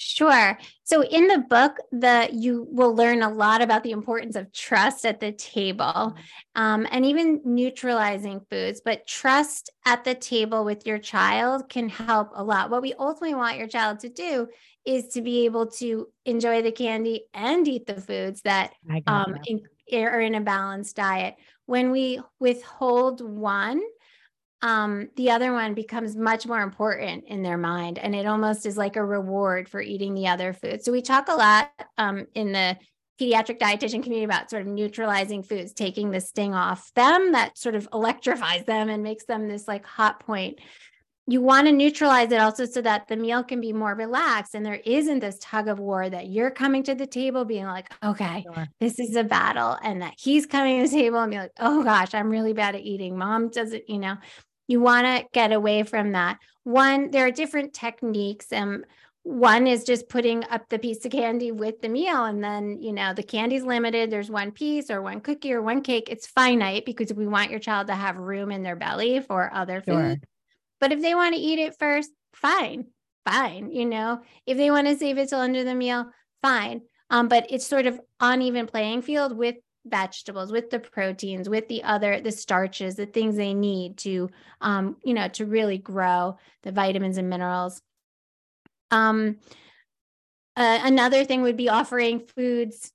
Sure. 0.00 0.56
So 0.84 1.02
in 1.02 1.26
the 1.26 1.38
book, 1.38 1.76
the 1.90 2.30
you 2.32 2.68
will 2.70 2.94
learn 2.94 3.20
a 3.20 3.28
lot 3.28 3.60
about 3.60 3.82
the 3.82 3.90
importance 3.90 4.36
of 4.36 4.52
trust 4.52 5.04
at 5.04 5.18
the 5.18 5.32
table, 5.32 6.14
um, 6.54 6.86
and 6.92 7.04
even 7.04 7.40
neutralizing 7.44 8.40
foods. 8.48 8.80
But 8.84 9.08
trust 9.08 9.70
at 9.84 10.04
the 10.04 10.14
table 10.14 10.64
with 10.64 10.86
your 10.86 10.98
child 10.98 11.68
can 11.68 11.88
help 11.88 12.30
a 12.34 12.44
lot. 12.44 12.70
What 12.70 12.80
we 12.80 12.94
ultimately 12.94 13.34
want 13.34 13.58
your 13.58 13.66
child 13.66 13.98
to 14.00 14.08
do 14.08 14.46
is 14.84 15.08
to 15.08 15.20
be 15.20 15.46
able 15.46 15.66
to 15.66 16.06
enjoy 16.24 16.62
the 16.62 16.72
candy 16.72 17.24
and 17.34 17.66
eat 17.66 17.86
the 17.86 18.00
foods 18.00 18.42
that 18.42 18.74
um, 19.08 19.36
in, 19.46 19.60
are 20.06 20.20
in 20.20 20.36
a 20.36 20.40
balanced 20.40 20.94
diet. 20.94 21.34
When 21.66 21.90
we 21.90 22.20
withhold 22.38 23.20
one, 23.20 23.82
um, 24.60 25.08
the 25.16 25.30
other 25.30 25.52
one 25.52 25.74
becomes 25.74 26.16
much 26.16 26.46
more 26.46 26.60
important 26.62 27.24
in 27.26 27.42
their 27.42 27.58
mind. 27.58 27.98
And 27.98 28.14
it 28.14 28.26
almost 28.26 28.66
is 28.66 28.76
like 28.76 28.96
a 28.96 29.04
reward 29.04 29.68
for 29.68 29.80
eating 29.80 30.14
the 30.14 30.28
other 30.28 30.52
food. 30.52 30.82
So 30.82 30.90
we 30.90 31.02
talk 31.02 31.28
a 31.28 31.34
lot 31.34 31.70
um, 31.96 32.26
in 32.34 32.52
the 32.52 32.76
pediatric 33.20 33.58
dietitian 33.58 34.02
community 34.02 34.24
about 34.24 34.50
sort 34.50 34.62
of 34.62 34.68
neutralizing 34.68 35.42
foods, 35.42 35.72
taking 35.72 36.10
the 36.10 36.20
sting 36.20 36.54
off 36.54 36.92
them 36.94 37.32
that 37.32 37.58
sort 37.58 37.74
of 37.74 37.88
electrifies 37.92 38.64
them 38.64 38.88
and 38.88 39.02
makes 39.02 39.24
them 39.26 39.48
this 39.48 39.68
like 39.68 39.84
hot 39.84 40.20
point. 40.20 40.58
You 41.30 41.42
want 41.42 41.66
to 41.66 41.72
neutralize 41.72 42.32
it 42.32 42.40
also 42.40 42.64
so 42.64 42.80
that 42.80 43.06
the 43.08 43.16
meal 43.16 43.44
can 43.44 43.60
be 43.60 43.74
more 43.74 43.94
relaxed 43.94 44.54
and 44.54 44.64
there 44.64 44.80
isn't 44.86 45.18
this 45.18 45.36
tug 45.42 45.68
of 45.68 45.78
war 45.78 46.08
that 46.08 46.28
you're 46.28 46.50
coming 46.50 46.82
to 46.84 46.94
the 46.94 47.06
table 47.06 47.44
being 47.44 47.66
like, 47.66 47.92
okay, 48.02 48.44
sure. 48.46 48.66
this 48.80 48.98
is 48.98 49.14
a 49.14 49.24
battle, 49.24 49.76
and 49.82 50.00
that 50.00 50.14
he's 50.16 50.46
coming 50.46 50.82
to 50.82 50.88
the 50.88 50.96
table 50.96 51.18
and 51.18 51.30
be 51.30 51.36
like, 51.36 51.52
oh 51.60 51.84
gosh, 51.84 52.14
I'm 52.14 52.30
really 52.30 52.54
bad 52.54 52.76
at 52.76 52.80
eating. 52.80 53.18
Mom 53.18 53.50
doesn't, 53.50 53.90
you 53.90 53.98
know, 53.98 54.16
you 54.68 54.80
want 54.80 55.06
to 55.06 55.26
get 55.32 55.52
away 55.52 55.82
from 55.82 56.12
that. 56.12 56.38
One, 56.62 57.10
there 57.10 57.26
are 57.26 57.32
different 57.32 57.72
techniques. 57.72 58.52
and 58.52 58.84
one 59.24 59.66
is 59.66 59.84
just 59.84 60.08
putting 60.08 60.42
up 60.44 60.68
the 60.68 60.78
piece 60.78 61.04
of 61.04 61.12
candy 61.12 61.52
with 61.52 61.82
the 61.82 61.88
meal. 61.88 62.24
And 62.24 62.42
then, 62.42 62.80
you 62.80 62.92
know, 62.92 63.12
the 63.12 63.22
candy's 63.22 63.62
limited. 63.62 64.10
There's 64.10 64.30
one 64.30 64.52
piece 64.52 64.90
or 64.90 65.02
one 65.02 65.20
cookie 65.20 65.52
or 65.52 65.60
one 65.60 65.82
cake. 65.82 66.08
It's 66.08 66.26
finite 66.26 66.86
because 66.86 67.12
we 67.12 67.26
want 67.26 67.50
your 67.50 67.60
child 67.60 67.88
to 67.88 67.94
have 67.94 68.16
room 68.16 68.50
in 68.50 68.62
their 68.62 68.76
belly 68.76 69.20
for 69.20 69.52
other 69.52 69.82
sure. 69.84 70.10
food. 70.10 70.24
But 70.80 70.92
if 70.92 71.02
they 71.02 71.14
want 71.14 71.34
to 71.34 71.40
eat 71.40 71.58
it 71.58 71.78
first, 71.78 72.10
fine, 72.32 72.86
fine. 73.26 73.70
You 73.70 73.84
know, 73.84 74.22
if 74.46 74.56
they 74.56 74.70
want 74.70 74.86
to 74.86 74.96
save 74.96 75.18
it 75.18 75.28
till 75.28 75.40
under 75.40 75.64
the 75.64 75.74
meal, 75.74 76.06
fine. 76.40 76.82
Um, 77.10 77.28
but 77.28 77.46
it's 77.50 77.66
sort 77.66 77.86
of 77.86 78.00
uneven 78.20 78.66
playing 78.66 79.02
field 79.02 79.36
with 79.36 79.56
vegetables 79.88 80.52
with 80.52 80.70
the 80.70 80.78
proteins 80.78 81.48
with 81.48 81.68
the 81.68 81.82
other 81.82 82.20
the 82.20 82.32
starches 82.32 82.96
the 82.96 83.06
things 83.06 83.36
they 83.36 83.54
need 83.54 83.96
to 83.96 84.30
um 84.60 84.96
you 85.04 85.14
know 85.14 85.28
to 85.28 85.44
really 85.44 85.78
grow 85.78 86.36
the 86.62 86.72
vitamins 86.72 87.18
and 87.18 87.28
minerals 87.28 87.82
um 88.90 89.36
uh, 90.56 90.80
another 90.82 91.24
thing 91.24 91.42
would 91.42 91.56
be 91.56 91.68
offering 91.68 92.20
foods 92.20 92.92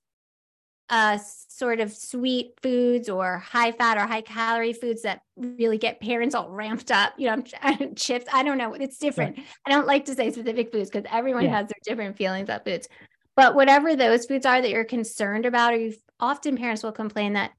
uh 0.90 1.18
sort 1.48 1.80
of 1.80 1.92
sweet 1.92 2.52
foods 2.62 3.08
or 3.08 3.38
high 3.38 3.72
fat 3.72 3.96
or 3.96 4.06
high 4.06 4.20
calorie 4.20 4.74
foods 4.74 5.02
that 5.02 5.22
really 5.36 5.78
get 5.78 6.00
parents 6.00 6.34
all 6.34 6.50
ramped 6.50 6.90
up 6.90 7.14
you 7.16 7.26
know 7.26 7.42
chips 7.96 8.26
i 8.32 8.42
don't 8.42 8.58
know 8.58 8.74
it's 8.74 8.98
different 8.98 9.38
yeah. 9.38 9.44
i 9.66 9.70
don't 9.70 9.86
like 9.86 10.04
to 10.04 10.14
say 10.14 10.30
specific 10.30 10.70
foods 10.70 10.90
because 10.90 11.08
everyone 11.10 11.44
yeah. 11.44 11.58
has 11.58 11.68
their 11.68 11.80
different 11.84 12.16
feelings 12.16 12.44
about 12.44 12.64
foods 12.64 12.86
but 13.36 13.54
whatever 13.54 13.96
those 13.96 14.26
foods 14.26 14.46
are 14.46 14.60
that 14.60 14.70
you're 14.70 14.84
concerned 14.84 15.46
about, 15.46 15.72
or 15.72 15.76
you 15.76 15.94
often 16.20 16.56
parents 16.56 16.82
will 16.82 16.92
complain 16.92 17.34
that 17.34 17.52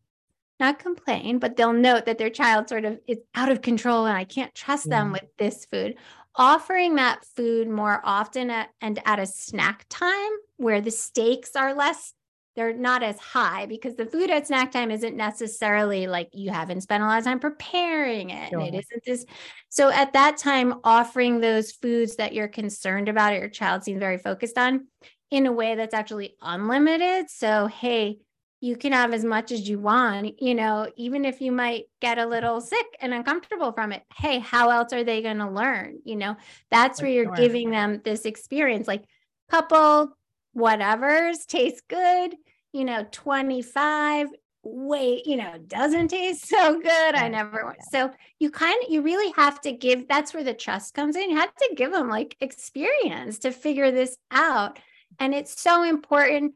not 0.59 0.79
complain, 0.79 1.39
but 1.39 1.57
they'll 1.57 1.73
note 1.73 2.05
that 2.05 2.17
their 2.17 2.29
child 2.29 2.69
sort 2.69 2.85
of 2.85 2.99
is 3.07 3.17
out 3.35 3.51
of 3.51 3.61
control 3.61 4.05
and 4.05 4.15
I 4.15 4.23
can't 4.23 4.55
trust 4.55 4.87
yeah. 4.87 4.99
them 5.01 5.11
with 5.11 5.25
this 5.37 5.65
food. 5.65 5.95
Offering 6.37 6.95
that 6.95 7.25
food 7.35 7.69
more 7.69 8.01
often 8.03 8.49
at, 8.49 8.69
and 8.81 9.01
at 9.05 9.19
a 9.19 9.25
snack 9.25 9.85
time 9.89 10.31
where 10.57 10.81
the 10.81 10.91
stakes 10.91 11.55
are 11.55 11.73
less, 11.73 12.13
they're 12.55 12.73
not 12.73 13.03
as 13.03 13.17
high 13.19 13.65
because 13.65 13.95
the 13.95 14.05
food 14.05 14.29
at 14.29 14.47
snack 14.47 14.71
time 14.71 14.91
isn't 14.91 15.17
necessarily 15.17 16.07
like 16.07 16.29
you 16.31 16.51
haven't 16.51 16.81
spent 16.81 17.03
a 17.03 17.05
lot 17.05 17.19
of 17.19 17.25
time 17.25 17.39
preparing 17.39 18.29
it. 18.29 18.49
Sure. 18.49 18.61
It 18.61 18.73
isn't 18.73 19.03
this. 19.05 19.25
So 19.67 19.89
at 19.89 20.13
that 20.13 20.37
time, 20.37 20.75
offering 20.85 21.41
those 21.41 21.73
foods 21.73 22.15
that 22.15 22.33
you're 22.33 22.47
concerned 22.47 23.09
about, 23.09 23.33
or 23.33 23.39
your 23.39 23.49
child 23.49 23.83
seems 23.83 23.99
very 23.99 24.17
focused 24.17 24.57
on, 24.57 24.87
in 25.31 25.47
a 25.47 25.51
way 25.51 25.75
that's 25.75 25.93
actually 25.93 26.37
unlimited. 26.41 27.29
So, 27.29 27.67
hey, 27.67 28.19
you 28.61 28.75
can 28.75 28.93
have 28.93 29.13
as 29.13 29.23
much 29.23 29.51
as 29.51 29.67
you 29.67 29.79
want, 29.79 30.41
you 30.41 30.55
know, 30.55 30.89
even 30.95 31.25
if 31.25 31.41
you 31.41 31.51
might 31.51 31.85
get 32.01 32.17
a 32.17 32.25
little 32.25 32.61
sick 32.61 32.85
and 32.99 33.13
uncomfortable 33.13 33.71
from 33.71 33.91
it. 33.91 34.03
Hey, 34.15 34.39
how 34.39 34.69
else 34.69 34.93
are 34.93 35.03
they 35.03 35.21
going 35.21 35.37
to 35.37 35.49
learn? 35.49 35.99
You 36.03 36.15
know, 36.15 36.35
that's 36.71 37.01
where 37.01 37.11
you're 37.11 37.35
giving 37.35 37.69
them 37.69 38.01
this 38.03 38.25
experience 38.25 38.87
like 38.87 39.03
couple 39.49 40.17
whatever's 40.53 41.45
tastes 41.45 41.81
good, 41.87 42.35
you 42.73 42.85
know, 42.85 43.05
25 43.11 44.29
wait, 44.67 45.27
you 45.27 45.37
know, 45.37 45.53
doesn't 45.67 46.07
taste 46.07 46.47
so 46.49 46.79
good. 46.81 47.15
I 47.15 47.27
never 47.27 47.75
so 47.91 48.11
you 48.39 48.49
kind 48.49 48.75
of 48.83 48.91
you 48.91 49.01
really 49.01 49.31
have 49.35 49.61
to 49.61 49.71
give 49.71 50.07
that's 50.07 50.33
where 50.33 50.43
the 50.43 50.53
trust 50.53 50.93
comes 50.93 51.15
in. 51.15 51.29
You 51.29 51.37
have 51.37 51.53
to 51.55 51.73
give 51.75 51.91
them 51.91 52.09
like 52.09 52.35
experience 52.41 53.39
to 53.39 53.51
figure 53.51 53.91
this 53.91 54.17
out. 54.31 54.79
And 55.19 55.33
it's 55.33 55.61
so 55.61 55.83
important 55.83 56.53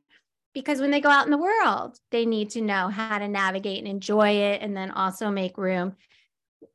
because 0.53 0.81
when 0.81 0.91
they 0.91 1.01
go 1.01 1.09
out 1.09 1.25
in 1.25 1.31
the 1.31 1.37
world, 1.37 1.97
they 2.11 2.25
need 2.25 2.51
to 2.51 2.61
know 2.61 2.87
how 2.87 3.17
to 3.17 3.27
navigate 3.27 3.79
and 3.79 3.87
enjoy 3.87 4.29
it 4.29 4.61
and 4.61 4.75
then 4.75 4.91
also 4.91 5.29
make 5.29 5.57
room. 5.57 5.95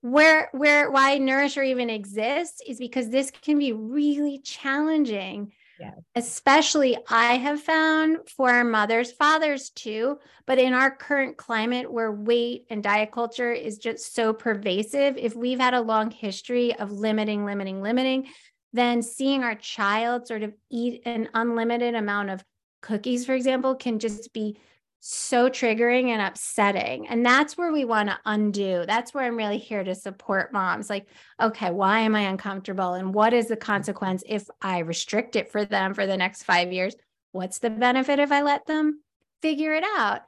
Where 0.00 0.48
where 0.52 0.90
why 0.90 1.18
NourishHer 1.18 1.66
even 1.66 1.90
exists 1.90 2.60
is 2.66 2.78
because 2.78 3.08
this 3.08 3.30
can 3.30 3.58
be 3.58 3.72
really 3.72 4.38
challenging. 4.38 5.52
Yes. 5.80 5.94
Especially 6.14 6.96
I 7.08 7.34
have 7.34 7.60
found 7.60 8.28
for 8.28 8.62
mothers, 8.62 9.10
fathers 9.10 9.70
too, 9.70 10.18
but 10.46 10.58
in 10.58 10.72
our 10.72 10.94
current 10.94 11.36
climate 11.36 11.90
where 11.90 12.12
weight 12.12 12.66
and 12.70 12.82
diet 12.82 13.10
culture 13.10 13.50
is 13.50 13.78
just 13.78 14.14
so 14.14 14.32
pervasive, 14.32 15.16
if 15.16 15.34
we've 15.34 15.58
had 15.58 15.74
a 15.74 15.80
long 15.80 16.12
history 16.12 16.74
of 16.76 16.92
limiting, 16.92 17.44
limiting, 17.44 17.82
limiting, 17.82 18.28
then 18.72 19.02
seeing 19.02 19.42
our 19.42 19.56
child 19.56 20.28
sort 20.28 20.44
of 20.44 20.54
eat 20.70 21.02
an 21.06 21.28
unlimited 21.34 21.94
amount 21.94 22.30
of 22.30 22.44
cookies, 22.84 23.24
for 23.24 23.34
example, 23.34 23.74
can 23.74 23.98
just 23.98 24.32
be 24.32 24.58
so 25.00 25.48
triggering 25.50 26.08
and 26.08 26.22
upsetting. 26.22 27.08
And 27.08 27.24
that's 27.24 27.58
where 27.58 27.72
we 27.72 27.84
want 27.84 28.08
to 28.08 28.18
undo. 28.24 28.84
That's 28.86 29.12
where 29.12 29.24
I'm 29.24 29.36
really 29.36 29.58
here 29.58 29.84
to 29.84 29.94
support 29.94 30.52
moms. 30.52 30.88
Like, 30.88 31.06
okay, 31.40 31.70
why 31.70 32.00
am 32.00 32.14
I 32.14 32.22
uncomfortable? 32.22 32.94
And 32.94 33.12
what 33.12 33.34
is 33.34 33.48
the 33.48 33.56
consequence 33.56 34.22
if 34.26 34.48
I 34.62 34.78
restrict 34.78 35.36
it 35.36 35.50
for 35.50 35.64
them 35.64 35.92
for 35.94 36.06
the 36.06 36.16
next 36.16 36.44
five 36.44 36.72
years? 36.72 36.94
What's 37.32 37.58
the 37.58 37.70
benefit 37.70 38.18
if 38.18 38.32
I 38.32 38.42
let 38.42 38.66
them 38.66 39.02
figure 39.42 39.74
it 39.74 39.84
out? 39.96 40.22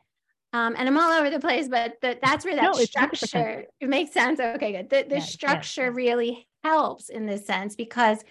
Um, 0.52 0.74
and 0.78 0.88
I'm 0.88 0.98
all 0.98 1.12
over 1.12 1.30
the 1.30 1.40
place, 1.40 1.68
but 1.68 1.94
the, 2.00 2.18
that's 2.22 2.44
where 2.44 2.56
that 2.56 2.62
no, 2.62 2.72
structure 2.72 3.64
it 3.80 3.88
makes 3.88 4.12
sense. 4.12 4.40
Okay, 4.40 4.72
good. 4.72 4.90
The, 4.90 5.06
the 5.08 5.20
structure 5.20 5.90
really 5.90 6.48
helps 6.64 7.08
in 7.08 7.26
this 7.26 7.46
sense 7.46 7.76
because 7.76 8.24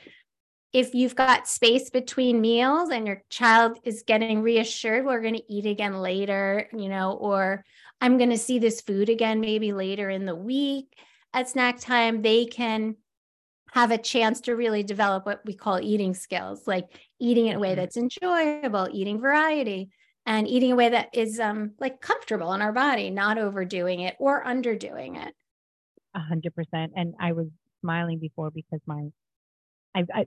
if 0.75 0.93
you've 0.93 1.15
got 1.15 1.47
space 1.47 1.89
between 1.89 2.41
meals 2.41 2.89
and 2.89 3.07
your 3.07 3.23
child 3.29 3.79
is 3.85 4.03
getting 4.05 4.41
reassured 4.41 5.05
we're 5.05 5.21
going 5.21 5.33
to 5.33 5.53
eat 5.53 5.65
again 5.65 6.01
later 6.01 6.67
you 6.73 6.89
know 6.89 7.13
or 7.13 7.63
i'm 8.01 8.17
going 8.17 8.29
to 8.29 8.37
see 8.37 8.59
this 8.59 8.81
food 8.81 9.07
again 9.07 9.39
maybe 9.39 9.71
later 9.71 10.09
in 10.09 10.25
the 10.25 10.35
week 10.35 10.93
at 11.33 11.47
snack 11.47 11.79
time 11.79 12.21
they 12.21 12.43
can 12.45 12.93
have 13.71 13.91
a 13.91 13.97
chance 13.97 14.41
to 14.41 14.53
really 14.53 14.83
develop 14.83 15.25
what 15.25 15.39
we 15.45 15.53
call 15.53 15.79
eating 15.79 16.13
skills 16.13 16.67
like 16.67 16.89
eating 17.21 17.45
in 17.45 17.55
a 17.55 17.59
way 17.59 17.69
mm-hmm. 17.69 17.77
that's 17.77 17.95
enjoyable 17.95 18.89
eating 18.91 19.21
variety 19.21 19.89
and 20.25 20.45
eating 20.45 20.73
a 20.73 20.75
way 20.75 20.89
that 20.89 21.07
is 21.13 21.39
um, 21.39 21.71
like 21.79 22.01
comfortable 22.01 22.51
in 22.51 22.61
our 22.61 22.73
body 22.73 23.09
not 23.09 23.37
overdoing 23.37 24.01
it 24.01 24.17
or 24.19 24.43
underdoing 24.43 25.15
it 25.25 25.33
a 26.13 26.19
hundred 26.19 26.53
percent 26.53 26.91
and 26.97 27.13
i 27.17 27.31
was 27.31 27.47
smiling 27.79 28.19
before 28.19 28.51
because 28.51 28.81
my 28.85 29.07
I, 29.95 30.03
I, 30.13 30.25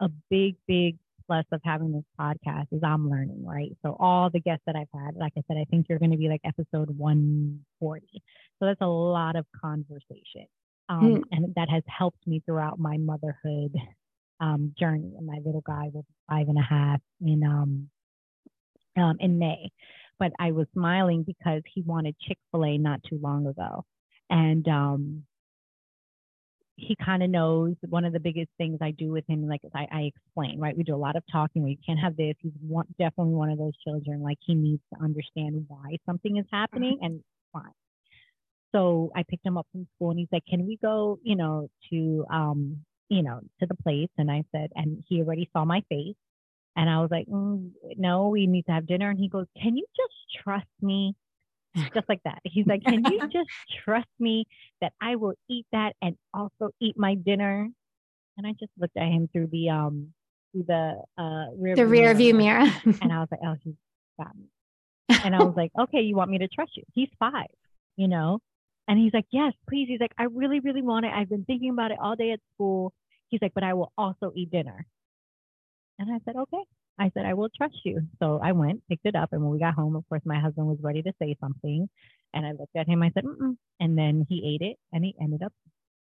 a 0.00 0.08
big, 0.28 0.56
big 0.66 0.96
plus 1.28 1.44
of 1.52 1.60
having 1.64 1.92
this 1.92 2.04
podcast 2.18 2.66
is 2.72 2.80
I'm 2.82 3.08
learning, 3.08 3.44
right? 3.44 3.76
So 3.84 3.96
all 4.00 4.30
the 4.30 4.40
guests 4.40 4.62
that 4.66 4.76
I've 4.76 4.88
had, 4.92 5.14
like 5.14 5.32
I 5.36 5.42
said, 5.46 5.58
I 5.58 5.66
think 5.70 5.86
you're 5.88 5.98
going 5.98 6.10
to 6.10 6.16
be 6.16 6.28
like 6.28 6.40
episode 6.44 6.90
140. 6.96 8.06
So 8.58 8.66
that's 8.66 8.80
a 8.80 8.86
lot 8.86 9.36
of 9.36 9.46
conversation. 9.60 10.46
Um, 10.88 11.16
mm. 11.16 11.22
And 11.30 11.54
that 11.54 11.68
has 11.68 11.82
helped 11.86 12.26
me 12.26 12.42
throughout 12.44 12.78
my 12.78 12.96
motherhood 12.96 13.76
um, 14.40 14.74
journey. 14.78 15.12
And 15.16 15.26
my 15.26 15.38
little 15.44 15.62
guy 15.64 15.90
was 15.92 16.04
five 16.28 16.48
and 16.48 16.58
a 16.58 16.62
half 16.62 17.00
in, 17.20 17.42
um, 17.44 17.90
um, 18.96 19.16
in 19.20 19.38
May. 19.38 19.70
But 20.18 20.32
I 20.40 20.52
was 20.52 20.66
smiling 20.72 21.22
because 21.22 21.62
he 21.72 21.82
wanted 21.82 22.16
Chick 22.26 22.38
fil 22.50 22.64
A 22.64 22.78
not 22.78 23.00
too 23.08 23.20
long 23.22 23.46
ago. 23.46 23.84
And 24.30 24.66
um, 24.66 25.24
he 26.78 26.96
kind 27.04 27.24
of 27.24 27.30
knows 27.30 27.74
one 27.88 28.04
of 28.04 28.12
the 28.12 28.20
biggest 28.20 28.50
things 28.56 28.78
I 28.80 28.92
do 28.92 29.10
with 29.10 29.24
him, 29.28 29.48
like 29.48 29.60
I, 29.74 29.86
I, 29.90 30.00
explain, 30.02 30.60
right? 30.60 30.76
We 30.76 30.84
do 30.84 30.94
a 30.94 30.96
lot 30.96 31.16
of 31.16 31.24
talking. 31.30 31.64
We 31.64 31.76
can't 31.84 31.98
have 31.98 32.16
this. 32.16 32.34
He's 32.40 32.52
one, 32.60 32.86
definitely 33.00 33.34
one 33.34 33.50
of 33.50 33.58
those 33.58 33.72
children. 33.82 34.22
Like 34.22 34.38
he 34.46 34.54
needs 34.54 34.82
to 34.94 35.02
understand 35.02 35.66
why 35.66 35.96
something 36.06 36.36
is 36.36 36.44
happening 36.52 36.96
mm-hmm. 36.96 37.04
and 37.04 37.24
fine. 37.52 37.72
So 38.72 39.10
I 39.16 39.24
picked 39.28 39.44
him 39.44 39.58
up 39.58 39.66
from 39.72 39.88
school 39.96 40.10
and 40.10 40.20
he's 40.20 40.28
like, 40.30 40.44
"Can 40.48 40.66
we 40.66 40.78
go, 40.80 41.18
you 41.22 41.34
know, 41.34 41.68
to, 41.90 42.24
um, 42.32 42.84
you 43.08 43.24
know, 43.24 43.40
to 43.58 43.66
the 43.66 43.74
place?" 43.74 44.10
And 44.16 44.30
I 44.30 44.44
said, 44.52 44.70
and 44.76 45.02
he 45.08 45.20
already 45.20 45.50
saw 45.52 45.64
my 45.64 45.82
face, 45.88 46.14
and 46.76 46.88
I 46.88 47.00
was 47.00 47.10
like, 47.10 47.26
mm, 47.26 47.72
"No, 47.96 48.28
we 48.28 48.46
need 48.46 48.66
to 48.66 48.72
have 48.72 48.86
dinner." 48.86 49.10
And 49.10 49.18
he 49.18 49.28
goes, 49.28 49.46
"Can 49.60 49.76
you 49.76 49.86
just 49.96 50.42
trust 50.44 50.66
me?" 50.80 51.16
just 51.94 52.08
like 52.08 52.20
that. 52.24 52.40
He's 52.44 52.66
like, 52.66 52.82
Can 52.82 53.04
you 53.04 53.28
just 53.32 53.48
trust 53.84 54.08
me 54.18 54.44
that 54.80 54.92
I 55.00 55.16
will 55.16 55.34
eat 55.48 55.66
that 55.72 55.94
and 56.02 56.16
also 56.34 56.70
eat 56.80 56.96
my 56.96 57.14
dinner? 57.14 57.68
And 58.36 58.46
I 58.46 58.52
just 58.52 58.72
looked 58.78 58.96
at 58.96 59.08
him 59.08 59.28
through 59.32 59.48
the 59.48 59.70
um 59.70 60.12
through 60.52 60.64
the 60.68 61.02
uh 61.16 61.46
rear 61.56 61.76
the 61.76 61.86
rear 61.86 62.14
view 62.14 62.34
mirror. 62.34 62.66
and 62.84 63.12
I 63.12 63.18
was 63.20 63.28
like, 63.30 63.40
Oh, 63.44 63.54
he's 63.62 63.74
got 64.18 64.36
me. 64.36 64.46
And 65.24 65.34
I 65.34 65.42
was 65.44 65.54
like, 65.56 65.72
Okay, 65.78 66.00
you 66.00 66.16
want 66.16 66.30
me 66.30 66.38
to 66.38 66.48
trust 66.48 66.76
you? 66.76 66.84
He's 66.94 67.08
five, 67.18 67.46
you 67.96 68.08
know? 68.08 68.38
And 68.86 68.98
he's 68.98 69.12
like, 69.12 69.26
Yes, 69.30 69.52
please. 69.68 69.86
He's 69.88 70.00
like, 70.00 70.12
I 70.18 70.24
really, 70.24 70.60
really 70.60 70.82
want 70.82 71.06
it. 71.06 71.12
I've 71.14 71.28
been 71.28 71.44
thinking 71.44 71.70
about 71.70 71.90
it 71.90 71.98
all 72.02 72.16
day 72.16 72.32
at 72.32 72.40
school. 72.54 72.92
He's 73.28 73.42
like, 73.42 73.52
but 73.54 73.64
I 73.64 73.74
will 73.74 73.92
also 73.98 74.32
eat 74.34 74.50
dinner. 74.50 74.86
And 75.98 76.10
I 76.10 76.18
said, 76.24 76.36
Okay. 76.36 76.64
I 76.98 77.10
said, 77.14 77.24
I 77.24 77.34
will 77.34 77.48
trust 77.56 77.76
you. 77.84 78.02
So 78.18 78.40
I 78.42 78.52
went, 78.52 78.82
picked 78.88 79.06
it 79.06 79.14
up. 79.14 79.30
And 79.32 79.42
when 79.42 79.50
we 79.50 79.58
got 79.58 79.74
home, 79.74 79.96
of 79.96 80.08
course, 80.08 80.22
my 80.24 80.40
husband 80.40 80.66
was 80.66 80.78
ready 80.80 81.02
to 81.02 81.12
say 81.20 81.36
something. 81.40 81.88
And 82.34 82.46
I 82.46 82.52
looked 82.52 82.76
at 82.76 82.88
him, 82.88 83.02
I 83.02 83.10
said, 83.14 83.24
Mm-mm. 83.24 83.56
and 83.80 83.96
then 83.96 84.26
he 84.28 84.54
ate 84.54 84.66
it 84.66 84.76
and 84.92 85.04
he 85.04 85.14
ended 85.20 85.42
up 85.42 85.52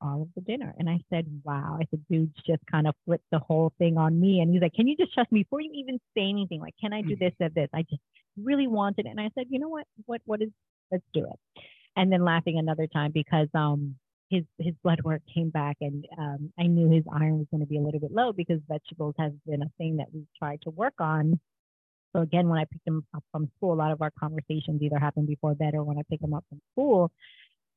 all 0.00 0.22
of 0.22 0.28
the 0.34 0.40
dinner. 0.40 0.74
And 0.78 0.88
I 0.88 0.98
said, 1.10 1.26
wow. 1.44 1.78
I 1.80 1.86
said, 1.90 2.00
dude, 2.10 2.32
just 2.46 2.62
kind 2.70 2.86
of 2.86 2.94
flipped 3.04 3.24
the 3.30 3.38
whole 3.38 3.72
thing 3.78 3.96
on 3.96 4.20
me. 4.20 4.40
And 4.40 4.52
he's 4.52 4.62
like, 4.62 4.74
can 4.74 4.88
you 4.88 4.96
just 4.96 5.14
trust 5.14 5.30
me 5.30 5.42
before 5.42 5.60
you 5.60 5.70
even 5.74 5.98
say 6.16 6.28
anything? 6.28 6.60
Like, 6.60 6.74
can 6.80 6.92
I 6.92 7.02
do 7.02 7.16
this 7.16 7.32
or 7.40 7.48
this? 7.50 7.68
I 7.74 7.82
just 7.82 8.02
really 8.42 8.66
wanted 8.66 9.06
it. 9.06 9.10
And 9.10 9.20
I 9.20 9.30
said, 9.34 9.46
you 9.50 9.58
know 9.58 9.68
what? 9.68 9.86
What, 10.06 10.20
what 10.24 10.42
is, 10.42 10.50
let's 10.90 11.04
do 11.14 11.24
it. 11.24 11.62
And 11.94 12.12
then 12.12 12.24
laughing 12.24 12.58
another 12.58 12.86
time 12.86 13.12
because, 13.12 13.48
um, 13.54 13.96
his 14.28 14.44
his 14.58 14.74
blood 14.82 15.00
work 15.02 15.22
came 15.32 15.50
back 15.50 15.76
and 15.80 16.04
um, 16.18 16.52
I 16.58 16.64
knew 16.64 16.90
his 16.90 17.04
iron 17.12 17.38
was 17.38 17.46
going 17.50 17.60
to 17.60 17.66
be 17.66 17.78
a 17.78 17.80
little 17.80 18.00
bit 18.00 18.12
low 18.12 18.32
because 18.32 18.60
vegetables 18.68 19.14
has 19.18 19.32
been 19.46 19.62
a 19.62 19.70
thing 19.78 19.96
that 19.96 20.08
we've 20.12 20.26
tried 20.38 20.62
to 20.62 20.70
work 20.70 20.94
on. 20.98 21.38
So 22.14 22.22
again, 22.22 22.48
when 22.48 22.58
I 22.58 22.64
picked 22.64 22.86
him 22.86 23.04
up 23.14 23.22
from 23.30 23.50
school, 23.56 23.74
a 23.74 23.76
lot 23.76 23.92
of 23.92 24.00
our 24.00 24.12
conversations 24.18 24.80
either 24.82 24.98
happened 24.98 25.26
before 25.26 25.54
bed 25.54 25.74
or 25.74 25.84
when 25.84 25.98
I 25.98 26.02
picked 26.08 26.24
him 26.24 26.34
up 26.34 26.44
from 26.48 26.60
school. 26.72 27.10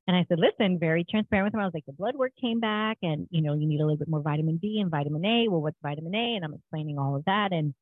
And 0.07 0.15
I 0.17 0.25
said, 0.27 0.39
listen, 0.39 0.79
very 0.79 1.03
transparent 1.03 1.47
with 1.47 1.53
him. 1.53 1.59
I 1.59 1.65
was 1.65 1.73
like, 1.73 1.85
the 1.85 1.93
blood 1.93 2.15
work 2.15 2.31
came 2.39 2.59
back 2.59 2.97
and, 3.03 3.27
you 3.29 3.41
know, 3.41 3.53
you 3.53 3.67
need 3.67 3.79
a 3.79 3.83
little 3.83 3.97
bit 3.97 4.07
more 4.07 4.21
vitamin 4.21 4.57
D 4.57 4.79
and 4.79 4.89
vitamin 4.89 5.23
A. 5.23 5.47
Well, 5.49 5.61
what's 5.61 5.77
vitamin 5.83 6.15
A? 6.15 6.35
And 6.35 6.43
I'm 6.43 6.53
explaining 6.53 6.97
all 6.97 7.15
of 7.15 7.25
that. 7.25 7.51
And 7.51 7.75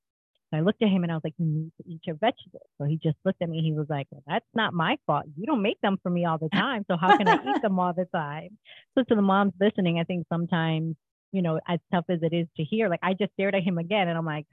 so 0.49 0.57
I 0.57 0.61
looked 0.61 0.81
at 0.81 0.89
him 0.89 1.03
and 1.03 1.11
I 1.11 1.15
was 1.15 1.23
like, 1.23 1.33
you 1.37 1.45
need 1.45 1.71
to 1.81 1.89
eat 1.89 2.01
your 2.05 2.15
vegetables. 2.15 2.67
So 2.77 2.85
he 2.85 2.97
just 3.03 3.17
looked 3.25 3.41
at 3.41 3.49
me. 3.49 3.61
He 3.61 3.73
was 3.73 3.87
like, 3.89 4.07
well, 4.11 4.23
that's 4.25 4.45
not 4.53 4.73
my 4.73 4.97
fault. 5.05 5.25
You 5.35 5.45
don't 5.45 5.61
make 5.61 5.79
them 5.81 5.97
for 6.01 6.09
me 6.09 6.25
all 6.25 6.37
the 6.37 6.49
time. 6.49 6.85
So 6.89 6.95
how 6.95 7.17
can 7.17 7.27
I 7.27 7.35
eat 7.35 7.61
them 7.61 7.77
all 7.79 7.93
the 7.93 8.05
time? 8.05 8.57
So 8.95 9.03
to 9.03 9.15
the 9.15 9.21
moms 9.21 9.53
listening, 9.59 9.99
I 9.99 10.05
think 10.05 10.25
sometimes, 10.31 10.95
you 11.33 11.41
know, 11.41 11.59
as 11.67 11.79
tough 11.91 12.05
as 12.09 12.19
it 12.21 12.33
is 12.33 12.47
to 12.55 12.63
hear, 12.63 12.87
like 12.87 13.01
I 13.03 13.13
just 13.13 13.33
stared 13.33 13.55
at 13.55 13.63
him 13.63 13.77
again 13.77 14.07
and 14.07 14.17
I'm 14.17 14.25
like, 14.25 14.45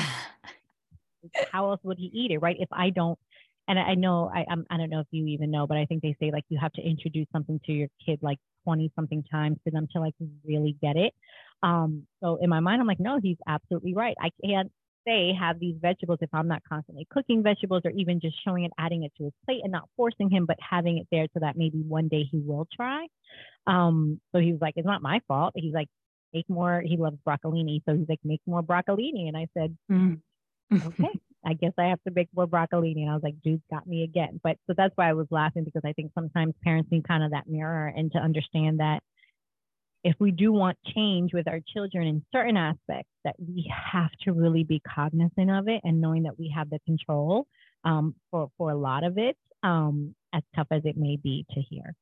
how 1.51 1.69
else 1.69 1.79
would 1.83 1.99
he 1.99 2.09
eat 2.11 2.31
it? 2.31 2.39
Right. 2.39 2.57
If 2.59 2.69
I 2.71 2.89
don't, 2.89 3.19
and 3.67 3.79
I 3.79 3.93
know 3.93 4.29
I 4.33 4.45
I'm, 4.49 4.65
I 4.69 4.77
don't 4.77 4.89
know 4.89 4.99
if 4.99 5.07
you 5.11 5.25
even 5.27 5.51
know, 5.51 5.67
but 5.67 5.77
I 5.77 5.85
think 5.85 6.01
they 6.01 6.15
say 6.19 6.31
like 6.31 6.43
you 6.49 6.57
have 6.59 6.73
to 6.73 6.81
introduce 6.81 7.27
something 7.31 7.61
to 7.65 7.71
your 7.71 7.87
kid 8.05 8.19
like 8.21 8.39
20 8.65 8.91
something 8.95 9.23
times 9.31 9.57
for 9.63 9.71
them 9.71 9.87
to 9.93 9.99
like 9.99 10.15
really 10.43 10.75
get 10.81 10.97
it. 10.97 11.13
Um, 11.63 12.05
so 12.21 12.37
in 12.41 12.49
my 12.49 12.59
mind, 12.59 12.81
I'm 12.81 12.87
like, 12.87 12.99
no, 12.99 13.19
he's 13.23 13.37
absolutely 13.47 13.95
right. 13.95 14.15
I 14.21 14.29
can't 14.45 14.71
say 15.07 15.33
have 15.37 15.59
these 15.59 15.75
vegetables 15.81 16.19
if 16.21 16.29
I'm 16.33 16.47
not 16.47 16.61
constantly 16.67 17.07
cooking 17.09 17.41
vegetables 17.41 17.81
or 17.85 17.91
even 17.91 18.19
just 18.19 18.35
showing 18.45 18.65
it, 18.65 18.71
adding 18.77 19.03
it 19.03 19.11
to 19.17 19.25
his 19.25 19.33
plate 19.45 19.61
and 19.63 19.71
not 19.71 19.89
forcing 19.95 20.29
him, 20.29 20.45
but 20.45 20.57
having 20.59 20.97
it 20.97 21.07
there 21.11 21.27
so 21.33 21.39
that 21.39 21.57
maybe 21.57 21.79
one 21.79 22.09
day 22.09 22.23
he 22.29 22.41
will 22.45 22.67
try. 22.75 23.07
Um, 23.65 24.19
so 24.33 24.39
he 24.39 24.51
was 24.51 24.61
like, 24.61 24.73
it's 24.75 24.85
not 24.85 25.01
my 25.01 25.21
fault. 25.27 25.53
He's 25.55 25.73
like, 25.73 25.87
make 26.33 26.49
more. 26.49 26.81
He 26.85 26.97
loves 26.97 27.17
broccolini. 27.25 27.81
So 27.87 27.95
he's 27.95 28.09
like, 28.09 28.19
make 28.23 28.41
more 28.45 28.61
broccolini. 28.61 29.27
And 29.27 29.37
I 29.37 29.47
said, 29.57 29.77
mm. 29.91 30.19
okay, 30.73 31.19
I 31.45 31.53
guess 31.53 31.73
I 31.77 31.85
have 31.85 32.01
to 32.07 32.13
make 32.13 32.29
more 32.35 32.47
broccolini. 32.47 33.01
And 33.01 33.09
I 33.09 33.13
was 33.13 33.23
like, 33.23 33.35
dude's 33.43 33.63
got 33.71 33.87
me 33.87 34.03
again. 34.03 34.39
But 34.43 34.57
so 34.67 34.73
that's 34.75 34.93
why 34.95 35.09
I 35.09 35.13
was 35.13 35.27
laughing 35.29 35.63
because 35.63 35.83
I 35.85 35.93
think 35.93 36.11
sometimes 36.13 36.53
parents 36.63 36.91
need 36.91 37.07
kind 37.07 37.23
of 37.23 37.31
that 37.31 37.47
mirror 37.47 37.87
and 37.87 38.11
to 38.13 38.17
understand 38.17 38.79
that 38.79 39.01
if 40.03 40.15
we 40.19 40.31
do 40.31 40.51
want 40.51 40.77
change 40.93 41.33
with 41.33 41.47
our 41.47 41.59
children 41.73 42.07
in 42.07 42.25
certain 42.31 42.57
aspects, 42.57 43.09
that 43.23 43.35
we 43.39 43.71
have 43.93 44.11
to 44.21 44.33
really 44.33 44.63
be 44.63 44.81
cognizant 44.81 45.49
of 45.49 45.67
it 45.67 45.81
and 45.83 46.01
knowing 46.01 46.23
that 46.23 46.37
we 46.37 46.49
have 46.49 46.69
the 46.69 46.79
control 46.85 47.47
um, 47.85 48.15
for, 48.29 48.49
for 48.57 48.71
a 48.71 48.75
lot 48.75 49.03
of 49.03 49.17
it, 49.17 49.37
um, 49.63 50.13
as 50.33 50.43
tough 50.55 50.67
as 50.71 50.81
it 50.85 50.97
may 50.97 51.15
be 51.15 51.45
to 51.51 51.61
hear. 51.61 51.95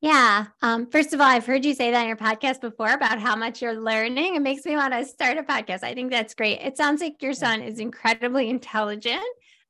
Yeah. 0.00 0.46
Um, 0.62 0.90
first 0.90 1.12
of 1.12 1.20
all, 1.20 1.28
I've 1.28 1.46
heard 1.46 1.64
you 1.64 1.74
say 1.74 1.92
that 1.92 2.02
in 2.02 2.08
your 2.08 2.16
podcast 2.16 2.60
before 2.60 2.92
about 2.92 3.20
how 3.20 3.36
much 3.36 3.62
you're 3.62 3.80
learning. 3.80 4.34
It 4.34 4.42
makes 4.42 4.64
me 4.64 4.74
want 4.74 4.92
to 4.92 5.04
start 5.04 5.38
a 5.38 5.44
podcast. 5.44 5.84
I 5.84 5.94
think 5.94 6.10
that's 6.10 6.34
great. 6.34 6.60
It 6.60 6.76
sounds 6.76 7.00
like 7.00 7.22
your 7.22 7.34
son 7.34 7.62
is 7.62 7.78
incredibly 7.78 8.50
intelligent 8.50 9.22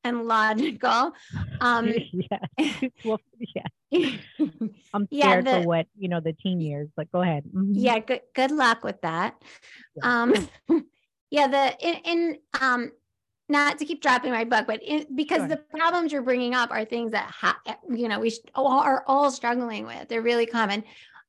and 0.05 0.25
logical. 0.25 1.13
Um, 1.61 1.93
yeah. 2.13 2.39
well, 3.05 3.21
yeah. 3.39 3.63
I'm 3.93 5.07
scared 5.07 5.07
yeah, 5.11 5.41
the, 5.41 5.51
for 5.51 5.67
what 5.67 5.87
you 5.97 6.09
know 6.09 6.21
the 6.21 6.33
teen 6.33 6.61
years, 6.61 6.89
but 6.97 7.11
go 7.13 7.23
ahead. 7.23 7.45
Mm-hmm. 7.45 7.75
Yeah, 7.75 7.99
good 7.99 8.21
good 8.35 8.51
luck 8.51 8.85
with 8.85 9.01
that. 9.03 9.43
Yeah. 9.97 10.23
Um, 10.23 10.49
yeah, 11.31 11.47
the 11.49 11.89
in, 11.89 11.95
in 12.05 12.39
um 12.61 12.93
not 13.49 13.79
to 13.79 13.85
keep 13.85 14.01
dropping 14.01 14.33
my 14.33 14.45
book, 14.45 14.67
but 14.67 14.83
in, 14.83 15.07
because 15.15 15.41
sure. 15.41 15.49
the 15.49 15.57
problems 15.57 16.13
you're 16.13 16.23
bringing 16.23 16.55
up 16.55 16.71
are 16.71 16.85
things 16.85 17.13
that 17.13 17.31
ha- 17.31 17.61
you 17.91 18.09
know 18.09 18.21
we 18.21 18.33
are 18.55 19.05
all 19.07 19.31
struggling 19.31 19.87
with. 19.87 20.09
They're 20.09 20.23
really 20.23 20.47
common. 20.47 20.85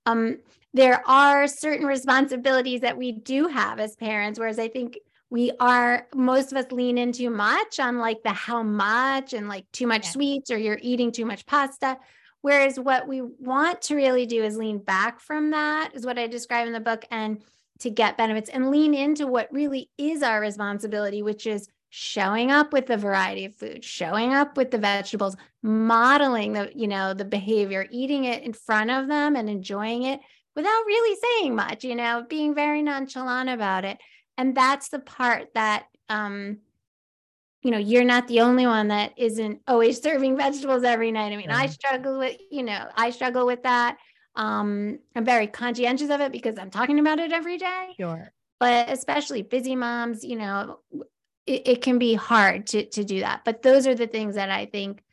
Um, 0.06 0.40
there 0.74 1.08
are 1.08 1.48
certain 1.48 1.86
responsibilities 1.86 2.82
that 2.82 2.98
we 2.98 3.12
do 3.12 3.48
have 3.48 3.80
as 3.80 3.96
parents, 3.96 4.40
whereas 4.40 4.58
I 4.58 4.68
think 4.68 4.98
we 5.30 5.52
are 5.60 6.08
most 6.14 6.52
of 6.52 6.58
us 6.58 6.72
lean 6.72 6.98
in 6.98 7.12
too 7.12 7.30
much 7.30 7.80
on 7.80 7.98
like 7.98 8.22
the 8.24 8.32
how 8.32 8.62
much 8.64 9.34
and 9.34 9.48
like 9.48 9.66
too 9.72 9.88
much 9.88 10.06
yeah. 10.06 10.12
sweets 10.12 10.52
or 10.52 10.58
you're 10.58 10.80
eating 10.82 11.12
too 11.12 11.26
much 11.26 11.46
pasta. 11.46 11.98
Whereas 12.44 12.78
what 12.78 13.08
we 13.08 13.22
want 13.22 13.82
to 13.84 13.96
really 13.96 14.26
do 14.26 14.44
is 14.44 14.58
lean 14.58 14.78
back 14.80 15.22
from 15.22 15.52
that, 15.52 15.92
is 15.94 16.06
what 16.06 16.20
I 16.20 16.28
describe 16.28 16.68
in 16.68 16.74
the 16.74 16.82
book, 16.82 17.06
and 17.10 17.42
to 17.80 17.90
get 17.90 18.18
benefits 18.18 18.50
and 18.50 18.70
lean 18.70 18.94
into 18.94 19.26
what 19.26 19.52
really 19.52 19.90
is 19.98 20.22
our 20.22 20.42
responsibility, 20.42 21.24
which 21.24 21.48
is 21.48 21.70
showing 21.90 22.52
up 22.52 22.74
with 22.74 22.88
the 22.88 22.98
variety 22.98 23.46
of 23.46 23.56
food, 23.56 23.82
showing 23.84 24.34
up 24.34 24.58
with 24.58 24.72
the 24.72 24.78
vegetables, 24.78 25.38
modeling 25.62 26.52
the, 26.52 26.70
you 26.76 26.88
know, 26.88 27.14
the 27.14 27.24
behavior, 27.24 27.88
eating 27.90 28.26
it 28.26 28.44
in 28.44 28.52
front 28.52 28.92
of 28.92 29.08
them 29.08 29.38
and 29.38 29.50
enjoying 29.50 30.04
it 30.04 30.20
without 30.54 30.86
really 30.86 31.18
saying 31.22 31.56
much, 31.56 31.86
you 31.86 31.96
know, 31.96 32.26
being 32.28 32.54
very 32.54 32.82
nonchalant 32.82 33.50
about 33.50 33.86
it. 33.86 34.00
And 34.38 34.54
that's 34.54 34.90
the 34.90 35.00
part 35.00 35.54
that 35.54 35.86
um 36.10 36.58
you 37.64 37.72
know, 37.72 37.78
you're 37.78 38.04
not 38.04 38.28
the 38.28 38.42
only 38.42 38.68
one 38.68 38.90
that 38.90 39.14
isn't 39.18 39.62
always 39.68 40.02
serving 40.04 40.38
vegetables 40.38 40.84
every 40.84 41.12
night. 41.12 41.32
I 41.34 41.38
mean, 41.38 41.50
I 41.50 41.68
struggle 41.68 42.20
with, 42.20 42.38
you 42.52 42.64
know, 42.64 42.88
I 42.96 43.10
struggle 43.10 43.46
with 43.46 43.64
that. 43.64 43.98
Um, 44.36 45.00
I'm 45.16 45.26
very 45.26 45.48
conscientious 45.48 46.10
of 46.10 46.20
it 46.22 46.32
because 46.32 46.58
I'm 46.58 46.70
talking 46.70 47.00
about 47.00 47.20
it 47.20 47.32
every 47.32 47.58
day. 47.58 47.94
Sure. 48.00 48.32
But 48.60 48.90
especially 48.90 49.42
busy 49.42 49.76
moms, 49.76 50.24
you 50.24 50.38
know, 50.38 50.80
it, 51.46 51.68
it 51.68 51.82
can 51.82 52.00
be 52.00 52.14
hard 52.14 52.68
to 52.68 52.86
to 52.86 53.04
do 53.04 53.20
that. 53.22 53.42
But 53.46 53.62
those 53.62 53.88
are 53.88 53.96
the 53.96 54.08
things 54.08 54.36
that 54.36 54.50
I 54.50 54.66
think 54.66 55.04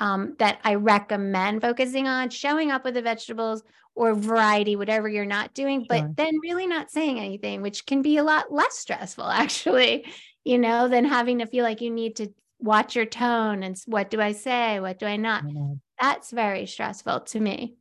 um, 0.00 0.34
that 0.38 0.60
I 0.64 0.74
recommend 0.74 1.62
focusing 1.62 2.06
on, 2.06 2.30
showing 2.30 2.70
up 2.70 2.84
with 2.84 2.94
the 2.94 3.02
vegetables 3.02 3.62
or 3.94 4.14
variety, 4.14 4.76
whatever 4.76 5.08
you're 5.08 5.24
not 5.24 5.54
doing, 5.54 5.80
sure. 5.80 5.86
but 5.88 6.16
then 6.16 6.38
really 6.40 6.66
not 6.66 6.90
saying 6.90 7.18
anything, 7.18 7.62
which 7.62 7.86
can 7.86 8.02
be 8.02 8.16
a 8.16 8.24
lot 8.24 8.52
less 8.52 8.78
stressful, 8.78 9.24
actually 9.30 10.06
you 10.44 10.58
know, 10.58 10.88
than 10.88 11.04
having 11.04 11.38
to 11.38 11.46
feel 11.46 11.64
like 11.64 11.80
you 11.80 11.90
need 11.90 12.16
to 12.16 12.28
watch 12.60 12.96
your 12.96 13.06
tone 13.06 13.62
and 13.62 13.80
what 13.86 14.10
do 14.10 14.20
I 14.20 14.32
say? 14.32 14.80
What 14.80 14.98
do 14.98 15.06
I 15.06 15.16
not? 15.16 15.44
That's 16.00 16.30
very 16.30 16.66
stressful 16.66 17.20
to 17.20 17.40
me. 17.40 17.74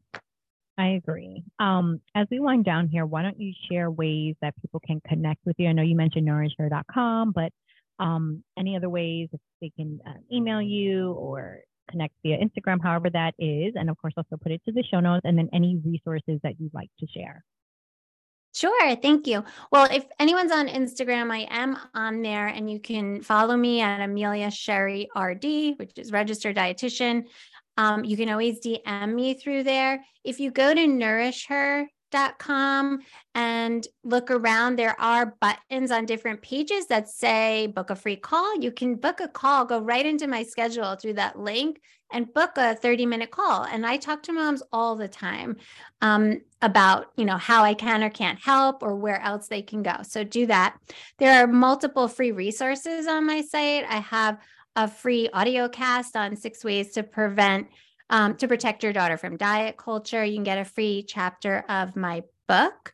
I 0.78 0.90
agree. 0.90 1.44
Um, 1.60 2.02
as 2.14 2.28
we 2.30 2.40
wind 2.40 2.66
down 2.66 2.88
here, 2.88 3.06
why 3.06 3.24
don't 3.24 3.40
you 3.40 3.52
share 3.70 3.90
ways 3.90 4.36
that 4.42 4.54
people 4.62 4.80
can 4.86 5.02
connect 5.08 5.44
with 5.46 5.56
you? 5.58 5.68
I 5.68 5.72
know 5.72 5.82
you 5.82 5.96
mentioned 5.96 6.26
nourishher.com, 6.26 7.32
but 7.32 7.52
um, 8.00 8.44
any 8.58 8.76
other 8.76 8.90
ways 8.90 9.30
if 9.34 9.40
they 9.60 9.72
can 9.76 10.00
uh, 10.06 10.14
email 10.32 10.62
you 10.62 11.14
or 11.14 11.62
connect 11.90 12.14
via 12.22 12.38
Instagram, 12.38 12.78
however 12.82 13.10
that 13.10 13.34
is. 13.40 13.74
And 13.76 13.90
of 13.90 13.98
course, 13.98 14.14
also 14.18 14.38
put 14.42 14.52
it 14.52 14.62
to 14.66 14.72
the 14.72 14.84
show 14.84 15.00
notes 15.00 15.22
and 15.24 15.38
then 15.38 15.50
any 15.52 15.82
resources 15.84 16.40
that 16.44 16.60
you'd 16.60 16.74
like 16.74 16.90
to 17.00 17.08
share. 17.08 17.44
Sure. 18.58 18.96
Thank 18.96 19.28
you. 19.28 19.44
Well, 19.72 19.88
if 19.92 20.04
anyone's 20.18 20.52
on 20.52 20.68
Instagram, 20.68 21.32
I 21.32 21.46
am 21.52 21.78
on 21.94 22.24
there 22.24 22.48
and 22.48 22.68
you 22.68 22.80
can 22.80 23.22
follow 23.22 23.56
me 23.56 23.82
at 23.82 24.02
Amelia 24.02 24.50
Sherry 24.50 25.08
RD, 25.16 25.78
which 25.78 25.92
is 25.96 26.12
registered 26.12 26.56
dietitian. 26.56 27.26
Um, 27.78 28.04
you 28.04 28.18
can 28.18 28.30
always 28.30 28.60
DM 28.60 29.14
me 29.14 29.36
through 29.36 29.62
there. 29.62 30.04
If 30.24 30.40
you 30.40 30.50
go 30.50 30.74
to 30.74 30.82
NourishHer 30.82 31.86
com 32.38 33.00
and 33.36 33.88
look 34.04 34.32
around. 34.32 34.78
There 34.78 35.00
are 35.00 35.36
buttons 35.40 35.92
on 35.92 36.06
different 36.06 36.42
pages 36.42 36.88
that 36.88 37.10
say 37.10 37.68
book 37.68 37.90
a 37.90 37.96
free 37.96 38.16
call. 38.16 38.60
You 38.60 38.72
can 38.72 38.96
book 38.96 39.20
a 39.20 39.28
call, 39.28 39.66
go 39.66 39.80
right 39.80 40.06
into 40.06 40.28
my 40.28 40.44
schedule 40.44 40.96
through 40.96 41.14
that 41.14 41.40
link 41.40 41.82
and 42.12 42.34
book 42.34 42.52
a 42.56 42.76
30 42.76 43.06
minute 43.06 43.32
call. 43.32 43.64
And 43.64 43.86
I 43.86 43.98
talk 43.98 44.24
to 44.24 44.34
moms 44.34 44.64
all 44.72 44.96
the 44.96 45.08
time 45.08 45.58
um, 46.02 46.42
about, 46.62 47.08
you 47.18 47.26
know, 47.26 47.38
how 47.38 47.64
I 47.64 47.74
can 47.74 48.04
or 48.04 48.10
can't 48.10 48.40
help 48.40 48.84
or 48.84 48.96
where 48.96 49.22
else 49.22 49.48
they 49.48 49.62
can 49.62 49.84
go. 49.84 49.98
So 50.04 50.24
do 50.24 50.46
that. 50.46 50.78
There 51.18 51.44
are 51.44 51.48
multiple 51.48 52.08
free 52.08 52.32
resources 52.32 53.08
on 53.08 53.26
my 53.28 53.42
site. 53.42 53.86
I 53.88 54.00
have 54.00 54.40
a 54.76 54.88
free 54.88 55.28
audio 55.34 55.68
cast 55.68 56.16
on 56.16 56.36
six 56.36 56.64
ways 56.64 56.92
to 56.92 57.04
prevent 57.04 57.68
um, 58.10 58.36
to 58.38 58.48
protect 58.48 58.84
your 58.84 58.94
daughter 58.94 59.18
from 59.18 59.38
diet 59.38 59.78
culture. 59.78 60.24
You 60.24 60.36
can 60.36 60.44
get 60.44 60.58
a 60.58 60.66
free 60.66 61.04
chapter 61.08 61.66
of 61.70 61.96
my 61.96 62.24
book. 62.48 62.94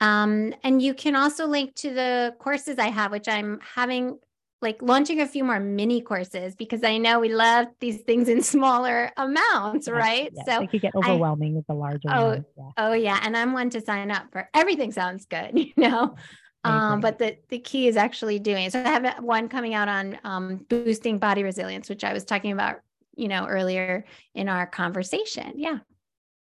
Um, 0.00 0.54
and 0.62 0.82
you 0.82 0.92
can 0.92 1.16
also 1.16 1.46
link 1.46 1.74
to 1.76 1.92
the 1.92 2.34
courses 2.38 2.78
I 2.78 2.88
have, 2.88 3.12
which 3.12 3.28
I'm 3.28 3.60
having 3.60 4.18
like 4.62 4.80
launching 4.80 5.20
a 5.20 5.26
few 5.26 5.44
more 5.44 5.60
mini 5.60 6.00
courses 6.00 6.54
because 6.54 6.82
I 6.82 6.96
know 6.96 7.20
we 7.20 7.32
love 7.32 7.68
these 7.80 8.00
things 8.02 8.28
in 8.28 8.42
smaller 8.54 9.10
amounts, 9.16 9.88
right? 9.88 10.30
Yes. 10.34 10.46
So 10.46 10.62
it 10.62 10.70
could 10.70 10.80
get 10.80 10.94
overwhelming 10.94 11.52
I, 11.52 11.56
with 11.56 11.66
the 11.66 11.74
larger 11.74 12.08
oh, 12.10 12.26
ones. 12.26 12.44
Yeah. 12.56 12.70
Oh 12.76 12.92
yeah. 12.92 13.20
And 13.22 13.36
I'm 13.36 13.52
one 13.52 13.70
to 13.70 13.80
sign 13.80 14.10
up 14.10 14.26
for 14.32 14.48
everything 14.54 14.92
sounds 14.92 15.26
good, 15.26 15.50
you 15.58 15.72
know. 15.76 16.16
Um, 16.64 17.00
but 17.00 17.20
the, 17.20 17.36
the 17.48 17.60
key 17.60 17.86
is 17.86 17.96
actually 17.96 18.40
doing 18.40 18.64
it. 18.64 18.72
So 18.72 18.82
I 18.82 18.88
have 18.88 19.22
one 19.22 19.48
coming 19.48 19.74
out 19.74 19.86
on 19.86 20.18
um, 20.24 20.66
boosting 20.68 21.18
body 21.18 21.44
resilience, 21.44 21.88
which 21.88 22.02
I 22.02 22.12
was 22.12 22.24
talking 22.24 22.50
about 22.50 22.80
you 23.16 23.28
know, 23.28 23.46
earlier 23.46 24.04
in 24.34 24.48
our 24.48 24.66
conversation. 24.66 25.54
Yeah. 25.56 25.78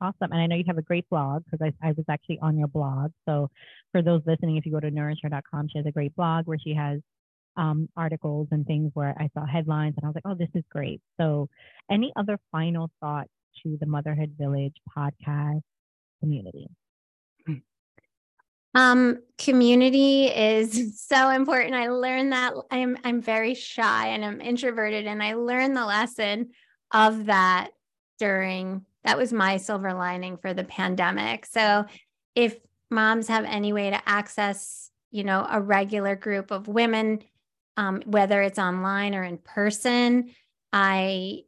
Awesome. 0.01 0.33
And 0.33 0.41
I 0.41 0.47
know 0.47 0.57
you 0.57 0.65
have 0.67 0.79
a 0.79 0.83
great 0.83 1.09
blog 1.11 1.45
because 1.45 1.61
I, 1.83 1.87
I 1.87 1.93
was 1.93 2.07
actually 2.09 2.39
on 2.41 2.57
your 2.57 2.69
blog. 2.69 3.11
So 3.29 3.51
for 3.93 4.01
those 4.01 4.23
listening, 4.27 4.57
if 4.57 4.65
you 4.65 4.73
go 4.73 4.81
to 4.81 4.91
nourishher.com, 4.91 5.69
she 5.69 5.79
has 5.79 5.87
a 5.87 5.93
great 5.93 6.17
blog 6.17 6.47
where 6.47 6.59
she 6.59 6.75
has 6.75 7.01
um, 7.57 7.89
articles 7.97 8.49
and 8.51 8.67
things 8.67 8.91
where 8.95 9.15
I 9.19 9.29
saw 9.35 9.45
headlines 9.45 9.95
and 9.97 10.05
I 10.05 10.09
was 10.09 10.15
like, 10.15 10.25
oh, 10.27 10.35
this 10.35 10.49
is 10.55 10.65
great. 10.71 11.03
So 11.21 11.49
any 11.91 12.13
other 12.17 12.39
final 12.51 12.91
thoughts 13.01 13.31
to 13.63 13.77
the 13.79 13.87
Motherhood 13.87 14.35
Village 14.39 14.75
podcast 14.97 15.61
community? 16.21 16.69
Um, 18.75 19.19
community 19.39 20.27
is 20.27 21.01
so 21.07 21.31
important. 21.31 21.75
I 21.75 21.89
learned 21.89 22.33
that 22.33 22.55
I'm 22.71 22.97
I'm 23.05 23.21
very 23.21 23.55
shy 23.55 24.09
and 24.09 24.25
I'm 24.25 24.41
introverted, 24.41 25.07
and 25.07 25.23
I 25.23 25.35
learned 25.35 25.77
the 25.77 25.87
lesson 25.87 26.51
of 26.93 27.27
that 27.27 27.71
during 28.19 28.85
that 29.05 29.17
was 29.17 29.33
my 29.33 29.57
silver 29.57 29.95
lining 29.95 30.37
for 30.37 30.53
the 30.53 30.65
pandemic. 30.65 31.47
So 31.47 31.87
if 32.35 32.57
moms 32.91 33.29
have 33.29 33.45
any 33.45 33.73
way 33.73 33.91
to 33.91 34.09
access, 34.09 34.91
you 35.11 35.25
know, 35.25 35.47
a 35.51 35.61
regular 35.61 36.17
group 36.17 36.51
of 36.51 36.69
women, 36.69 37.21
um, 37.77 38.03
whether 38.05 38.43
it's 38.43 38.59
online 38.59 39.15
or 39.15 39.23
in 39.23 39.39
person, 39.39 40.35
I 40.73 41.45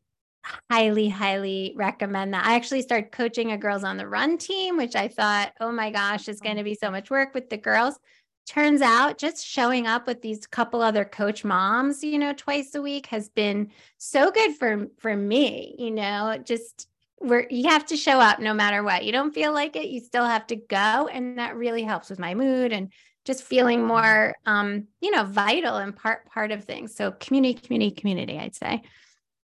highly, 0.70 1.08
highly 1.08 1.72
recommend 1.76 2.34
that. 2.34 2.44
I 2.44 2.54
actually 2.54 2.82
started 2.82 3.12
coaching 3.12 3.52
a 3.52 3.58
girls 3.58 3.84
on 3.84 3.96
the 3.96 4.08
run 4.08 4.38
team, 4.38 4.76
which 4.76 4.96
I 4.96 5.08
thought, 5.08 5.52
oh 5.60 5.72
my 5.72 5.90
gosh, 5.90 6.28
is 6.28 6.40
going 6.40 6.56
to 6.56 6.64
be 6.64 6.74
so 6.74 6.90
much 6.90 7.10
work 7.10 7.34
with 7.34 7.48
the 7.50 7.56
girls. 7.56 7.98
Turns 8.46 8.82
out 8.82 9.18
just 9.18 9.46
showing 9.46 9.86
up 9.86 10.06
with 10.06 10.20
these 10.20 10.46
couple 10.46 10.82
other 10.82 11.04
coach 11.04 11.44
moms, 11.44 12.02
you 12.02 12.18
know, 12.18 12.32
twice 12.32 12.74
a 12.74 12.82
week 12.82 13.06
has 13.06 13.28
been 13.28 13.70
so 13.98 14.32
good 14.32 14.56
for 14.56 14.88
for 14.98 15.16
me, 15.16 15.76
you 15.78 15.92
know, 15.92 16.36
just 16.44 16.88
where 17.18 17.46
you 17.50 17.68
have 17.68 17.86
to 17.86 17.96
show 17.96 18.18
up 18.18 18.40
no 18.40 18.52
matter 18.52 18.82
what. 18.82 19.04
You 19.04 19.12
don't 19.12 19.32
feel 19.32 19.52
like 19.52 19.76
it, 19.76 19.90
you 19.90 20.00
still 20.00 20.24
have 20.24 20.48
to 20.48 20.56
go 20.56 21.06
and 21.06 21.38
that 21.38 21.54
really 21.54 21.84
helps 21.84 22.10
with 22.10 22.18
my 22.18 22.34
mood 22.34 22.72
and 22.72 22.92
just 23.24 23.44
feeling 23.44 23.86
more 23.86 24.34
um, 24.44 24.88
you 25.00 25.12
know, 25.12 25.22
vital 25.22 25.76
and 25.76 25.94
part 25.94 26.26
part 26.26 26.50
of 26.50 26.64
things. 26.64 26.96
So 26.96 27.12
community 27.12 27.54
community 27.54 27.92
community, 27.92 28.38
I'd 28.40 28.56
say. 28.56 28.82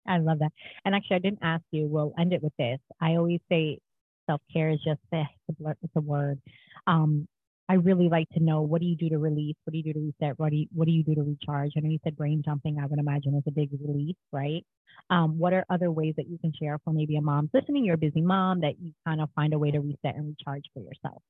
I 0.06 0.18
love 0.18 0.38
that. 0.40 0.52
And 0.84 0.94
actually, 0.94 1.16
I 1.16 1.20
didn't 1.20 1.40
ask 1.42 1.64
you. 1.70 1.86
We'll 1.86 2.14
end 2.18 2.32
it 2.32 2.42
with 2.42 2.52
this. 2.58 2.78
I 3.00 3.16
always 3.16 3.40
say 3.50 3.78
self 4.26 4.40
care 4.52 4.70
is 4.70 4.80
just 4.84 5.00
a, 5.12 5.24
it's 5.48 5.96
a 5.96 6.00
word. 6.00 6.40
Um, 6.86 7.28
I 7.68 7.74
really 7.74 8.08
like 8.10 8.28
to 8.30 8.40
know 8.40 8.60
what 8.60 8.82
do 8.82 8.86
you 8.86 8.96
do 8.96 9.08
to 9.08 9.18
release? 9.18 9.56
What 9.64 9.72
do 9.72 9.78
you 9.78 9.84
do 9.84 9.92
to 9.94 10.00
reset? 10.00 10.38
What 10.38 10.50
do 10.50 10.56
you 10.56 10.66
what 10.72 10.86
do 10.86 10.92
you 10.92 11.02
do 11.02 11.14
to 11.14 11.22
recharge? 11.22 11.72
I 11.76 11.80
know 11.80 11.88
you 11.88 11.98
said 12.04 12.16
brain 12.16 12.42
jumping. 12.44 12.78
I 12.78 12.86
would 12.86 12.98
imagine 12.98 13.34
is 13.34 13.42
a 13.46 13.50
big 13.50 13.70
release, 13.82 14.16
right? 14.32 14.64
Um, 15.08 15.38
what 15.38 15.54
are 15.54 15.64
other 15.70 15.90
ways 15.90 16.14
that 16.18 16.28
you 16.28 16.38
can 16.38 16.52
share 16.60 16.78
for 16.84 16.92
maybe 16.92 17.16
a 17.16 17.22
mom 17.22 17.48
listening? 17.54 17.84
You're 17.84 17.94
a 17.94 17.98
busy 17.98 18.20
mom 18.20 18.60
that 18.60 18.74
you 18.80 18.92
kind 19.06 19.20
of 19.20 19.30
find 19.34 19.54
a 19.54 19.58
way 19.58 19.70
to 19.70 19.80
reset 19.80 20.14
and 20.14 20.28
recharge 20.28 20.64
for 20.74 20.80
yourself. 20.80 21.22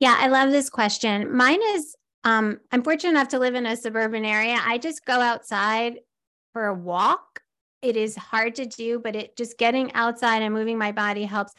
Yeah, 0.00 0.16
I 0.18 0.26
love 0.26 0.50
this 0.50 0.68
question. 0.68 1.34
Mine 1.34 1.60
is 1.74 1.94
um, 2.24 2.58
I'm 2.72 2.82
fortunate 2.82 3.10
enough 3.10 3.28
to 3.28 3.38
live 3.38 3.54
in 3.54 3.66
a 3.66 3.76
suburban 3.76 4.24
area. 4.24 4.58
I 4.60 4.78
just 4.78 5.04
go 5.04 5.20
outside 5.20 5.98
for 6.54 6.66
a 6.66 6.74
walk. 6.74 7.42
It 7.82 7.98
is 7.98 8.16
hard 8.16 8.54
to 8.54 8.64
do, 8.64 8.98
but 8.98 9.14
it 9.14 9.36
just 9.36 9.58
getting 9.58 9.92
outside 9.92 10.40
and 10.40 10.54
moving 10.54 10.78
my 10.78 10.92
body 10.92 11.24
helps. 11.24 11.52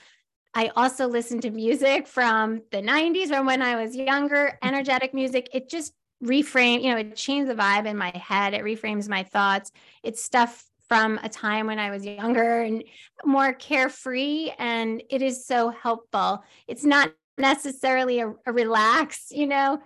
I 0.56 0.72
also 0.76 1.06
listen 1.06 1.40
to 1.42 1.52
music 1.52 2.08
from 2.08 2.64
the 2.72 2.82
90s 2.82 3.28
from 3.28 3.46
when 3.46 3.62
I 3.62 3.76
was 3.76 3.96
younger, 3.96 4.58
energetic 4.64 5.14
music. 5.14 5.50
It 5.54 5.70
just 5.70 5.94
reframe, 6.24 6.82
you 6.82 6.92
know, 6.92 6.98
it 6.98 7.16
changed 7.16 7.52
the 7.52 7.56
vibe 7.56 7.86
in 7.86 7.98
my 7.98 8.10
head. 8.16 8.54
It 8.54 8.64
reframes 8.64 9.08
my 9.08 9.22
thoughts. 9.22 9.72
It's 10.02 10.24
stuff 10.24 10.66
from 10.88 11.20
a 11.24 11.30
time 11.30 11.68
when 11.68 11.78
I 11.78 11.92
was 11.92 12.06
younger 12.06 12.62
and 12.62 12.84
more 13.26 13.54
carefree. 13.54 14.52
And 14.58 15.04
it 15.10 15.22
is 15.22 15.46
so 15.46 15.70
helpful. 15.70 16.44
It's 16.68 16.86
not 16.86 17.12
necessarily 17.38 18.20
a, 18.22 18.34
a 18.46 18.54
relaxed, 18.54 19.32
you 19.32 19.48
know, 19.48 19.80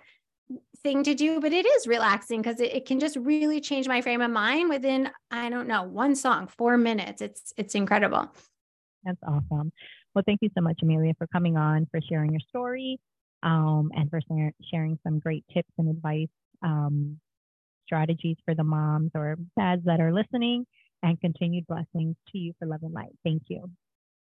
thing 0.82 1.02
to 1.04 1.14
do, 1.14 1.40
but 1.40 1.52
it 1.52 1.66
is 1.66 1.86
relaxing 1.86 2.42
because 2.42 2.60
it, 2.60 2.72
it, 2.74 2.84
can 2.86 3.00
just 3.00 3.16
really 3.16 3.60
change 3.60 3.88
my 3.88 4.00
frame 4.00 4.20
of 4.20 4.30
mind 4.30 4.68
within, 4.68 5.10
I 5.30 5.48
don't 5.50 5.68
know, 5.68 5.82
one 5.82 6.14
song, 6.14 6.46
four 6.46 6.76
minutes. 6.76 7.22
It's 7.22 7.52
it's 7.56 7.74
incredible. 7.74 8.30
That's 9.04 9.20
awesome. 9.26 9.72
Well, 10.14 10.24
thank 10.26 10.40
you 10.42 10.50
so 10.56 10.62
much, 10.62 10.80
Amelia, 10.82 11.14
for 11.18 11.26
coming 11.28 11.56
on, 11.56 11.86
for 11.90 12.00
sharing 12.00 12.32
your 12.32 12.40
story, 12.48 12.98
um, 13.42 13.90
and 13.94 14.10
for 14.10 14.20
sharing 14.70 14.98
some 15.04 15.18
great 15.18 15.44
tips 15.52 15.70
and 15.78 15.88
advice, 15.88 16.28
um, 16.62 17.18
strategies 17.86 18.36
for 18.44 18.54
the 18.54 18.64
moms 18.64 19.10
or 19.14 19.36
dads 19.58 19.84
that 19.84 20.00
are 20.00 20.12
listening, 20.12 20.66
and 21.02 21.20
continued 21.20 21.66
blessings 21.66 22.16
to 22.32 22.38
you 22.38 22.52
for 22.58 22.66
love 22.66 22.82
and 22.82 22.92
light. 22.92 23.12
Thank 23.24 23.44
you. 23.48 23.70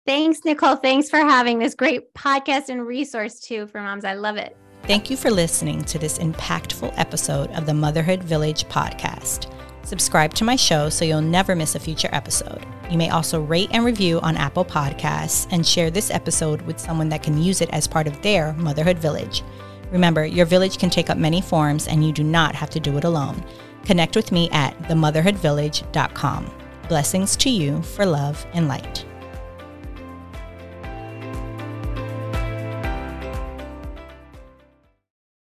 Thanks, 0.07 0.40
Nicole. 0.45 0.76
Thanks 0.76 1.09
for 1.09 1.18
having 1.18 1.59
this 1.59 1.74
great 1.74 2.12
podcast 2.14 2.68
and 2.68 2.86
resource 2.86 3.40
too 3.40 3.66
for 3.66 3.80
moms. 3.80 4.05
I 4.05 4.14
love 4.14 4.36
it. 4.36 4.57
Thank 4.87 5.09
you 5.09 5.16
for 5.16 5.30
listening 5.30 5.82
to 5.85 5.99
this 5.99 6.18
impactful 6.18 6.93
episode 6.99 7.51
of 7.53 7.64
the 7.64 7.72
Motherhood 7.72 8.22
Village 8.22 8.64
podcast. 8.64 9.51
Subscribe 9.82 10.35
to 10.35 10.45
my 10.45 10.57
show 10.57 10.91
so 10.91 11.07
you'll 11.07 11.22
never 11.22 11.57
miss 11.57 11.74
a 11.74 11.80
future 11.80 12.11
episode. 12.12 12.66
You 12.91 12.99
may 12.99 13.09
also 13.09 13.41
rate 13.41 13.70
and 13.72 13.82
review 13.82 14.20
on 14.20 14.37
Apple 14.37 14.62
Podcasts 14.62 15.47
and 15.51 15.66
share 15.66 15.91
this 15.91 16.11
episode 16.11 16.61
with 16.62 16.78
someone 16.78 17.09
that 17.09 17.22
can 17.22 17.41
use 17.41 17.62
it 17.62 17.70
as 17.70 17.89
part 17.89 18.07
of 18.07 18.20
their 18.20 18.53
motherhood 18.53 18.99
village. 18.99 19.43
Remember, 19.91 20.26
your 20.26 20.45
village 20.45 20.76
can 20.76 20.91
take 20.91 21.09
up 21.09 21.16
many 21.16 21.41
forms 21.41 21.89
and 21.89 22.05
you 22.05 22.12
do 22.12 22.22
not 22.22 22.55
have 22.55 22.68
to 22.68 22.78
do 22.78 22.99
it 22.99 23.05
alone. 23.05 23.43
Connect 23.87 24.14
with 24.14 24.32
me 24.32 24.51
at 24.51 24.76
themotherhoodvillage.com. 24.80 26.55
Blessings 26.91 27.37
to 27.37 27.49
you 27.49 27.80
for 27.80 28.05
love 28.05 28.47
and 28.53 28.68
light. 28.68 29.07